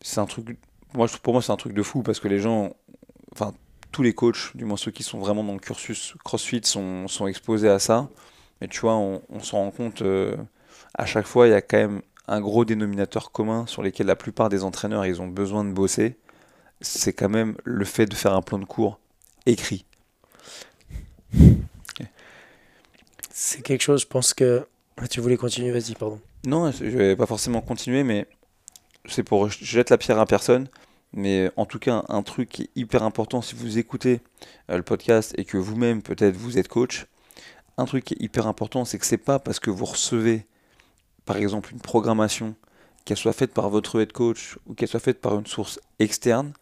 c'est 0.00 0.20
un 0.20 0.26
truc. 0.26 0.58
Moi, 0.94 1.06
pour 1.22 1.32
moi, 1.32 1.42
c'est 1.42 1.52
un 1.52 1.56
truc 1.56 1.72
de 1.72 1.82
fou 1.82 2.02
parce 2.02 2.20
que 2.20 2.28
les 2.28 2.38
gens, 2.38 2.74
enfin, 3.32 3.54
tous 3.92 4.02
les 4.02 4.14
coachs, 4.14 4.56
du 4.56 4.64
moins 4.64 4.76
ceux 4.76 4.90
qui 4.90 5.02
sont 5.02 5.18
vraiment 5.18 5.42
dans 5.44 5.54
le 5.54 5.58
cursus 5.58 6.14
CrossFit, 6.24 6.62
sont 6.64 7.26
exposés 7.26 7.68
à 7.68 7.78
ça. 7.78 8.08
Mais 8.60 8.68
tu 8.68 8.80
vois, 8.80 8.94
on, 8.96 9.22
on 9.28 9.40
s'en 9.40 9.58
rend 9.58 9.70
compte 9.70 10.02
euh, 10.02 10.36
à 10.94 11.06
chaque 11.06 11.26
fois, 11.26 11.46
il 11.46 11.50
y 11.50 11.54
a 11.54 11.62
quand 11.62 11.76
même 11.76 12.02
un 12.28 12.40
gros 12.40 12.64
dénominateur 12.64 13.30
commun 13.30 13.66
sur 13.66 13.82
lesquels 13.82 14.06
la 14.06 14.16
plupart 14.16 14.48
des 14.48 14.64
entraîneurs 14.64 15.06
ils 15.06 15.20
ont 15.20 15.28
besoin 15.28 15.64
de 15.64 15.72
bosser. 15.72 16.16
C'est 16.80 17.12
quand 17.12 17.28
même 17.28 17.56
le 17.64 17.84
fait 17.84 18.06
de 18.06 18.14
faire 18.14 18.34
un 18.34 18.42
plan 18.42 18.58
de 18.58 18.64
cours 18.64 18.98
écrit. 19.46 19.84
C'est 23.32 23.62
quelque 23.62 23.82
chose, 23.82 24.02
je 24.02 24.06
pense 24.06 24.34
que. 24.34 24.66
Ah, 24.96 25.06
Tu 25.08 25.20
voulais 25.20 25.36
continuer, 25.36 25.70
vas-y, 25.70 25.94
pardon. 25.94 26.18
Non, 26.46 26.70
je 26.72 26.84
vais 26.84 27.16
pas 27.16 27.26
forcément 27.26 27.60
continuer, 27.60 28.02
mais 28.02 28.26
c'est 29.06 29.22
pour 29.22 29.48
je 29.48 29.64
jette 29.64 29.90
la 29.90 29.98
pierre 29.98 30.18
à 30.18 30.26
personne. 30.26 30.68
Mais 31.12 31.50
en 31.56 31.66
tout 31.66 31.78
cas, 31.78 32.04
un 32.08 32.22
truc 32.22 32.48
qui 32.48 32.62
est 32.62 32.70
hyper 32.76 33.02
important 33.02 33.40
si 33.40 33.54
vous 33.54 33.78
écoutez 33.78 34.20
euh, 34.70 34.76
le 34.76 34.82
podcast 34.82 35.34
et 35.38 35.44
que 35.44 35.56
vous-même 35.56 36.02
peut-être 36.02 36.36
vous 36.36 36.58
êtes 36.58 36.68
coach, 36.68 37.06
un 37.78 37.84
truc 37.84 38.14
hyper 38.18 38.46
important, 38.46 38.84
c'est 38.84 38.98
que 38.98 39.06
c'est 39.06 39.16
pas 39.18 39.38
parce 39.38 39.60
que 39.60 39.70
vous 39.70 39.84
recevez, 39.84 40.46
par 41.24 41.36
exemple, 41.36 41.72
une 41.72 41.80
programmation, 41.80 42.54
qu'elle 43.04 43.16
soit 43.16 43.32
faite 43.32 43.54
par 43.54 43.70
votre 43.70 44.00
head 44.00 44.12
coach 44.12 44.58
ou 44.66 44.74
qu'elle 44.74 44.88
soit 44.88 45.00
faite 45.00 45.20
par 45.20 45.38
une 45.38 45.46
source 45.46 45.78
externe, 45.98 46.52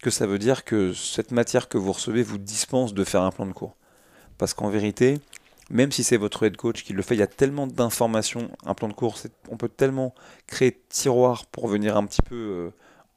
que 0.00 0.10
ça 0.10 0.26
veut 0.26 0.38
dire 0.38 0.64
que 0.64 0.94
cette 0.94 1.32
matière 1.32 1.68
que 1.68 1.78
vous 1.78 1.92
recevez 1.92 2.22
vous 2.22 2.38
dispense 2.38 2.94
de 2.94 3.04
faire 3.04 3.22
un 3.22 3.30
plan 3.30 3.46
de 3.46 3.52
cours. 3.52 3.76
Parce 4.38 4.54
qu'en 4.54 4.70
vérité, 4.70 5.18
même 5.68 5.92
si 5.92 6.04
c'est 6.04 6.16
votre 6.16 6.44
head 6.44 6.56
coach 6.56 6.84
qui 6.84 6.92
le 6.92 7.02
fait, 7.02 7.14
il 7.14 7.18
y 7.18 7.22
a 7.22 7.26
tellement 7.26 7.66
d'informations, 7.66 8.50
un 8.64 8.74
plan 8.74 8.88
de 8.88 8.92
cours, 8.92 9.16
on 9.50 9.56
peut 9.56 9.68
tellement 9.68 10.14
créer 10.46 10.70
de 10.70 10.80
tiroirs 10.88 11.46
pour 11.46 11.68
venir 11.68 11.96
un 11.96 12.06
petit 12.06 12.22
peu 12.22 12.34
euh, 12.34 12.70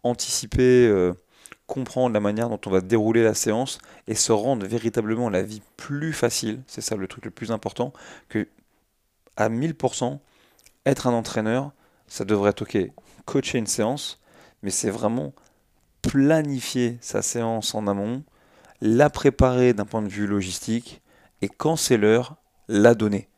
anticiper, 0.03 0.87
euh, 0.87 1.13
comprendre 1.67 2.13
la 2.13 2.19
manière 2.19 2.49
dont 2.49 2.59
on 2.65 2.69
va 2.69 2.81
dérouler 2.81 3.23
la 3.23 3.33
séance 3.33 3.77
et 4.07 4.15
se 4.15 4.31
rendre 4.31 4.65
véritablement 4.65 5.29
la 5.29 5.43
vie 5.43 5.61
plus 5.77 6.13
facile, 6.13 6.61
c'est 6.67 6.81
ça 6.81 6.95
le 6.95 7.07
truc 7.07 7.25
le 7.25 7.31
plus 7.31 7.51
important, 7.51 7.93
que 8.29 8.47
à 9.37 9.49
1000%, 9.49 10.19
être 10.85 11.07
un 11.07 11.13
entraîneur, 11.13 11.71
ça 12.07 12.25
devrait 12.25 12.51
être 12.51 12.63
ok, 12.63 12.77
coacher 13.25 13.57
une 13.57 13.67
séance, 13.67 14.19
mais 14.61 14.69
c'est 14.69 14.89
vraiment 14.89 15.33
planifier 16.01 16.97
sa 17.01 17.21
séance 17.21 17.73
en 17.73 17.87
amont, 17.87 18.23
la 18.81 19.09
préparer 19.09 19.73
d'un 19.73 19.85
point 19.85 20.01
de 20.01 20.09
vue 20.09 20.27
logistique, 20.27 21.01
et 21.41 21.49
quand 21.49 21.75
c'est 21.75 21.97
l'heure, 21.97 22.35
la 22.67 22.93
donner. 22.93 23.29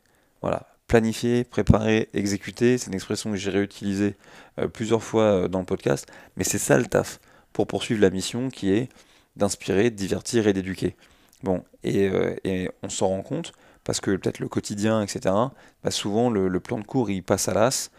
Voilà, 0.41 0.67
planifier, 0.87 1.43
préparer, 1.43 2.09
exécuter, 2.13 2.77
c'est 2.77 2.87
une 2.87 2.95
expression 2.95 3.31
que 3.31 3.37
j'ai 3.37 3.51
réutilisée 3.51 4.15
euh, 4.59 4.67
plusieurs 4.67 5.03
fois 5.03 5.23
euh, 5.23 5.47
dans 5.47 5.59
le 5.59 5.65
podcast, 5.65 6.07
mais 6.35 6.43
c'est 6.43 6.57
ça 6.57 6.77
le 6.77 6.85
taf 6.85 7.19
pour 7.55 7.67
poursuivre 7.67 8.01
la 8.01 8.09
mission 8.09 8.49
qui 8.49 8.73
est 8.73 8.89
d'inspirer, 9.37 9.89
de 9.89 9.95
divertir 9.95 10.45
et 10.45 10.51
d'éduquer. 10.51 10.97
Bon, 11.41 11.63
et, 11.83 12.09
euh, 12.09 12.35
et 12.43 12.69
on 12.83 12.89
s'en 12.89 13.07
rend 13.07 13.21
compte 13.21 13.53
parce 13.85 14.01
que 14.01 14.11
peut-être 14.17 14.39
le 14.39 14.49
quotidien, 14.49 15.01
etc., 15.01 15.33
bah 15.81 15.91
souvent 15.91 16.29
le, 16.29 16.59
plan 16.59 16.77
de 16.79 16.83
cours 16.83 17.09
il 17.09 17.23
passe 17.23 17.47
à 17.47 17.53
l'as, 17.53 17.91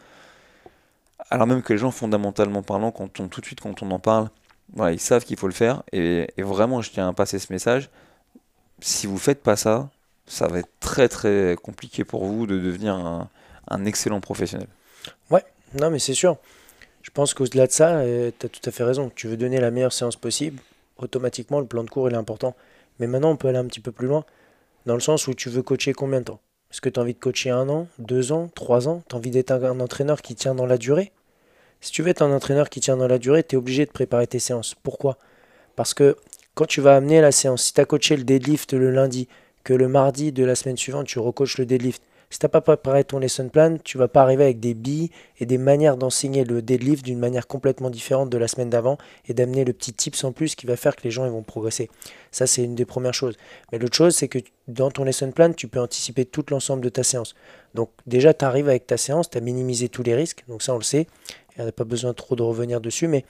alors 1.31 1.47
même 1.47 1.63
que 1.63 1.73
les 1.73 1.79
gens 1.79 1.91
fondamentalement 1.91 2.63
parlant, 2.63 2.91
quand 2.91 3.19
on, 3.19 3.29
tout 3.29 3.41
de 3.41 3.47
suite 3.47 3.61
quand 3.61 3.83
on 3.83 3.91
en 3.93 3.99
parle, 3.99 4.29
ils 4.91 5.01
savent 5.01 5.25
qu'il 5.25 5.39
faut 5.39 5.49
le 5.49 5.55
faire, 5.55 5.83
et, 5.91 6.29
et 6.37 6.43
vraiment 6.43 6.83
je 6.83 6.91
tiens 6.91 7.09
à 7.09 7.13
passer 7.15 7.39
ce 7.39 7.51
message, 7.51 7.89
si 8.81 9.07
vous 9.07 9.17
faites 9.17 9.43
pas 9.43 9.57
ça, 9.57 9.89
ça 10.27 10.49
va 10.49 10.59
être 10.59 10.73
très 10.81 11.09
très 11.09 11.57
compliqué 11.63 12.05
pour 12.05 12.27
vous 12.27 12.47
de 12.47 12.59
devenir 12.59 12.95
un, 12.95 13.31
un 13.69 13.85
excellent 13.87 14.21
professionnel. 14.21 14.69
Non, 15.75 15.91
mais 15.91 15.99
c'est 15.99 16.15
sûr. 16.15 16.37
Je 17.07 17.13
pense 17.13 17.35
qu'au-delà 17.35 17.69
de 17.69 17.73
ça, 17.73 18.03
tu 18.37 18.47
as 18.47 18.49
tout 18.49 18.61
à 18.65 18.73
fait 18.73 18.83
raison. 18.83 19.13
Tu 19.15 19.29
veux 19.29 19.37
donner 19.37 19.61
la 19.61 19.71
meilleure 19.71 19.93
séance 19.93 20.17
possible, 20.17 20.61
automatiquement, 20.99 21.61
le 21.61 21.67
plan 21.67 21.85
de 21.85 21.89
cours 21.89 22.11
est 22.11 22.15
important. 22.15 22.57
Mais 22.99 23.07
maintenant, 23.07 23.31
on 23.31 23.37
peut 23.37 23.47
aller 23.47 23.59
un 23.59 23.65
petit 23.67 23.79
peu 23.79 23.93
plus 23.93 24.09
loin, 24.09 24.25
dans 24.87 24.95
le 24.95 25.01
sens 25.01 25.29
où 25.29 25.35
tu 25.35 25.49
veux 25.49 25.63
coacher 25.63 25.93
combien 25.93 26.19
de 26.19 26.25
temps? 26.25 26.41
Est-ce 26.73 26.81
que 26.81 26.89
tu 26.89 26.99
as 26.99 27.05
envie 27.05 27.15
de 27.15 27.21
coacher 27.21 27.51
un 27.51 27.69
an, 27.69 27.87
deux 28.01 28.33
ans, 28.33 28.51
trois 28.53 28.89
ans? 28.89 29.05
Tu 29.09 29.15
as 29.15 29.19
envie 29.19 29.31
d'être 29.31 29.53
un 29.53 29.79
entraîneur 29.79 30.21
qui 30.21 30.35
tient 30.35 30.57
dans 30.57 30.67
la 30.67 30.79
durée? 30.79 31.13
Si 31.81 31.93
tu 31.93 32.03
veux 32.03 32.09
être 32.09 32.23
un 32.23 32.33
entraîneur 32.33 32.69
qui 32.69 32.81
tient 32.81 32.97
dans 32.97 33.07
la 33.07 33.19
durée, 33.19 33.45
tu 33.45 33.55
es 33.55 33.59
obligé 33.59 33.87
de 33.87 33.93
préparer 33.93 34.27
tes 34.27 34.41
séances. 34.41 34.75
Pourquoi? 34.75 35.17
Parce 35.77 35.95
que 35.95 36.17
quand 36.55 36.67
tu 36.67 36.81
vas 36.81 36.97
amener 36.97 37.21
la 37.21 37.31
séance, 37.31 37.63
si 37.63 37.73
tu 37.73 37.81
as 37.81 37.85
coaché 37.85 38.17
le 38.17 38.25
deadlift 38.25 38.73
le 38.73 38.91
lundi, 38.91 39.29
que 39.63 39.75
le 39.75 39.87
mardi 39.87 40.33
de 40.33 40.45
la 40.45 40.57
semaine 40.57 40.77
suivante, 40.77 41.07
tu 41.07 41.21
recoaches 41.21 41.59
le 41.59 41.67
deadlift, 41.67 42.03
si 42.31 42.39
tu 42.39 42.47
n'as 42.47 42.51
pas 42.51 42.61
préparé 42.61 43.05
ton 43.05 43.19
lesson 43.19 43.49
plan, 43.49 43.77
tu 43.83 43.99
vas 43.99 44.09
pas 44.09 44.23
arriver 44.23 44.45
avec 44.45 44.61
des 44.61 44.75
billes 44.75 45.11
et 45.39 45.47
des 45.47 45.59
manières 45.59 45.97
d'enseigner 45.97 46.45
le 46.45 46.63
deadlift 46.63 47.05
d'une 47.05 47.19
manière 47.19 47.47
complètement 47.47 47.91
différente 47.91 48.31
de 48.31 48.39
la 48.39 48.49
semaine 48.49 48.71
d'avant 48.71 48.99
et 49.29 49.35
d'amener 49.35 49.65
le 49.65 49.73
petit 49.73 49.93
tips 49.93 50.25
en 50.25 50.33
plus 50.33 50.55
qui 50.55 50.67
va 50.67 50.77
faire 50.77 50.97
que 50.97 51.03
les 51.05 51.11
gens 51.11 51.29
vont 51.31 51.43
progresser. 51.43 51.89
Ça, 52.33 52.47
c'est 52.47 52.65
une 52.65 52.75
des 52.75 52.85
premières 52.85 53.15
choses. 53.15 53.37
Mais 53.71 53.79
l'autre 53.79 53.97
chose, 53.97 54.15
c'est 54.15 54.29
que 54.29 54.39
dans 54.69 54.91
ton 54.91 55.05
lesson 55.05 55.31
plan, 55.31 55.53
tu 55.53 55.69
peux 55.69 55.81
anticiper 55.81 56.25
tout 56.25 56.45
l'ensemble 56.51 56.83
de 56.83 56.89
ta 56.89 57.03
séance. 57.03 57.35
Donc 57.75 57.91
déjà, 58.07 58.35
tu 58.35 58.45
arrives 58.45 58.69
avec 58.69 58.87
ta 58.87 58.97
séance, 58.97 59.31
tu 59.31 59.39
as 59.39 59.41
minimisé 59.41 59.89
tous 59.89 60.03
les 60.03 60.15
risques, 60.15 60.45
donc 60.49 60.63
ça 60.63 60.75
on 60.75 60.79
le 60.79 60.83
sait, 60.83 61.07
il 61.57 61.63
n'y 61.63 61.69
a 61.69 61.73
pas 61.73 61.85
besoin 61.85 62.13
trop 62.13 62.37
de 62.37 62.43
revenir 62.43 62.81
dessus, 62.81 63.09
mais 63.09 63.25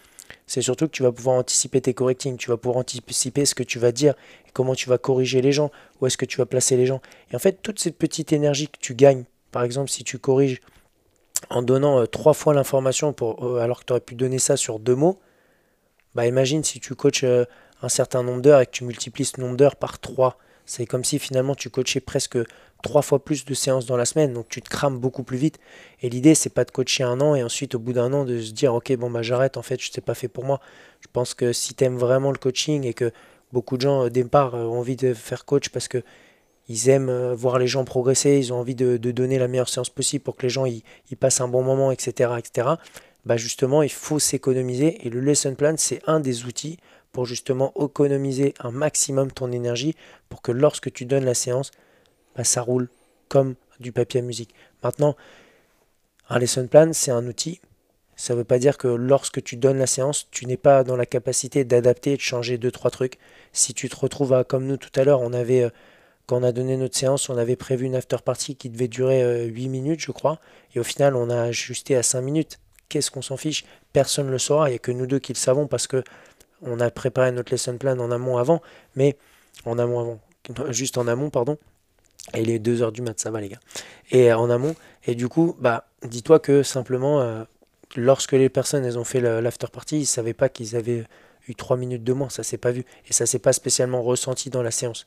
c'est 0.46 0.62
surtout 0.62 0.86
que 0.86 0.92
tu 0.92 1.02
vas 1.02 1.12
pouvoir 1.12 1.36
anticiper 1.36 1.80
tes 1.80 1.94
correctings, 1.94 2.36
tu 2.36 2.50
vas 2.50 2.56
pouvoir 2.56 2.78
anticiper 2.78 3.44
ce 3.44 3.54
que 3.54 3.62
tu 3.62 3.78
vas 3.78 3.92
dire, 3.92 4.14
et 4.46 4.50
comment 4.52 4.74
tu 4.74 4.88
vas 4.88 4.98
corriger 4.98 5.40
les 5.42 5.52
gens, 5.52 5.70
où 6.00 6.06
est-ce 6.06 6.16
que 6.16 6.24
tu 6.24 6.38
vas 6.38 6.46
placer 6.46 6.76
les 6.76 6.86
gens. 6.86 7.00
Et 7.32 7.36
en 7.36 7.38
fait, 7.38 7.62
toute 7.62 7.78
cette 7.78 7.96
petite 7.96 8.32
énergie 8.32 8.68
que 8.68 8.78
tu 8.78 8.94
gagnes, 8.94 9.24
par 9.52 9.62
exemple, 9.62 9.90
si 9.90 10.04
tu 10.04 10.18
corriges 10.18 10.60
en 11.50 11.62
donnant 11.62 12.00
euh, 12.00 12.06
trois 12.06 12.34
fois 12.34 12.54
l'information 12.54 13.12
pour, 13.12 13.44
euh, 13.44 13.60
alors 13.60 13.80
que 13.80 13.84
tu 13.86 13.92
aurais 13.92 14.00
pu 14.00 14.14
donner 14.14 14.38
ça 14.38 14.56
sur 14.56 14.78
deux 14.78 14.94
mots, 14.94 15.18
bah 16.14 16.26
imagine 16.26 16.64
si 16.64 16.80
tu 16.80 16.94
coaches 16.94 17.24
euh, 17.24 17.44
un 17.82 17.88
certain 17.88 18.22
nombre 18.22 18.42
d'heures 18.42 18.60
et 18.60 18.66
que 18.66 18.70
tu 18.70 18.84
multiplies 18.84 19.26
ce 19.26 19.40
nombre 19.40 19.56
d'heures 19.56 19.76
par 19.76 19.98
trois. 19.98 20.38
C'est 20.66 20.84
comme 20.84 21.04
si 21.04 21.18
finalement 21.18 21.54
tu 21.54 21.70
coachais 21.70 22.00
presque 22.00 22.38
trois 22.82 23.02
fois 23.02 23.24
plus 23.24 23.44
de 23.44 23.54
séances 23.54 23.86
dans 23.86 23.96
la 23.96 24.04
semaine, 24.04 24.32
donc 24.32 24.48
tu 24.48 24.60
te 24.60 24.68
crames 24.68 24.98
beaucoup 24.98 25.22
plus 25.22 25.38
vite. 25.38 25.58
Et 26.02 26.10
l'idée, 26.10 26.34
c'est 26.34 26.50
pas 26.50 26.64
de 26.64 26.70
coacher 26.70 27.04
un 27.04 27.20
an 27.20 27.34
et 27.34 27.42
ensuite 27.42 27.74
au 27.74 27.78
bout 27.78 27.92
d'un 27.92 28.12
an 28.12 28.24
de 28.24 28.40
se 28.40 28.52
dire 28.52 28.74
ok 28.74 28.94
bon 28.96 29.10
bah 29.10 29.22
j'arrête, 29.22 29.56
en 29.56 29.62
fait 29.62 29.80
je 29.80 29.90
sais 29.90 30.00
pas 30.00 30.14
fait 30.14 30.28
pour 30.28 30.44
moi. 30.44 30.60
Je 31.00 31.08
pense 31.12 31.34
que 31.34 31.52
si 31.52 31.74
tu 31.74 31.84
aimes 31.84 31.96
vraiment 31.96 32.32
le 32.32 32.38
coaching 32.38 32.84
et 32.84 32.94
que 32.94 33.12
beaucoup 33.52 33.76
de 33.76 33.82
gens 33.82 34.00
au 34.02 34.08
départ 34.08 34.54
euh, 34.54 34.64
ont 34.64 34.80
envie 34.80 34.96
de 34.96 35.14
faire 35.14 35.44
coach 35.44 35.68
parce 35.70 35.88
que 35.88 36.02
ils 36.68 36.88
aiment 36.88 37.10
euh, 37.10 37.34
voir 37.34 37.58
les 37.58 37.68
gens 37.68 37.84
progresser, 37.84 38.38
ils 38.38 38.52
ont 38.52 38.58
envie 38.58 38.74
de, 38.74 38.96
donner 38.96 39.38
la 39.38 39.46
meilleure 39.46 39.68
séance 39.68 39.88
possible 39.88 40.24
pour 40.24 40.36
que 40.36 40.42
les 40.42 40.50
gens 40.50 40.66
ils 40.66 40.82
passent 41.18 41.40
un 41.40 41.48
bon 41.48 41.62
moment, 41.62 41.92
etc. 41.92 42.32
etc. 42.38 42.68
Bah 43.24 43.36
justement, 43.36 43.82
il 43.82 43.90
faut 43.90 44.18
s'économiser 44.18 45.04
et 45.06 45.10
le 45.10 45.20
lesson 45.20 45.54
plan, 45.54 45.74
c'est 45.76 46.00
un 46.06 46.20
des 46.20 46.44
outils 46.44 46.78
justement 47.24 47.72
économiser 47.80 48.54
un 48.60 48.70
maximum 48.70 49.32
ton 49.32 49.52
énergie 49.52 49.94
pour 50.28 50.42
que 50.42 50.52
lorsque 50.52 50.92
tu 50.92 51.04
donnes 51.04 51.24
la 51.24 51.34
séance, 51.34 51.70
bah, 52.36 52.44
ça 52.44 52.62
roule 52.62 52.88
comme 53.28 53.54
du 53.80 53.92
papier 53.92 54.20
à 54.20 54.22
musique. 54.22 54.54
Maintenant, 54.82 55.16
un 56.28 56.38
lesson 56.38 56.66
plan, 56.66 56.92
c'est 56.92 57.10
un 57.10 57.26
outil. 57.26 57.60
Ça 58.16 58.32
ne 58.32 58.38
veut 58.38 58.44
pas 58.44 58.58
dire 58.58 58.78
que 58.78 58.88
lorsque 58.88 59.42
tu 59.42 59.56
donnes 59.56 59.78
la 59.78 59.86
séance, 59.86 60.28
tu 60.30 60.46
n'es 60.46 60.56
pas 60.56 60.84
dans 60.84 60.96
la 60.96 61.06
capacité 61.06 61.64
d'adapter 61.64 62.12
et 62.12 62.16
de 62.16 62.22
changer 62.22 62.56
deux, 62.56 62.70
trois 62.70 62.90
trucs. 62.90 63.18
Si 63.52 63.74
tu 63.74 63.88
te 63.88 63.96
retrouves 63.96 64.32
à, 64.32 64.42
comme 64.42 64.66
nous 64.66 64.78
tout 64.78 64.90
à 64.98 65.04
l'heure, 65.04 65.20
on 65.20 65.34
avait, 65.34 65.64
euh, 65.64 65.70
quand 66.26 66.38
on 66.38 66.42
a 66.42 66.52
donné 66.52 66.76
notre 66.78 66.96
séance, 66.96 67.28
on 67.28 67.36
avait 67.36 67.56
prévu 67.56 67.84
une 67.84 67.94
after 67.94 68.16
party 68.24 68.56
qui 68.56 68.70
devait 68.70 68.88
durer 68.88 69.22
euh, 69.22 69.44
8 69.44 69.68
minutes, 69.68 70.00
je 70.00 70.12
crois. 70.12 70.40
Et 70.74 70.80
au 70.80 70.82
final, 70.82 71.14
on 71.14 71.28
a 71.28 71.42
ajusté 71.42 71.94
à 71.94 72.02
5 72.02 72.22
minutes. 72.22 72.58
Qu'est-ce 72.88 73.10
qu'on 73.10 73.22
s'en 73.22 73.36
fiche? 73.36 73.64
Personne 73.92 74.26
ne 74.26 74.30
le 74.32 74.38
saura. 74.38 74.68
Il 74.68 74.72
n'y 74.72 74.76
a 74.76 74.80
que 74.80 74.92
nous 74.92 75.06
deux 75.06 75.18
qui 75.18 75.32
le 75.32 75.38
savons 75.38 75.66
parce 75.66 75.86
que 75.86 76.02
on 76.62 76.80
a 76.80 76.90
préparé 76.90 77.32
notre 77.32 77.52
lesson 77.52 77.76
plan 77.78 77.98
en 77.98 78.10
amont 78.10 78.38
avant. 78.38 78.62
Mais 78.94 79.16
en 79.64 79.78
amont 79.78 80.00
avant. 80.00 80.20
Juste 80.72 80.98
en 80.98 81.06
amont, 81.06 81.30
pardon. 81.30 81.58
Et 82.34 82.42
il 82.42 82.50
est 82.50 82.58
2 82.58 82.82
heures 82.82 82.92
du 82.92 83.02
mat, 83.02 83.18
ça 83.18 83.30
va 83.30 83.40
les 83.40 83.48
gars. 83.48 83.60
Et 84.10 84.32
euh, 84.32 84.38
en 84.38 84.50
amont. 84.50 84.74
Et 85.06 85.14
du 85.14 85.28
coup, 85.28 85.56
bah, 85.60 85.88
dis-toi 86.02 86.40
que 86.40 86.62
simplement, 86.62 87.20
euh, 87.20 87.44
lorsque 87.94 88.32
les 88.32 88.48
personnes 88.48 88.84
elles 88.84 88.98
ont 88.98 89.04
fait 89.04 89.20
l'after 89.20 89.68
party, 89.72 89.96
ils 89.96 90.00
ne 90.00 90.06
savaient 90.06 90.34
pas 90.34 90.48
qu'ils 90.48 90.76
avaient 90.76 91.04
eu 91.48 91.54
3 91.54 91.76
minutes 91.76 92.04
de 92.04 92.12
moins. 92.12 92.28
Ça 92.28 92.42
s'est 92.42 92.58
pas 92.58 92.72
vu. 92.72 92.84
Et 93.08 93.12
ça 93.12 93.26
s'est 93.26 93.38
pas 93.38 93.52
spécialement 93.52 94.02
ressenti 94.02 94.50
dans 94.50 94.62
la 94.62 94.70
séance. 94.70 95.06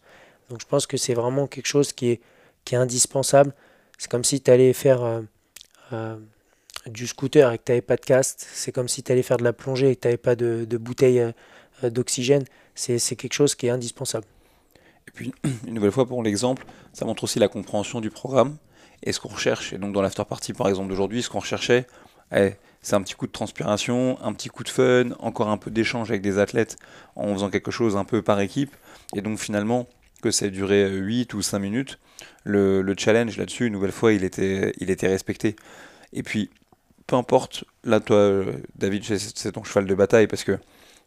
Donc 0.49 0.61
je 0.61 0.65
pense 0.65 0.88
que 0.88 0.97
c'est 0.97 1.13
vraiment 1.13 1.47
quelque 1.47 1.67
chose 1.67 1.93
qui 1.93 2.11
est, 2.11 2.21
indispensable. 2.71 3.55
C'est 3.97 4.11
comme 4.11 4.23
si 4.23 4.41
tu 4.41 4.51
allais 4.51 4.73
faire 4.73 5.01
euh, 5.91 6.15
du 6.86 7.07
scooter 7.07 7.51
et 7.51 7.57
que 7.57 7.63
tu 7.65 7.71
n'avais 7.71 7.82
pas 7.82 7.95
de 7.95 8.05
casque. 8.05 8.39
C'est 8.53 8.71
comme 8.71 8.88
si 8.88 9.03
tu 9.03 9.11
allais 9.11 9.23
faire 9.23 9.38
de 9.38 9.43
la 9.43 9.53
plongée 9.53 9.91
et 9.91 9.95
que 9.95 10.01
tu 10.01 10.07
n'avais 10.07 10.17
pas 10.17 10.36
de, 10.36 10.65
de 10.67 10.77
bouteille 10.77 11.19
euh, 11.19 11.89
d'oxygène. 11.89 12.43
C'est 12.75 13.15
quelque 13.15 13.34
chose 13.34 13.55
qui 13.55 13.67
est 13.67 13.71
indispensable. 13.71 14.25
Et 15.07 15.11
puis, 15.11 15.34
une 15.67 15.73
nouvelle 15.73 15.91
fois 15.91 16.05
pour 16.05 16.23
l'exemple, 16.23 16.65
ça 16.93 17.05
montre 17.05 17.23
aussi 17.23 17.39
la 17.39 17.47
compréhension 17.47 18.01
du 18.01 18.09
programme 18.09 18.57
et 19.03 19.11
ce 19.11 19.19
qu'on 19.19 19.30
recherche. 19.30 19.73
Et 19.73 19.77
donc 19.77 19.93
dans 19.93 20.01
l'after 20.01 20.23
party 20.27 20.53
par 20.53 20.67
exemple 20.67 20.89
d'aujourd'hui, 20.89 21.23
ce 21.23 21.30
qu'on 21.30 21.39
recherchait, 21.39 21.86
eh, 22.36 22.53
c'est 22.82 22.95
un 22.95 23.01
petit 23.01 23.15
coup 23.15 23.27
de 23.27 23.32
transpiration, 23.32 24.17
un 24.21 24.34
petit 24.34 24.49
coup 24.49 24.63
de 24.63 24.69
fun, 24.69 25.11
encore 25.19 25.49
un 25.49 25.57
peu 25.57 25.71
d'échange 25.71 26.09
avec 26.11 26.21
des 26.21 26.39
athlètes 26.39 26.77
en 27.15 27.34
faisant 27.34 27.49
quelque 27.49 27.71
chose 27.71 27.97
un 27.97 28.05
peu 28.05 28.21
par 28.21 28.39
équipe. 28.39 28.75
Et 29.15 29.21
donc 29.21 29.39
finalement, 29.39 29.88
que 30.21 30.32
ça 30.32 30.45
ait 30.45 30.51
duré 30.51 30.89
8 30.89 31.34
ou 31.34 31.41
5 31.41 31.59
minutes, 31.59 31.99
le, 32.43 32.93
challenge 32.97 33.38
là-dessus, 33.38 33.67
une 33.67 33.73
nouvelle 33.73 33.91
fois, 33.91 34.13
il 34.13 34.23
était, 34.23 34.73
il 34.80 34.89
était 34.89 35.07
respecté. 35.07 35.55
Et 36.13 36.23
puis, 36.23 36.49
peu 37.10 37.16
importe, 37.16 37.64
là, 37.84 37.99
toi, 37.99 38.43
David, 38.76 39.03
c'est 39.03 39.51
ton 39.51 39.64
cheval 39.64 39.88
de 39.88 39.95
bataille 39.95 40.28
parce 40.28 40.43
que 40.43 40.60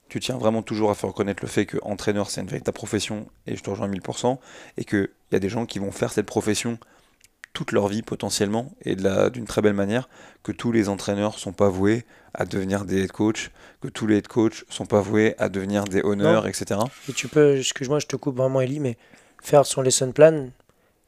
tu 0.08 0.18
tiens 0.18 0.36
vraiment 0.36 0.60
toujours 0.60 0.90
à 0.90 0.96
faire 0.96 1.10
reconnaître 1.10 1.44
le 1.44 1.48
fait 1.48 1.64
que 1.64 1.78
entraîneur, 1.82 2.28
c'est 2.28 2.40
une 2.40 2.48
véritable 2.48 2.74
profession, 2.74 3.28
et 3.46 3.54
je 3.54 3.62
te 3.62 3.70
rejoins 3.70 3.86
à 3.86 3.90
1000%, 3.90 4.36
et 4.78 4.84
qu'il 4.84 5.08
y 5.30 5.36
a 5.36 5.38
des 5.38 5.48
gens 5.48 5.64
qui 5.64 5.78
vont 5.78 5.92
faire 5.92 6.12
cette 6.12 6.26
profession 6.26 6.76
toute 7.52 7.70
leur 7.70 7.86
vie 7.86 8.02
potentiellement 8.02 8.72
et 8.84 8.96
d'une 8.96 9.44
très 9.44 9.62
belle 9.62 9.74
manière, 9.74 10.08
que 10.42 10.50
tous 10.50 10.72
les 10.72 10.88
entraîneurs 10.88 11.38
sont 11.38 11.52
pas 11.52 11.68
voués 11.68 12.04
à 12.34 12.46
devenir 12.46 12.84
des 12.84 13.04
head 13.04 13.12
coach, 13.12 13.52
que 13.80 13.86
tous 13.86 14.08
les 14.08 14.16
head 14.16 14.26
coach 14.26 14.64
sont 14.70 14.86
pas 14.86 15.02
voués 15.02 15.36
à 15.38 15.48
devenir 15.48 15.84
des 15.84 16.02
honneurs, 16.02 16.48
etc. 16.48 16.80
Et 17.08 17.12
tu 17.12 17.28
peux, 17.28 17.58
excuse-moi, 17.58 18.00
je 18.00 18.06
te 18.06 18.16
coupe 18.16 18.38
vraiment 18.38 18.60
Ellie, 18.60 18.80
mais 18.80 18.96
faire 19.40 19.66
son 19.66 19.82
lesson 19.82 20.10
plan, 20.10 20.48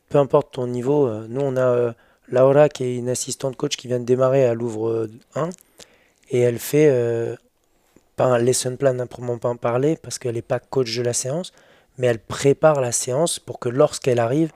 peu 0.09 0.19
importe 0.19 0.53
ton 0.53 0.69
niveau, 0.69 1.09
euh, 1.09 1.27
nous 1.29 1.41
on 1.41 1.57
a 1.57 1.67
euh, 1.67 1.93
Laura 2.29 2.68
qui 2.68 2.85
est 2.85 2.97
une 2.97 3.09
assistante 3.09 3.57
coach 3.57 3.77
qui 3.77 3.89
vient 3.89 4.01
de 4.01 4.05
démarrer 4.05 4.45
à 4.47 4.55
Louvre 4.55 5.09
1 5.35 5.51
et 6.31 6.41
elle 6.41 6.59
fait 6.59 6.89
euh, 6.91 7.37
pas 8.16 8.27
un 8.27 8.39
lesson 8.39 8.77
plan 8.77 8.99
à 8.99 9.07
pas 9.07 9.55
parler 9.55 9.97
parce 9.97 10.18
qu'elle 10.18 10.35
n'est 10.35 10.43
pas 10.43 10.59
coach 10.59 10.97
de 10.97 11.03
la 11.03 11.12
séance, 11.12 11.53
mais 11.99 12.07
elle 12.07 12.18
prépare 12.18 12.81
la 12.81 12.93
séance 12.93 13.39
pour 13.39 13.59
que 13.59 13.68
lorsqu'elle 13.68 14.18
arrive, 14.18 14.53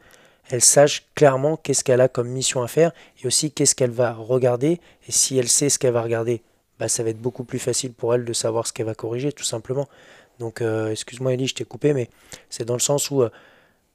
elle 0.51 0.63
sache 0.63 1.05
clairement 1.15 1.57
qu'est-ce 1.57 1.85
qu'elle 1.85 2.01
a 2.01 2.09
comme 2.09 2.29
mission 2.29 2.63
à 2.63 2.69
faire 2.69 2.93
et 3.23 3.27
aussi 3.27 3.51
qu'est-ce 3.51 3.75
qu'elle 3.75 3.91
va 3.91 4.13
regarder. 4.13 4.81
Et 5.07 5.13
si 5.13 5.37
elle 5.39 5.49
sait 5.49 5.69
ce 5.69 5.79
qu'elle 5.79 5.93
va 5.93 6.03
regarder, 6.03 6.43
bah, 6.79 6.89
ça 6.89 7.03
va 7.03 7.11
être 7.11 7.21
beaucoup 7.21 7.45
plus 7.45 7.59
facile 7.59 7.93
pour 7.93 8.15
elle 8.15 8.25
de 8.25 8.33
savoir 8.33 8.67
ce 8.67 8.73
qu'elle 8.73 8.87
va 8.87 8.95
corriger, 8.95 9.33
tout 9.33 9.45
simplement. 9.45 9.89
Donc, 10.39 10.63
euh, 10.63 10.91
excuse-moi, 10.91 11.35
Elie, 11.35 11.49
je 11.49 11.55
t'ai 11.57 11.65
coupé, 11.65 11.93
mais 11.93 12.09
c'est 12.49 12.65
dans 12.65 12.75
le 12.75 12.81
sens 12.81 13.11
où 13.11 13.23
euh, 13.23 13.31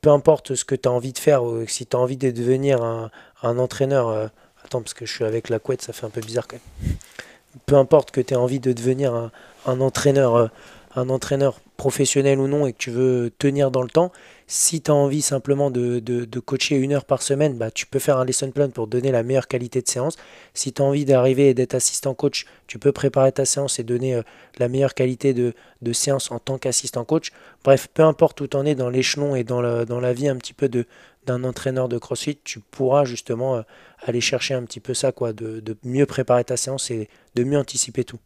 peu 0.04 0.12
importe 0.12 0.54
ce 0.54 0.66
que 0.66 0.76
tu 0.76 0.88
as 0.88 0.91
envie 0.91 1.14
de 1.14 1.18
faire, 1.18 1.43
ou 1.43 1.66
si 1.66 1.88
tu 1.88 1.97
as 1.97 1.99
envie 1.99 2.18
de 2.18 2.30
devenir 2.30 2.84
un, 2.84 3.10
entraîneur. 3.58 4.10
Euh, 4.10 4.28
attends, 4.64 4.82
parce 4.82 4.93
que 4.93 5.08
je 5.08 5.14
suis 5.14 5.24
avec 5.24 5.49
la 5.49 5.58
couette, 5.58 5.82
ça 5.82 5.93
fait 5.93 6.06
un 6.06 6.12
peu 6.12 6.22
bizarre 6.22 6.47
quand 6.47 6.58
même. 6.58 6.97
Peu 7.66 7.76
importe 7.76 8.12
que 8.12 8.22
tu 8.22 8.34
aies 8.34 8.38
envie 8.38 8.60
de 8.60 8.74
devenir 8.74 9.16
un, 9.16 9.32
un 9.66 9.80
entraîneur 9.80 10.51
un 10.95 11.10
entraîneur 11.10 11.60
professionnel 11.78 12.39
ou 12.39 12.47
non 12.47 12.66
et 12.66 12.74
que 12.74 12.78
tu 12.78 12.91
veux 12.91 13.32
tenir 13.38 13.72
dans 13.72 13.82
le 13.82 13.89
temps, 13.89 14.12
si 14.48 14.82
tu 14.82 14.91
as 14.91 14.94
envie 14.94 15.22
simplement 15.22 15.72
de, 15.72 16.00
de, 16.00 16.39
coacher 16.39 16.76
une 16.76 16.94
heure 16.94 17.06
par 17.06 17.22
semaine, 17.22 17.58
bah, 17.58 17.72
tu 17.72 17.86
peux 17.86 18.00
faire 18.00 18.18
un 18.18 18.26
lesson 18.26 18.52
plan 18.52 18.70
pour 18.70 18.88
donner 18.88 19.12
la 19.12 19.24
meilleure 19.24 19.48
qualité 19.48 19.82
de 19.82 19.88
séance. 19.88 20.16
Si 20.54 20.74
tu 20.74 20.82
as 20.82 20.86
envie 20.86 21.06
d'arriver 21.06 21.50
et 21.50 21.54
d'être 21.54 21.76
assistant 21.76 22.14
coach, 22.14 22.46
tu 22.68 22.80
peux 22.80 22.91
préparer 22.91 23.32
ta 23.32 23.46
séance 23.46 23.80
et 23.80 23.84
donner 23.84 24.16
euh, 24.16 24.22
la 24.58 24.68
meilleure 24.68 24.94
qualité 24.94 25.34
de, 25.34 25.54
séance 25.94 26.32
en 26.32 26.39
tant 26.39 26.58
qu'assistant 26.58 27.06
coach. 27.06 27.32
Bref, 27.64 27.88
peu 27.94 28.04
importe 28.04 28.41
où 28.41 28.48
tu 28.48 28.58
en 28.58 28.66
es 28.66 28.76
dans 28.76 28.89
l'échelon 28.89 29.36
et 29.36 29.44
dans 29.44 29.62
la, 29.62 30.14
vie 30.14 30.28
un 30.28 30.38
petit 30.38 30.54
peu 30.54 30.70
d'un 31.26 31.44
entraîneur 31.44 31.88
de 31.89 31.98
CrossFit, 31.98 32.39
tu 32.44 32.60
pourras 32.60 33.06
justement 33.06 33.58
euh, 33.58 33.62
aller 34.02 34.22
chercher 34.22 34.54
un 34.54 34.64
petit 34.64 34.80
peu 34.80 34.94
ça, 34.94 35.12
quoi, 35.12 35.34
de, 35.34 35.60
de 35.60 35.78
mieux 35.84 36.06
préparer 36.06 36.44
ta 36.44 36.58
séance 36.58 36.91
et 36.91 37.10
de 37.36 37.44
mieux 37.44 37.58
anticiper 37.58 38.04
tout. 38.04 38.20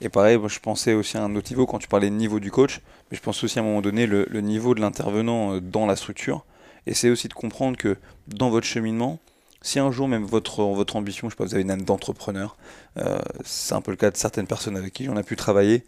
Et 0.00 0.08
pareil, 0.08 0.38
je 0.48 0.58
pensais 0.60 0.94
aussi 0.94 1.16
à 1.16 1.22
un 1.22 1.34
autre 1.36 1.50
niveau 1.50 1.66
quand 1.66 1.78
tu 1.78 1.88
parlais 1.88 2.10
de 2.10 2.14
niveau 2.14 2.40
du 2.40 2.50
coach, 2.50 2.80
mais 3.10 3.16
je 3.16 3.22
pense 3.22 3.42
aussi 3.44 3.58
à 3.58 3.62
un 3.62 3.64
moment 3.64 3.82
donné 3.82 4.06
le, 4.06 4.26
niveau 4.40 4.74
de 4.74 4.80
l'intervenant 4.80 5.54
euh, 5.54 5.60
dans 5.60 5.86
la 5.86 5.96
structure. 5.96 6.44
Et 6.86 6.94
c'est 6.94 7.08
aussi 7.08 7.28
de 7.28 7.34
comprendre 7.34 7.76
que 7.76 7.96
dans 8.28 8.50
votre 8.50 8.66
cheminement, 8.66 9.18
si 9.62 9.78
un 9.78 9.90
jour 9.90 10.08
même 10.08 10.24
votre, 10.24 10.62
votre 10.62 10.96
ambition, 10.96 11.28
je 11.28 11.34
sais 11.34 11.36
pas, 11.36 11.44
vous 11.44 11.54
avez 11.54 11.62
une 11.62 11.70
âme 11.70 11.82
d'entrepreneur, 11.82 12.56
euh, 12.98 13.18
c'est 13.44 13.74
un 13.74 13.80
peu 13.80 13.90
le 13.90 13.96
cas 13.96 14.10
de 14.10 14.16
certaines 14.16 14.46
personnes 14.46 14.76
avec 14.76 14.92
qui 14.92 15.08
on 15.08 15.16
a 15.16 15.22
pu 15.22 15.36
travailler, 15.36 15.84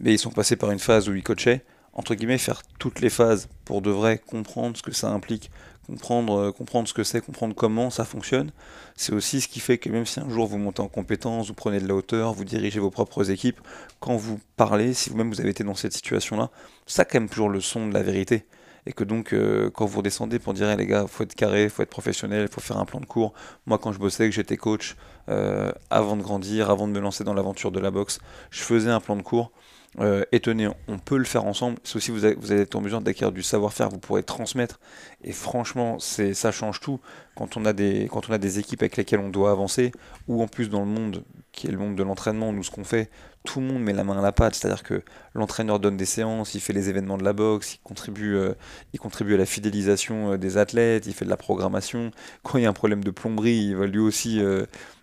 mais 0.00 0.14
ils 0.14 0.18
sont 0.18 0.30
passés 0.30 0.56
par 0.56 0.70
une 0.70 0.78
phase 0.78 1.08
où 1.08 1.14
ils 1.14 1.22
coachaient, 1.22 1.62
entre 1.92 2.14
guillemets, 2.14 2.38
faire 2.38 2.62
toutes 2.78 3.00
les 3.00 3.10
phases 3.10 3.48
pour 3.66 3.82
de 3.82 3.90
vrai 3.90 4.18
comprendre 4.18 4.76
ce 4.76 4.82
que 4.82 4.92
ça 4.92 5.10
implique, 5.10 5.50
comprendre, 5.86 6.38
euh, 6.38 6.52
comprendre 6.52 6.88
ce 6.88 6.94
que 6.94 7.04
c'est, 7.04 7.20
comprendre 7.20 7.54
comment 7.54 7.90
ça 7.90 8.04
fonctionne. 8.04 8.50
C'est 8.96 9.12
aussi 9.12 9.40
ce 9.40 9.48
qui 9.48 9.60
fait 9.60 9.78
que 9.78 9.88
même 9.88 10.06
si 10.06 10.20
un 10.20 10.28
jour 10.28 10.46
vous 10.46 10.58
montez 10.58 10.80
en 10.80 10.88
compétence, 10.88 11.48
vous 11.48 11.54
prenez 11.54 11.80
de 11.80 11.88
la 11.88 11.94
hauteur, 11.94 12.32
vous 12.32 12.44
dirigez 12.44 12.80
vos 12.80 12.90
propres 12.90 13.30
équipes, 13.30 13.60
quand 14.00 14.16
vous 14.16 14.40
parlez, 14.56 14.94
si 14.94 15.10
vous-même 15.10 15.30
vous 15.30 15.40
avez 15.40 15.50
été 15.50 15.64
dans 15.64 15.74
cette 15.74 15.92
situation-là, 15.92 16.50
ça 16.86 17.02
a 17.02 17.04
quand 17.04 17.20
même 17.20 17.28
toujours 17.28 17.48
le 17.48 17.60
son 17.60 17.88
de 17.88 17.94
la 17.94 18.02
vérité. 18.02 18.46
Et 18.84 18.92
que 18.92 19.04
donc, 19.04 19.32
euh, 19.32 19.70
quand 19.70 19.86
vous 19.86 19.98
redescendez 19.98 20.40
pour 20.40 20.54
dire, 20.54 20.76
les 20.76 20.86
gars, 20.86 21.06
faut 21.06 21.22
être 21.22 21.36
carré, 21.36 21.68
faut 21.68 21.82
être 21.82 21.90
professionnel, 21.90 22.48
faut 22.50 22.60
faire 22.60 22.78
un 22.78 22.84
plan 22.84 22.98
de 22.98 23.06
cours. 23.06 23.32
Moi, 23.66 23.78
quand 23.78 23.92
je 23.92 23.98
bossais, 23.98 24.28
que 24.28 24.34
j'étais 24.34 24.56
coach, 24.56 24.96
euh, 25.28 25.72
avant 25.90 26.16
de 26.16 26.22
grandir, 26.22 26.70
avant 26.70 26.88
de 26.88 26.92
me 26.92 27.00
lancer 27.00 27.24
dans 27.24 27.34
l'aventure 27.34 27.70
de 27.70 27.80
la 27.80 27.90
boxe, 27.90 28.18
je 28.50 28.62
faisais 28.62 28.90
un 28.90 29.00
plan 29.00 29.16
de 29.16 29.22
cours 29.22 29.52
euh, 30.00 30.24
étonné, 30.32 30.68
on 30.88 30.98
peut 30.98 31.18
le 31.18 31.24
faire 31.24 31.44
ensemble. 31.44 31.78
C'est 31.84 31.96
aussi 31.96 32.10
vous, 32.10 32.20
vous 32.20 32.52
allez 32.52 32.62
être 32.62 32.74
en 32.74 32.80
mesure 32.80 33.02
d'acquérir 33.02 33.30
du 33.30 33.42
savoir-faire, 33.42 33.90
vous 33.90 33.98
pourrez 33.98 34.22
transmettre. 34.22 34.80
Et 35.22 35.32
franchement, 35.32 35.98
c'est 35.98 36.32
ça 36.32 36.50
change 36.50 36.80
tout 36.80 36.98
quand 37.34 37.58
on 37.58 37.64
a 37.66 37.74
des 37.74 38.08
quand 38.10 38.30
on 38.30 38.32
a 38.32 38.38
des 38.38 38.58
équipes 38.58 38.82
avec 38.82 38.96
lesquelles 38.96 39.20
on 39.20 39.28
doit 39.28 39.50
avancer, 39.50 39.92
ou 40.28 40.42
en 40.42 40.48
plus 40.48 40.70
dans 40.70 40.80
le 40.80 40.86
monde 40.86 41.24
qui 41.52 41.66
est 41.66 41.70
le 41.70 41.76
monde 41.76 41.94
de 41.94 42.02
l'entraînement, 42.02 42.54
nous 42.54 42.62
ce 42.62 42.70
qu'on 42.70 42.84
fait, 42.84 43.10
tout 43.44 43.60
le 43.60 43.66
monde 43.66 43.82
met 43.82 43.92
la 43.92 44.04
main 44.04 44.18
à 44.18 44.22
la 44.22 44.32
pâte. 44.32 44.54
C'est-à-dire 44.54 44.82
que 44.82 45.02
l'entraîneur 45.34 45.78
donne 45.78 45.98
des 45.98 46.06
séances, 46.06 46.54
il 46.54 46.60
fait 46.60 46.72
les 46.72 46.88
événements 46.88 47.18
de 47.18 47.24
la 47.24 47.34
boxe, 47.34 47.74
il 47.74 47.80
contribue, 47.80 48.34
euh, 48.36 48.54
il 48.94 49.00
contribue 49.00 49.34
à 49.34 49.36
la 49.36 49.46
fidélisation 49.46 50.32
euh, 50.32 50.38
des 50.38 50.56
athlètes, 50.56 51.04
il 51.06 51.12
fait 51.12 51.26
de 51.26 51.30
la 51.30 51.36
programmation. 51.36 52.12
Quand 52.42 52.56
il 52.56 52.62
y 52.62 52.66
a 52.66 52.70
un 52.70 52.72
problème 52.72 53.04
de 53.04 53.10
plomberie, 53.10 53.58
il 53.58 53.76
va 53.76 53.86
lui 53.86 53.98
aussi 53.98 54.40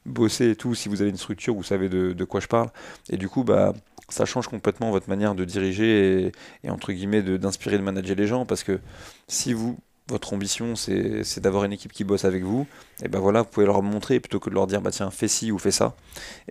bosser 0.10 0.52
et 0.52 0.56
tout. 0.56 0.76
Si 0.76 0.90
vous 0.90 1.02
avez 1.02 1.10
une 1.10 1.18
structure, 1.18 1.56
vous 1.56 1.64
savez 1.64 1.90
de, 1.90 2.24
quoi 2.26 2.40
je 2.40 2.48
parle. 2.48 2.70
Et 3.10 3.18
du 3.18 3.30
coup, 3.30 3.44
bah 3.44 3.74
ça 4.10 4.26
change 4.26 4.48
complètement 4.48 4.92
votre 4.92 5.08
manière 5.10 5.36
de 5.36 5.46
diriger 5.46 6.32
et, 6.64 6.70
entre 6.70 6.92
guillemets 6.92 7.22
d'inspirer, 7.22 7.78
de, 7.78 7.84
manager 7.84 8.16
les 8.16 8.28
gens 8.28 8.46
parce 8.46 8.64
que 8.64 8.80
si 9.28 9.54
vous 9.54 9.78
votre 10.10 10.34
ambition 10.34 10.76
c'est 10.76 11.40
d'avoir 11.40 11.64
une 11.64 11.72
équipe 11.72 11.94
qui 11.94 12.04
bosse 12.04 12.26
avec 12.26 12.44
vous, 12.44 12.66
et 13.04 13.08
ben 13.08 13.20
voilà, 13.20 13.44
vous 13.44 13.48
pouvez 13.48 13.66
leur 13.66 13.82
montrer 13.84 14.20
plutôt 14.20 14.40
que 14.40 14.50
de 14.50 14.56
leur 14.56 14.68
dire 14.68 14.82
bah 14.82 14.92
tiens 14.92 15.12
fais 15.12 15.28
ci 15.28 15.52
ou 15.52 15.60
fais 15.60 15.72
ça. 15.72 15.96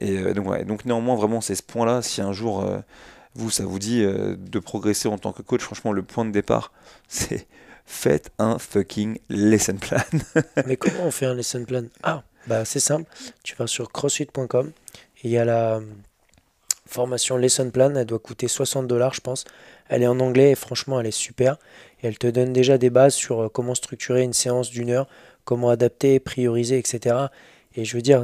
Et 0.00 0.18
euh, 0.18 0.32
donc, 0.32 0.48
ouais, 0.48 0.64
donc 0.64 0.84
néanmoins 0.84 1.16
vraiment 1.16 1.40
c'est 1.40 1.56
ce 1.56 1.62
point-là, 1.62 2.00
si 2.00 2.22
un 2.22 2.32
jour 2.32 2.62
euh, 2.62 2.78
vous 3.34 3.50
ça 3.50 3.64
vous 3.64 3.78
dit 3.78 4.02
euh, 4.02 4.36
de 4.38 4.58
progresser 4.58 5.08
en 5.08 5.18
tant 5.18 5.32
que 5.32 5.42
coach, 5.42 5.62
franchement 5.62 5.92
le 5.92 6.02
point 6.02 6.24
de 6.24 6.30
départ 6.30 6.72
c'est 7.08 7.48
faites 7.84 8.30
un 8.38 8.58
fucking 8.58 9.18
lesson 9.28 9.76
plan. 9.76 9.98
Mais 10.66 10.76
comment 10.76 11.04
on 11.04 11.10
fait 11.10 11.26
un 11.26 11.34
lesson 11.34 11.64
plan? 11.64 11.84
Ah 12.02 12.22
bah 12.46 12.64
c'est 12.64 12.80
simple, 12.80 13.10
tu 13.42 13.54
vas 13.56 13.66
sur 13.66 13.90
crossfit.com 13.92 14.72
et 15.18 15.20
il 15.24 15.30
y 15.30 15.38
a 15.38 15.44
la 15.44 15.80
formation 16.86 17.36
Lesson 17.36 17.70
Plan, 17.70 17.94
elle 17.94 18.06
doit 18.06 18.18
coûter 18.18 18.48
60 18.48 18.86
dollars 18.86 19.14
je 19.14 19.20
pense. 19.20 19.44
Elle 19.88 20.02
est 20.02 20.06
en 20.06 20.20
anglais 20.20 20.52
et 20.52 20.54
franchement 20.54 21.00
elle 21.00 21.06
est 21.06 21.10
super. 21.10 21.56
Elle 22.02 22.18
te 22.18 22.26
donne 22.26 22.52
déjà 22.52 22.78
des 22.78 22.90
bases 22.90 23.14
sur 23.14 23.44
euh, 23.44 23.48
comment 23.48 23.74
structurer 23.74 24.22
une 24.22 24.32
séance 24.32 24.70
d'une 24.70 24.90
heure, 24.90 25.08
comment 25.44 25.70
adapter, 25.70 26.20
prioriser, 26.20 26.78
etc. 26.78 27.16
Et 27.74 27.84
je 27.84 27.96
veux 27.96 28.02
dire, 28.02 28.22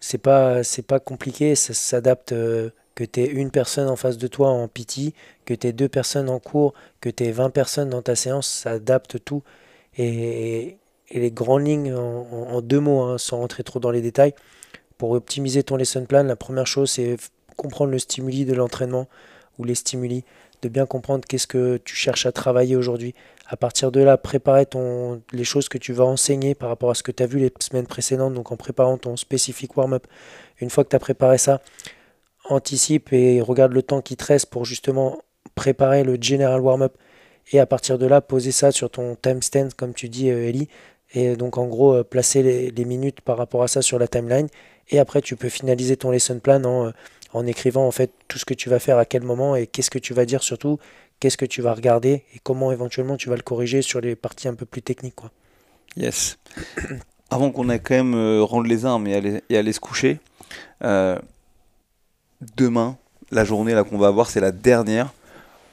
c'est 0.00 0.18
pas, 0.18 0.62
pas 0.88 1.00
compliqué, 1.00 1.54
ça 1.54 1.74
s'adapte 1.74 2.32
euh, 2.32 2.70
que 2.94 3.04
tu 3.04 3.20
aies 3.20 3.26
une 3.26 3.50
personne 3.50 3.88
en 3.88 3.96
face 3.96 4.18
de 4.18 4.26
toi 4.26 4.48
en 4.48 4.66
PT, 4.68 5.14
que 5.44 5.54
tu 5.54 5.66
aies 5.66 5.72
deux 5.72 5.88
personnes 5.88 6.28
en 6.28 6.40
cours, 6.40 6.74
que 7.00 7.08
tu 7.10 7.24
aies 7.24 7.32
20 7.32 7.50
personnes 7.50 7.90
dans 7.90 8.02
ta 8.02 8.16
séance, 8.16 8.48
ça 8.48 8.72
adapte 8.72 9.24
tout. 9.24 9.42
Et, 9.98 10.78
les 11.18 11.30
grandes 11.30 11.66
lignes 11.66 11.92
en, 11.92 12.60
deux 12.60 12.80
mots, 12.80 13.02
hein, 13.02 13.18
sans 13.18 13.38
rentrer 13.38 13.64
trop 13.64 13.80
dans 13.80 13.90
les 13.90 14.00
détails, 14.00 14.34
pour 14.98 15.10
optimiser 15.12 15.62
ton 15.62 15.76
lesson 15.76 16.04
plan, 16.04 16.22
la 16.22 16.36
première 16.36 16.66
chose, 16.66 16.90
c'est 16.90 17.16
comprendre 17.56 17.90
le 17.90 17.98
stimuli 17.98 18.44
de 18.44 18.54
l'entraînement 18.54 19.08
ou 19.58 19.64
les 19.64 19.74
stimuli, 19.74 20.24
de 20.62 20.68
bien 20.68 20.86
comprendre 20.86 21.24
qu'est-ce 21.26 21.46
que 21.46 21.78
tu 21.78 21.94
cherches 21.94 22.26
à 22.26 22.32
travailler 22.32 22.76
aujourd'hui. 22.76 23.14
À 23.46 23.56
partir 23.56 23.90
de 23.90 24.00
là, 24.00 24.16
préparer 24.16 24.66
ton, 24.66 25.22
les 25.32 25.44
choses 25.44 25.68
que 25.68 25.78
tu 25.78 25.92
vas 25.92 26.04
enseigner 26.04 26.54
par 26.54 26.68
rapport 26.68 26.90
à 26.90 26.94
ce 26.94 27.02
que 27.02 27.12
tu 27.12 27.22
as 27.22 27.26
vu 27.26 27.38
les 27.38 27.52
semaines 27.60 27.86
précédentes, 27.86 28.34
donc 28.34 28.52
en 28.52 28.56
préparant 28.56 28.98
ton 28.98 29.16
spécifique 29.16 29.76
warm-up. 29.76 30.06
Une 30.60 30.70
fois 30.70 30.84
que 30.84 30.90
tu 30.90 30.96
as 30.96 31.00
préparé 31.00 31.38
ça, 31.38 31.60
anticipe 32.48 33.12
et 33.12 33.40
regarde 33.40 33.72
le 33.72 33.82
temps 33.82 34.02
qui 34.02 34.16
te 34.16 34.24
reste 34.24 34.46
pour 34.46 34.64
justement 34.64 35.22
préparer 35.54 36.04
le 36.04 36.16
general 36.20 36.60
warm-up. 36.60 36.94
Et 37.52 37.58
à 37.58 37.66
partir 37.66 37.98
de 37.98 38.06
là, 38.06 38.20
poser 38.20 38.52
ça 38.52 38.70
sur 38.70 38.90
ton 38.90 39.16
time 39.16 39.42
stand, 39.42 39.74
comme 39.74 39.94
tu 39.94 40.08
dis, 40.08 40.30
euh, 40.30 40.48
Ellie. 40.48 40.68
Et 41.12 41.36
donc 41.36 41.58
en 41.58 41.66
gros, 41.66 41.94
euh, 41.94 42.04
placer 42.04 42.42
les, 42.42 42.84
minutes 42.84 43.20
par 43.20 43.36
rapport 43.36 43.62
à 43.62 43.68
ça 43.68 43.82
sur 43.82 43.98
la 43.98 44.08
timeline 44.08 44.48
et 44.88 44.98
après, 44.98 45.22
tu 45.22 45.36
peux 45.36 45.48
finaliser 45.48 45.96
ton 45.96 46.10
lesson 46.10 46.38
plan 46.40 46.62
en, 46.64 46.86
euh, 46.86 46.90
en 47.32 47.46
écrivant 47.46 47.86
en 47.86 47.90
fait 47.90 48.10
tout 48.28 48.38
ce 48.38 48.44
que 48.44 48.54
tu 48.54 48.68
vas 48.68 48.78
faire 48.78 48.98
à 48.98 49.04
quel 49.04 49.22
moment 49.22 49.56
et 49.56 49.66
qu'est-ce 49.66 49.90
que 49.90 49.98
tu 49.98 50.14
vas 50.14 50.24
dire 50.24 50.42
surtout, 50.42 50.78
qu'est-ce 51.20 51.36
que 51.36 51.44
tu 51.44 51.62
vas 51.62 51.74
regarder 51.74 52.24
et 52.34 52.40
comment 52.42 52.72
éventuellement 52.72 53.16
tu 53.16 53.28
vas 53.28 53.36
le 53.36 53.42
corriger 53.42 53.82
sur 53.82 54.00
les 54.00 54.16
parties 54.16 54.48
un 54.48 54.54
peu 54.54 54.66
plus 54.66 54.82
techniques. 54.82 55.14
Quoi. 55.14 55.30
Yes. 55.96 56.38
Avant 57.30 57.52
qu'on 57.52 57.68
ait 57.70 57.78
quand 57.78 57.94
même 57.94 58.14
euh, 58.14 58.42
rendre 58.42 58.66
les 58.66 58.84
armes 58.84 59.06
et 59.06 59.14
aller, 59.14 59.40
aller 59.50 59.72
se 59.72 59.78
coucher, 59.78 60.18
euh, 60.82 61.16
demain, 62.56 62.96
la 63.30 63.44
journée 63.44 63.72
là 63.72 63.84
qu'on 63.84 63.98
va 63.98 64.08
avoir, 64.08 64.28
c'est 64.28 64.40
la 64.40 64.50
dernière. 64.50 65.12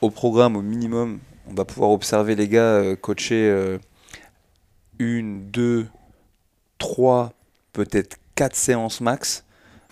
Au 0.01 0.11
programme, 0.11 0.55
au 0.55 0.61
minimum, 0.61 1.17
on 1.49 1.55
va 1.55 1.65
pouvoir 1.65 1.89
observer 1.89 2.35
les 2.35 2.47
gars 2.47 2.61
euh, 2.61 2.95
coacher 2.95 3.79
une, 4.99 5.49
deux, 5.49 5.87
trois, 6.77 7.33
peut-être 7.73 8.17
quatre 8.35 8.55
séances 8.55 9.01
max 9.01 9.43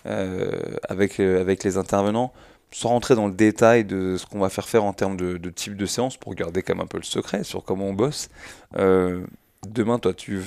euh, 0.06 0.76
avec, 0.88 1.18
euh, 1.18 1.40
avec 1.40 1.64
les 1.64 1.76
intervenants, 1.76 2.32
sans 2.70 2.90
rentrer 2.90 3.16
dans 3.16 3.26
le 3.26 3.32
détail 3.32 3.84
de 3.84 4.16
ce 4.16 4.26
qu'on 4.26 4.38
va 4.38 4.50
faire 4.50 4.68
faire 4.68 4.84
en 4.84 4.92
termes 4.92 5.16
de, 5.16 5.36
de 5.36 5.50
type 5.50 5.76
de 5.76 5.86
séance 5.86 6.16
pour 6.16 6.34
garder 6.34 6.62
quand 6.62 6.74
même 6.74 6.84
un 6.84 6.86
peu 6.86 6.98
le 6.98 7.02
secret 7.02 7.42
sur 7.42 7.64
comment 7.64 7.86
on 7.86 7.92
bosse. 7.92 8.28
Euh, 8.76 9.26
demain, 9.66 9.98
toi, 9.98 10.14
tu 10.14 10.42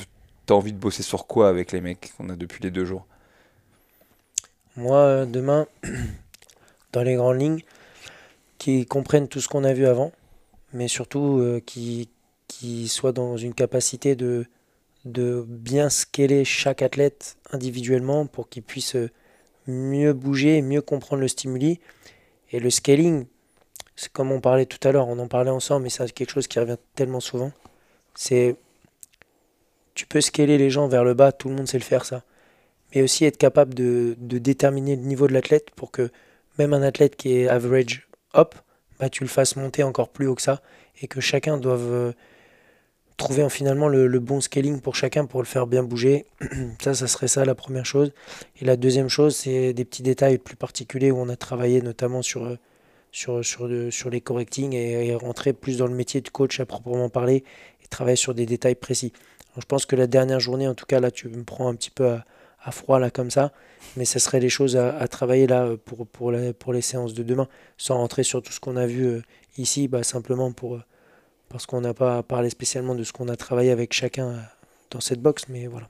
as 0.49 0.53
envie 0.53 0.72
de 0.72 0.78
bosser 0.78 1.03
sur 1.03 1.28
quoi 1.28 1.49
avec 1.49 1.74
les 1.74 1.82
mecs 1.82 2.14
qu'on 2.18 2.30
a 2.30 2.36
depuis 2.36 2.64
les 2.64 2.72
deux 2.72 2.86
jours? 2.86 3.05
Moi, 4.78 5.26
demain, 5.26 5.68
dans 6.93 7.03
les 7.03 7.16
grandes 7.16 7.41
lignes, 7.41 7.62
qui 8.60 8.86
comprennent 8.86 9.28
tout 9.28 9.41
ce 9.41 9.49
qu'on 9.49 9.66
a 9.66 9.74
vu 9.74 9.86
avant, 9.86 10.14
mais 10.72 10.88
surtout 10.88 11.62
qui, 11.66 12.07
qui 12.50 12.89
soient 12.89 13.14
dans 13.14 13.38
une 13.38 13.54
capacité 13.54 14.18
de, 14.18 14.45
de 15.06 15.45
bien 15.47 15.89
scaler 15.89 16.43
chaque 16.43 16.82
athlète 16.82 17.38
individuellement 17.52 18.26
pour 18.26 18.50
qu'il 18.50 18.64
puisse 18.64 18.97
mieux 19.68 20.12
bouger, 20.12 20.62
mieux 20.62 20.82
comprendre 20.82 21.22
le 21.22 21.30
stimuli. 21.30 21.80
Et 22.52 22.60
le 22.60 22.70
scaling, 22.70 23.26
c'est 23.95 24.12
comme 24.12 24.32
on 24.32 24.41
parlait 24.41 24.66
tout 24.66 24.86
à 24.86 24.91
l'heure, 24.91 25.08
on 25.08 25.20
en 25.20 25.28
parlait 25.28 25.52
ensemble, 25.52 25.84
mais 25.84 25.89
c'est 25.89 26.12
quelque 26.12 26.32
chose 26.32 26.47
qui 26.47 26.60
revient 26.60 26.78
tellement 26.95 27.22
souvent. 27.22 27.54
C'est 28.16 28.56
tu 29.93 30.06
peux 30.06 30.22
scaler 30.22 30.58
les 30.58 30.70
gens 30.70 30.88
vers 30.88 31.04
le 31.04 31.14
bas, 31.14 31.32
tout 31.32 31.50
le 31.50 31.56
monde 31.56 31.68
sait 31.68 31.78
le 31.78 31.84
faire 31.84 32.06
ça. 32.06 32.24
Mais 32.93 33.02
aussi 33.02 33.26
être 33.26 33.38
capable 33.38 33.74
de, 33.74 34.16
de 34.18 34.38
déterminer 34.39 34.95
le 34.95 35.04
niveau 35.04 35.28
de 35.28 35.34
l'athlète 35.34 35.70
pour 35.72 35.91
que 35.91 36.10
même 36.58 36.74
un 36.74 36.82
athlète 36.82 37.16
qui 37.16 37.36
est 37.36 37.47
average 37.47 38.08
hop, 38.34 38.56
bah, 39.00 39.10
tu 39.10 39.24
le 39.24 39.30
fasses 39.30 39.56
monter 39.56 39.84
encore 39.84 40.10
plus 40.10 40.28
haut 40.28 40.36
que 40.36 40.41
ça 40.41 40.62
et 41.02 41.08
que 41.08 41.22
chacun 41.22 41.58
doive 41.58 41.91
euh, 41.91 42.12
trouver 43.20 43.44
en 43.44 43.50
finalement 43.50 43.88
le, 43.88 44.20
bon 44.20 44.42
scaling 44.42 44.82
pour 44.82 44.96
chacun 44.96 45.26
pour 45.26 45.42
le 45.42 45.46
faire 45.46 45.68
bien 45.68 45.84
bouger. 45.84 46.26
ça, 46.82 46.96
ça 46.96 47.08
serait 47.08 47.28
ça 47.28 47.46
la 47.46 47.54
première 47.54 47.86
chose. 47.86 48.12
Et 48.60 48.66
la 48.66 48.78
deuxième 48.78 49.10
chose, 49.10 49.36
c'est 49.36 49.74
des 49.74 49.86
petits 49.86 50.02
détails 50.02 50.40
plus 50.40 50.56
particuliers 50.56 51.12
où 51.12 51.18
on 51.18 51.30
a 51.30 51.36
travaillé 51.36 51.82
notamment 51.82 52.24
sur, 52.24 52.46
euh, 52.46 52.58
sur, 53.12 53.44
sur, 53.44 54.10
les 54.10 54.22
correctings 54.22 54.74
et, 54.74 55.14
rentrer 55.14 55.54
plus 55.54 55.78
dans 55.78 55.88
le 55.88 55.94
métier 55.94 56.22
de 56.22 56.30
coach 56.30 56.60
à 56.60 56.66
proprement 56.66 57.10
parler 57.10 57.44
et 57.84 57.88
travailler 57.88 58.16
sur 58.16 58.34
des 58.34 58.46
détails 58.46 58.76
précis. 58.76 59.14
Je 59.58 59.66
pense 59.66 59.86
que 59.86 59.96
la 59.96 60.08
dernière 60.08 60.40
journée, 60.40 60.68
en 60.68 60.74
tout 60.74 60.86
cas, 60.86 61.00
là, 61.00 61.12
tu 61.12 61.28
me 61.28 61.44
prends 61.44 61.68
un 61.68 61.76
petit 61.76 61.92
peu 61.92 62.08
à, 62.08 62.72
froid 62.72 63.00
là 63.00 63.10
comme 63.10 63.32
ça, 63.32 63.52
mais 63.98 64.06
ça 64.06 64.20
serait 64.20 64.40
les 64.40 64.50
choses 64.50 64.78
à, 64.78 65.08
travailler 65.08 65.48
là 65.48 65.66
euh, 65.66 65.78
pour, 65.78 66.08
pour, 66.08 66.32
les 66.32 66.82
séances 66.82 67.14
de 67.14 67.24
demain, 67.24 67.48
sans 67.78 67.98
rentrer 67.98 68.24
sur 68.24 68.42
tout 68.42 68.54
ce 68.54 68.60
qu'on 68.60 68.78
a 68.78 68.86
vu 68.86 69.06
euh, 69.06 69.22
ici, 69.58 69.88
bah, 69.88 70.04
simplement 70.04 70.52
pour, 70.52 70.80
parce 71.50 71.66
qu'on 71.66 71.82
n'a 71.82 71.93
pas 71.93 72.24
parlé 72.24 72.50
spécialement 72.50 72.95
de 72.95 73.04
ce 73.04 73.12
qu'on 73.12 73.28
a 73.28 73.36
travaillé 73.36 73.72
avec 73.72 73.93
chacun 73.93 74.36
dans 74.91 75.02
cette 75.02 75.22
box, 75.22 75.45
mais 75.50 75.68
voilà. 75.68 75.89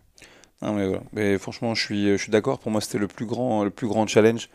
Non, 0.62 0.74
mais 0.74 0.88
voilà. 0.88 1.04
Mais 1.14 1.38
franchement, 1.38 1.76
je 1.76 1.84
suis, 1.84 2.12
je 2.12 2.18
suis 2.18 2.32
d'accord. 2.32 2.60
Pour 2.60 2.72
moi, 2.72 2.82
c'était 2.82 2.98
le 2.98 3.08
plus 3.08 3.26
grand, 3.26 3.64
le 3.64 3.70
plus 3.70 3.88
grand 3.88 4.08
challenge. 4.08 4.50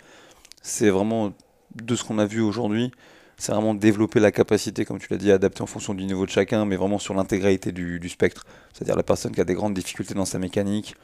C'est 0.63 0.91
vraiment 0.91 1.33
de 1.75 1.97
ce 1.97 2.05
qu'on 2.05 2.19
a 2.19 2.27
vu 2.27 2.41
aujourd'hui. 2.41 2.91
C'est 3.37 3.53
vraiment 3.53 3.75
développer 3.75 4.21
la 4.21 4.31
capacité, 4.31 4.85
comme 4.85 4.99
tu 4.99 5.09
l'as 5.11 5.17
dit, 5.17 5.33
à 5.33 5.35
adapter 5.35 5.63
en 5.63 5.67
fonction 5.67 5.93
du 5.93 6.05
niveau 6.05 6.25
de 6.25 6.31
chacun, 6.31 6.65
mais 6.67 6.77
vraiment 6.77 6.99
sur 6.99 7.15
l'intégralité 7.15 7.73
du, 7.73 7.99
du 7.99 8.09
spectre. 8.09 8.47
C'est-à-dire 8.73 8.97
la 8.97 9.03
personne 9.03 9.33
qui 9.33 9.41
a 9.41 9.45
des 9.45 9.55
grandes 9.55 9.75
difficultés 9.75 10.15
dans 10.15 10.25
sa 10.25 10.39
mécanique, 10.39 10.95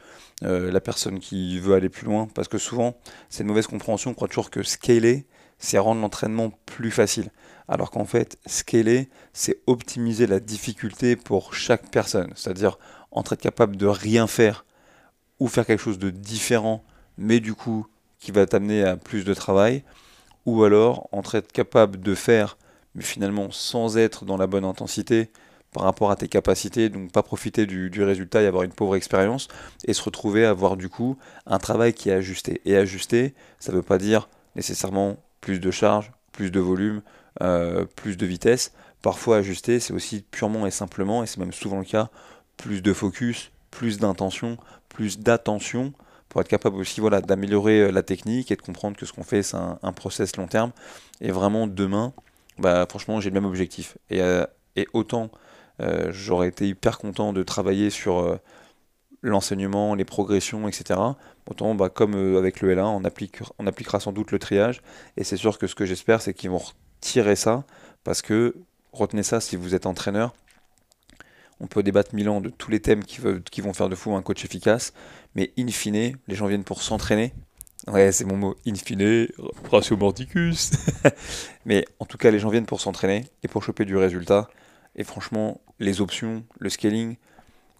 euh, 0.43 0.71
la 0.71 0.79
personne 0.79 1.19
qui 1.19 1.59
veut 1.59 1.73
aller 1.75 1.89
plus 1.89 2.05
loin. 2.05 2.29
Parce 2.33 2.47
que 2.47 2.57
souvent, 2.57 2.95
c'est 3.29 3.43
une 3.43 3.49
mauvaise 3.49 3.67
compréhension. 3.67 4.11
On 4.11 4.13
croit 4.13 4.29
toujours 4.29 4.49
que 4.49 4.63
scaler, 4.63 5.25
c'est 5.59 5.77
rendre 5.77 5.99
l'entraînement 6.01 6.51
plus 6.65 6.91
facile. 6.91 7.29
Alors 7.71 7.89
qu'en 7.89 8.03
fait, 8.03 8.37
scaler, 8.45 9.07
c'est 9.31 9.61
optimiser 9.65 10.27
la 10.27 10.41
difficulté 10.41 11.15
pour 11.15 11.53
chaque 11.53 11.89
personne. 11.89 12.33
C'est-à-dire 12.35 12.77
entre 13.11 13.31
être 13.33 13.41
capable 13.41 13.77
de 13.77 13.87
rien 13.87 14.27
faire 14.27 14.65
ou 15.39 15.47
faire 15.47 15.65
quelque 15.65 15.81
chose 15.81 15.97
de 15.97 16.09
différent, 16.09 16.83
mais 17.17 17.39
du 17.39 17.53
coup 17.53 17.87
qui 18.19 18.31
va 18.31 18.45
t'amener 18.45 18.83
à 18.83 18.97
plus 18.97 19.23
de 19.23 19.33
travail, 19.33 19.83
ou 20.45 20.65
alors 20.65 21.07
entre 21.13 21.35
être 21.35 21.53
capable 21.53 22.01
de 22.01 22.13
faire, 22.13 22.57
mais 22.93 23.03
finalement 23.03 23.51
sans 23.51 23.97
être 23.97 24.25
dans 24.25 24.37
la 24.37 24.47
bonne 24.47 24.65
intensité 24.65 25.31
par 25.71 25.83
rapport 25.83 26.11
à 26.11 26.17
tes 26.17 26.27
capacités, 26.27 26.89
donc 26.89 27.13
pas 27.13 27.23
profiter 27.23 27.65
du, 27.65 28.03
résultat 28.03 28.41
et 28.41 28.47
avoir 28.47 28.63
une 28.63 28.73
pauvre 28.73 28.97
expérience, 28.97 29.47
et 29.85 29.93
se 29.93 30.03
retrouver 30.03 30.45
à 30.45 30.49
avoir 30.49 30.75
du 30.75 30.89
coup 30.89 31.17
un 31.45 31.57
travail 31.57 31.93
qui 31.93 32.09
est 32.09 32.13
ajusté. 32.13 32.61
Et 32.65 32.75
ajusté, 32.75 33.33
ça 33.59 33.71
ne 33.71 33.77
veut 33.77 33.81
pas 33.81 33.97
dire 33.97 34.27
nécessairement 34.57 35.15
plus 35.39 35.61
de 35.61 35.71
charge, 35.71 36.11
plus 36.33 36.51
de 36.51 36.59
volume, 36.59 37.01
euh, 37.39 37.85
plus 37.85 38.17
de 38.17 38.25
vitesse. 38.25 38.73
Parfois 39.01 39.37
ajusté, 39.37 39.79
c'est 39.79 39.93
aussi 39.93 40.23
purement 40.29 40.67
et 40.67 40.71
simplement, 40.71 41.23
et 41.23 41.27
c'est 41.27 41.37
même 41.37 41.53
souvent 41.53 41.79
le 41.79 41.85
cas, 41.85 42.09
plus 42.57 42.81
de 42.81 42.93
focus, 42.93 43.51
plus 43.71 43.99
d'intention, 43.99 44.57
plus 44.89 45.19
d'attention 45.19 45.93
pour 46.27 46.41
être 46.41 46.49
capable 46.49 46.75
aussi 46.77 46.99
voilà, 46.99 47.21
d'améliorer 47.21 47.81
euh, 47.81 47.91
la 47.91 48.03
technique 48.03 48.51
et 48.51 48.55
de 48.55 48.61
comprendre 48.61 48.97
que 48.97 49.05
ce 49.05 49.13
qu'on 49.13 49.23
fait, 49.23 49.43
c'est 49.43 49.57
un, 49.57 49.93
process 49.93 50.35
long 50.35 50.47
terme. 50.47 50.71
Et 51.21 51.31
vraiment, 51.31 51.67
demain, 51.67 52.13
bah, 52.57 52.85
franchement, 52.87 53.19
j'ai 53.21 53.29
le 53.29 53.33
même 53.33 53.45
objectif. 53.45 53.97
Et, 54.09 54.21
euh, 54.21 54.45
et 54.75 54.87
autant 54.93 55.29
j'aurais 56.09 56.47
été 56.47 56.67
hyper 56.67 56.99
content 56.99 57.33
de 57.33 57.41
travailler 57.41 57.89
sur 57.89 58.39
l'enseignement, 59.23 59.95
les 59.95 60.05
progressions, 60.05 60.67
etc. 60.67 60.99
Autant, 61.49 61.73
bah, 61.73 61.89
comme 61.89 62.13
avec 62.37 62.61
le 62.61 62.75
L1, 62.75 62.83
on, 62.83 63.03
applique, 63.03 63.39
on 63.57 63.65
appliquera 63.65 63.99
sans 63.99 64.11
doute 64.11 64.31
le 64.31 64.37
triage. 64.37 64.83
Et 65.17 65.23
c'est 65.23 65.37
sûr 65.37 65.57
que 65.57 65.65
ce 65.65 65.73
que 65.73 65.87
j'espère, 65.87 66.21
c'est 66.21 66.35
qu'ils 66.35 66.51
vont 66.51 66.61
retirer 67.01 67.35
ça. 67.35 67.63
Parce 68.03 68.21
que, 68.21 68.55
retenez 68.93 69.23
ça 69.23 69.41
si 69.41 69.55
vous 69.55 69.75
êtes 69.75 69.85
entraîneur, 69.85 70.33
on 71.59 71.67
peut 71.67 71.83
débattre 71.83 72.15
mille 72.15 72.29
ans 72.29 72.41
de 72.41 72.49
tous 72.49 72.71
les 72.71 72.79
thèmes 72.79 73.03
qui, 73.03 73.21
vont 73.61 73.73
faire 73.73 73.89
de 73.89 73.95
vous 73.95 74.13
un 74.13 74.21
coach 74.21 74.43
efficace, 74.45 74.93
mais 75.35 75.51
in 75.59 75.67
fine, 75.67 76.17
les 76.27 76.35
gens 76.35 76.47
viennent 76.47 76.63
pour 76.63 76.81
s'entraîner. 76.81 77.33
Ouais, 77.87 78.11
c'est 78.11 78.25
mon 78.25 78.37
mot, 78.37 78.55
in 78.67 78.75
fine, 78.75 79.27
ratio 79.71 79.97
mordicus. 79.97 80.71
mais 81.65 81.85
en 81.99 82.05
tout 82.05 82.17
cas, 82.17 82.31
les 82.31 82.39
gens 82.39 82.49
viennent 82.49 82.65
pour 82.65 82.81
s'entraîner 82.81 83.25
et 83.43 83.47
pour 83.47 83.63
choper 83.63 83.85
du 83.85 83.97
résultat. 83.97 84.49
Et 84.95 85.03
franchement, 85.03 85.61
les 85.79 86.01
options, 86.01 86.43
le 86.59 86.69
scaling, 86.69 87.17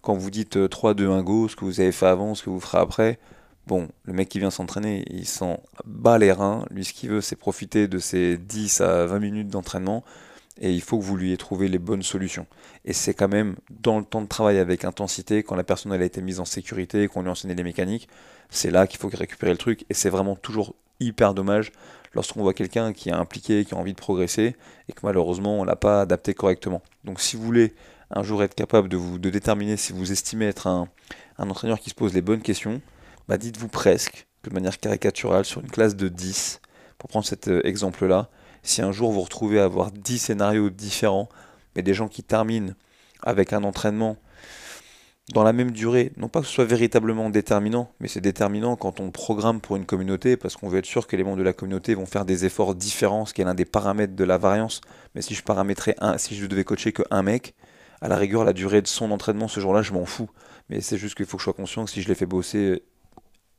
quand 0.00 0.14
vous 0.14 0.30
dites 0.30 0.56
euh, 0.56 0.68
3, 0.68 0.94
2, 0.94 1.08
1, 1.08 1.22
go, 1.22 1.48
ce 1.48 1.56
que 1.56 1.64
vous 1.64 1.80
avez 1.80 1.92
fait 1.92 2.06
avant, 2.06 2.34
ce 2.34 2.42
que 2.42 2.50
vous 2.50 2.60
ferez 2.60 2.78
après, 2.78 3.18
bon, 3.66 3.88
le 4.04 4.12
mec 4.12 4.28
qui 4.28 4.38
vient 4.38 4.50
s'entraîner, 4.50 5.04
il 5.10 5.26
s'en 5.26 5.60
bat 5.84 6.18
les 6.18 6.32
reins. 6.32 6.64
Lui, 6.70 6.84
ce 6.84 6.92
qu'il 6.92 7.10
veut, 7.10 7.20
c'est 7.20 7.36
profiter 7.36 7.88
de 7.88 7.98
ses 7.98 8.36
10 8.36 8.80
à 8.80 9.06
20 9.06 9.18
minutes 9.18 9.48
d'entraînement. 9.48 10.04
Et 10.60 10.72
il 10.72 10.82
faut 10.82 10.98
que 10.98 11.02
vous 11.02 11.16
lui 11.16 11.28
ayez 11.28 11.36
trouvé 11.36 11.68
les 11.68 11.78
bonnes 11.78 12.02
solutions. 12.02 12.46
Et 12.84 12.92
c'est 12.92 13.14
quand 13.14 13.28
même 13.28 13.56
dans 13.70 13.98
le 13.98 14.04
temps 14.04 14.20
de 14.20 14.28
travail 14.28 14.58
avec 14.58 14.84
intensité, 14.84 15.42
quand 15.42 15.56
la 15.56 15.64
personne 15.64 15.92
a 15.92 16.04
été 16.04 16.20
mise 16.20 16.40
en 16.40 16.44
sécurité, 16.44 17.08
qu'on 17.08 17.22
lui 17.22 17.28
a 17.28 17.32
enseigné 17.32 17.54
les 17.54 17.64
mécaniques, 17.64 18.08
c'est 18.50 18.70
là 18.70 18.86
qu'il 18.86 19.00
faut 19.00 19.08
récupérer 19.08 19.52
le 19.52 19.58
truc. 19.58 19.86
Et 19.88 19.94
c'est 19.94 20.10
vraiment 20.10 20.36
toujours 20.36 20.74
hyper 21.00 21.34
dommage 21.34 21.72
lorsqu'on 22.14 22.42
voit 22.42 22.54
quelqu'un 22.54 22.92
qui 22.92 23.08
est 23.08 23.12
impliqué, 23.12 23.64
qui 23.64 23.74
a 23.74 23.78
envie 23.78 23.94
de 23.94 23.98
progresser, 23.98 24.56
et 24.88 24.92
que 24.92 25.00
malheureusement 25.02 25.58
on 25.60 25.64
l'a 25.64 25.76
pas 25.76 26.02
adapté 26.02 26.34
correctement. 26.34 26.82
Donc 27.04 27.20
si 27.20 27.36
vous 27.36 27.42
voulez 27.42 27.72
un 28.10 28.22
jour 28.22 28.42
être 28.42 28.54
capable 28.54 28.90
de 28.90 29.30
déterminer 29.30 29.78
si 29.78 29.94
vous 29.94 30.12
estimez 30.12 30.44
être 30.44 30.66
un, 30.66 30.88
un 31.38 31.48
entraîneur 31.48 31.80
qui 31.80 31.90
se 31.90 31.94
pose 31.94 32.12
les 32.12 32.20
bonnes 32.20 32.42
questions, 32.42 32.80
bah 33.28 33.38
dites-vous 33.38 33.68
presque, 33.68 34.26
de 34.44 34.50
manière 34.50 34.78
caricaturale, 34.78 35.44
sur 35.44 35.60
une 35.60 35.70
classe 35.70 35.96
de 35.96 36.08
10, 36.08 36.60
pour 36.98 37.08
prendre 37.08 37.26
cet 37.26 37.48
euh, 37.48 37.60
exemple-là, 37.66 38.28
si 38.62 38.82
un 38.82 38.92
jour 38.92 39.12
vous 39.12 39.22
retrouvez 39.22 39.60
à 39.60 39.64
avoir 39.64 39.90
10 39.90 40.18
scénarios 40.18 40.70
différents, 40.70 41.28
mais 41.74 41.82
des 41.82 41.94
gens 41.94 42.08
qui 42.08 42.22
terminent 42.22 42.74
avec 43.22 43.52
un 43.52 43.64
entraînement 43.64 44.16
dans 45.32 45.44
la 45.44 45.52
même 45.52 45.70
durée, 45.70 46.12
non 46.16 46.28
pas 46.28 46.40
que 46.40 46.46
ce 46.46 46.52
soit 46.52 46.64
véritablement 46.64 47.30
déterminant, 47.30 47.92
mais 48.00 48.08
c'est 48.08 48.20
déterminant 48.20 48.76
quand 48.76 49.00
on 49.00 49.10
programme 49.10 49.60
pour 49.60 49.76
une 49.76 49.86
communauté, 49.86 50.36
parce 50.36 50.56
qu'on 50.56 50.68
veut 50.68 50.78
être 50.78 50.86
sûr 50.86 51.06
que 51.06 51.16
les 51.16 51.24
membres 51.24 51.38
de 51.38 51.42
la 51.42 51.52
communauté 51.52 51.94
vont 51.94 52.06
faire 52.06 52.24
des 52.24 52.44
efforts 52.44 52.74
différents, 52.74 53.24
ce 53.24 53.32
qui 53.32 53.40
est 53.40 53.44
l'un 53.44 53.54
des 53.54 53.64
paramètres 53.64 54.14
de 54.14 54.24
la 54.24 54.36
variance. 54.36 54.80
Mais 55.14 55.22
si 55.22 55.34
je 55.34 55.42
paramétrais 55.42 55.94
un, 56.00 56.18
si 56.18 56.34
je 56.36 56.46
devais 56.46 56.64
coacher 56.64 56.92
que 56.92 57.02
un 57.10 57.22
mec, 57.22 57.54
à 58.00 58.08
la 58.08 58.16
rigueur, 58.16 58.44
la 58.44 58.52
durée 58.52 58.82
de 58.82 58.88
son 58.88 59.12
entraînement 59.12 59.46
ce 59.46 59.60
jour-là, 59.60 59.82
je 59.82 59.92
m'en 59.92 60.04
fous. 60.04 60.28
Mais 60.68 60.80
c'est 60.80 60.98
juste 60.98 61.14
qu'il 61.14 61.26
faut 61.26 61.36
que 61.36 61.42
je 61.42 61.44
sois 61.44 61.52
conscient 61.52 61.84
que 61.84 61.90
si 61.90 62.02
je 62.02 62.08
l'ai 62.08 62.16
fait 62.16 62.26
bosser 62.26 62.82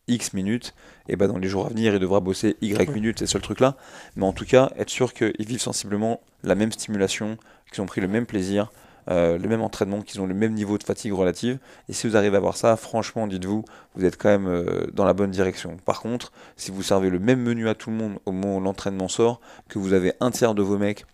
X 0.07 0.33
minutes, 0.33 0.73
et 1.07 1.15
ben 1.15 1.27
dans 1.27 1.37
les 1.37 1.47
jours 1.47 1.65
à 1.65 1.69
venir, 1.69 1.93
il 1.93 1.99
devra 1.99 2.19
bosser 2.19 2.57
Y 2.61 2.89
minutes, 2.91 3.19
c'est 3.19 3.25
ce 3.25 3.33
seul 3.33 3.41
truc 3.41 3.59
là. 3.59 3.77
Mais 4.15 4.25
en 4.25 4.33
tout 4.33 4.45
cas, 4.45 4.71
être 4.77 4.89
sûr 4.89 5.13
qu'ils 5.13 5.33
vivent 5.39 5.61
sensiblement 5.61 6.21
la 6.43 6.55
même 6.55 6.71
stimulation, 6.71 7.37
qu'ils 7.71 7.81
ont 7.81 7.85
pris 7.85 8.01
le 8.01 8.07
même 8.07 8.25
plaisir, 8.25 8.71
euh, 9.09 9.37
le 9.37 9.49
même 9.49 9.61
entraînement, 9.61 10.01
qu'ils 10.01 10.21
ont 10.21 10.25
le 10.25 10.33
même 10.33 10.53
niveau 10.53 10.77
de 10.77 10.83
fatigue 10.83 11.13
relative. 11.13 11.57
Et 11.89 11.93
si 11.93 12.07
vous 12.07 12.15
arrivez 12.15 12.37
à 12.37 12.39
voir 12.39 12.55
ça, 12.55 12.75
franchement, 12.77 13.27
dites-vous, 13.27 13.65
vous 13.95 14.05
êtes 14.05 14.17
quand 14.17 14.29
même 14.29 14.47
euh, 14.47 14.87
dans 14.93 15.05
la 15.05 15.13
bonne 15.13 15.31
direction. 15.31 15.77
Par 15.85 16.01
contre, 16.01 16.31
si 16.55 16.71
vous 16.71 16.83
servez 16.83 17.09
le 17.09 17.19
même 17.19 17.41
menu 17.41 17.67
à 17.67 17.75
tout 17.75 17.89
le 17.89 17.97
monde 17.97 18.19
au 18.25 18.31
moment 18.31 18.57
où 18.57 18.59
l'entraînement 18.61 19.09
sort, 19.09 19.41
que 19.67 19.79
vous 19.79 19.93
avez 19.93 20.13
un 20.19 20.31
tiers 20.31 20.55
de 20.55 20.61
vos 20.61 20.77
mecs 20.77 21.05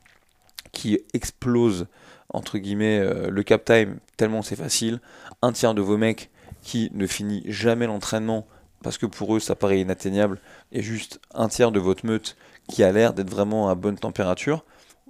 qui 0.71 0.99
explosent 1.13 1.87
entre 2.31 2.59
guillemets 2.59 2.99
euh, 2.99 3.29
le 3.29 3.43
cap 3.43 3.65
time 3.65 3.97
tellement 4.17 4.41
c'est 4.41 4.55
facile. 4.55 4.99
Un 5.41 5.51
tiers 5.51 5.73
de 5.73 5.81
vos 5.81 5.97
mecs 5.97 6.29
qui 6.61 6.91
ne 6.93 7.07
finit 7.07 7.43
jamais 7.47 7.87
l'entraînement 7.87 8.45
parce 8.83 8.97
que 8.97 9.05
pour 9.05 9.35
eux 9.35 9.39
ça 9.39 9.55
paraît 9.55 9.79
inatteignable 9.79 10.39
et 10.71 10.81
juste 10.81 11.19
un 11.33 11.47
tiers 11.47 11.71
de 11.71 11.79
votre 11.79 12.05
meute 12.05 12.35
qui 12.67 12.83
a 12.83 12.91
l'air 12.91 13.13
d'être 13.13 13.29
vraiment 13.29 13.69
à 13.69 13.75
bonne 13.75 13.97
température. 13.97 14.63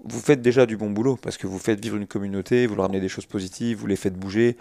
Vous 0.06 0.22
faites 0.22 0.42
déjà 0.42 0.66
du 0.66 0.78
bon 0.78 0.90
boulot 0.90 1.18
parce 1.22 1.38
que 1.38 1.46
vous 1.46 1.60
faites 1.60 1.82
vivre 1.82 1.98
une 1.98 2.08
communauté, 2.08 2.68
vous 2.68 2.76
leur 2.76 2.86
amenez 2.86 3.02
des 3.02 3.10
choses 3.10 3.26
positives, 3.26 3.78
vous 3.78 3.88
les 3.88 3.98
faites 3.98 4.16
bouger, 4.16 4.56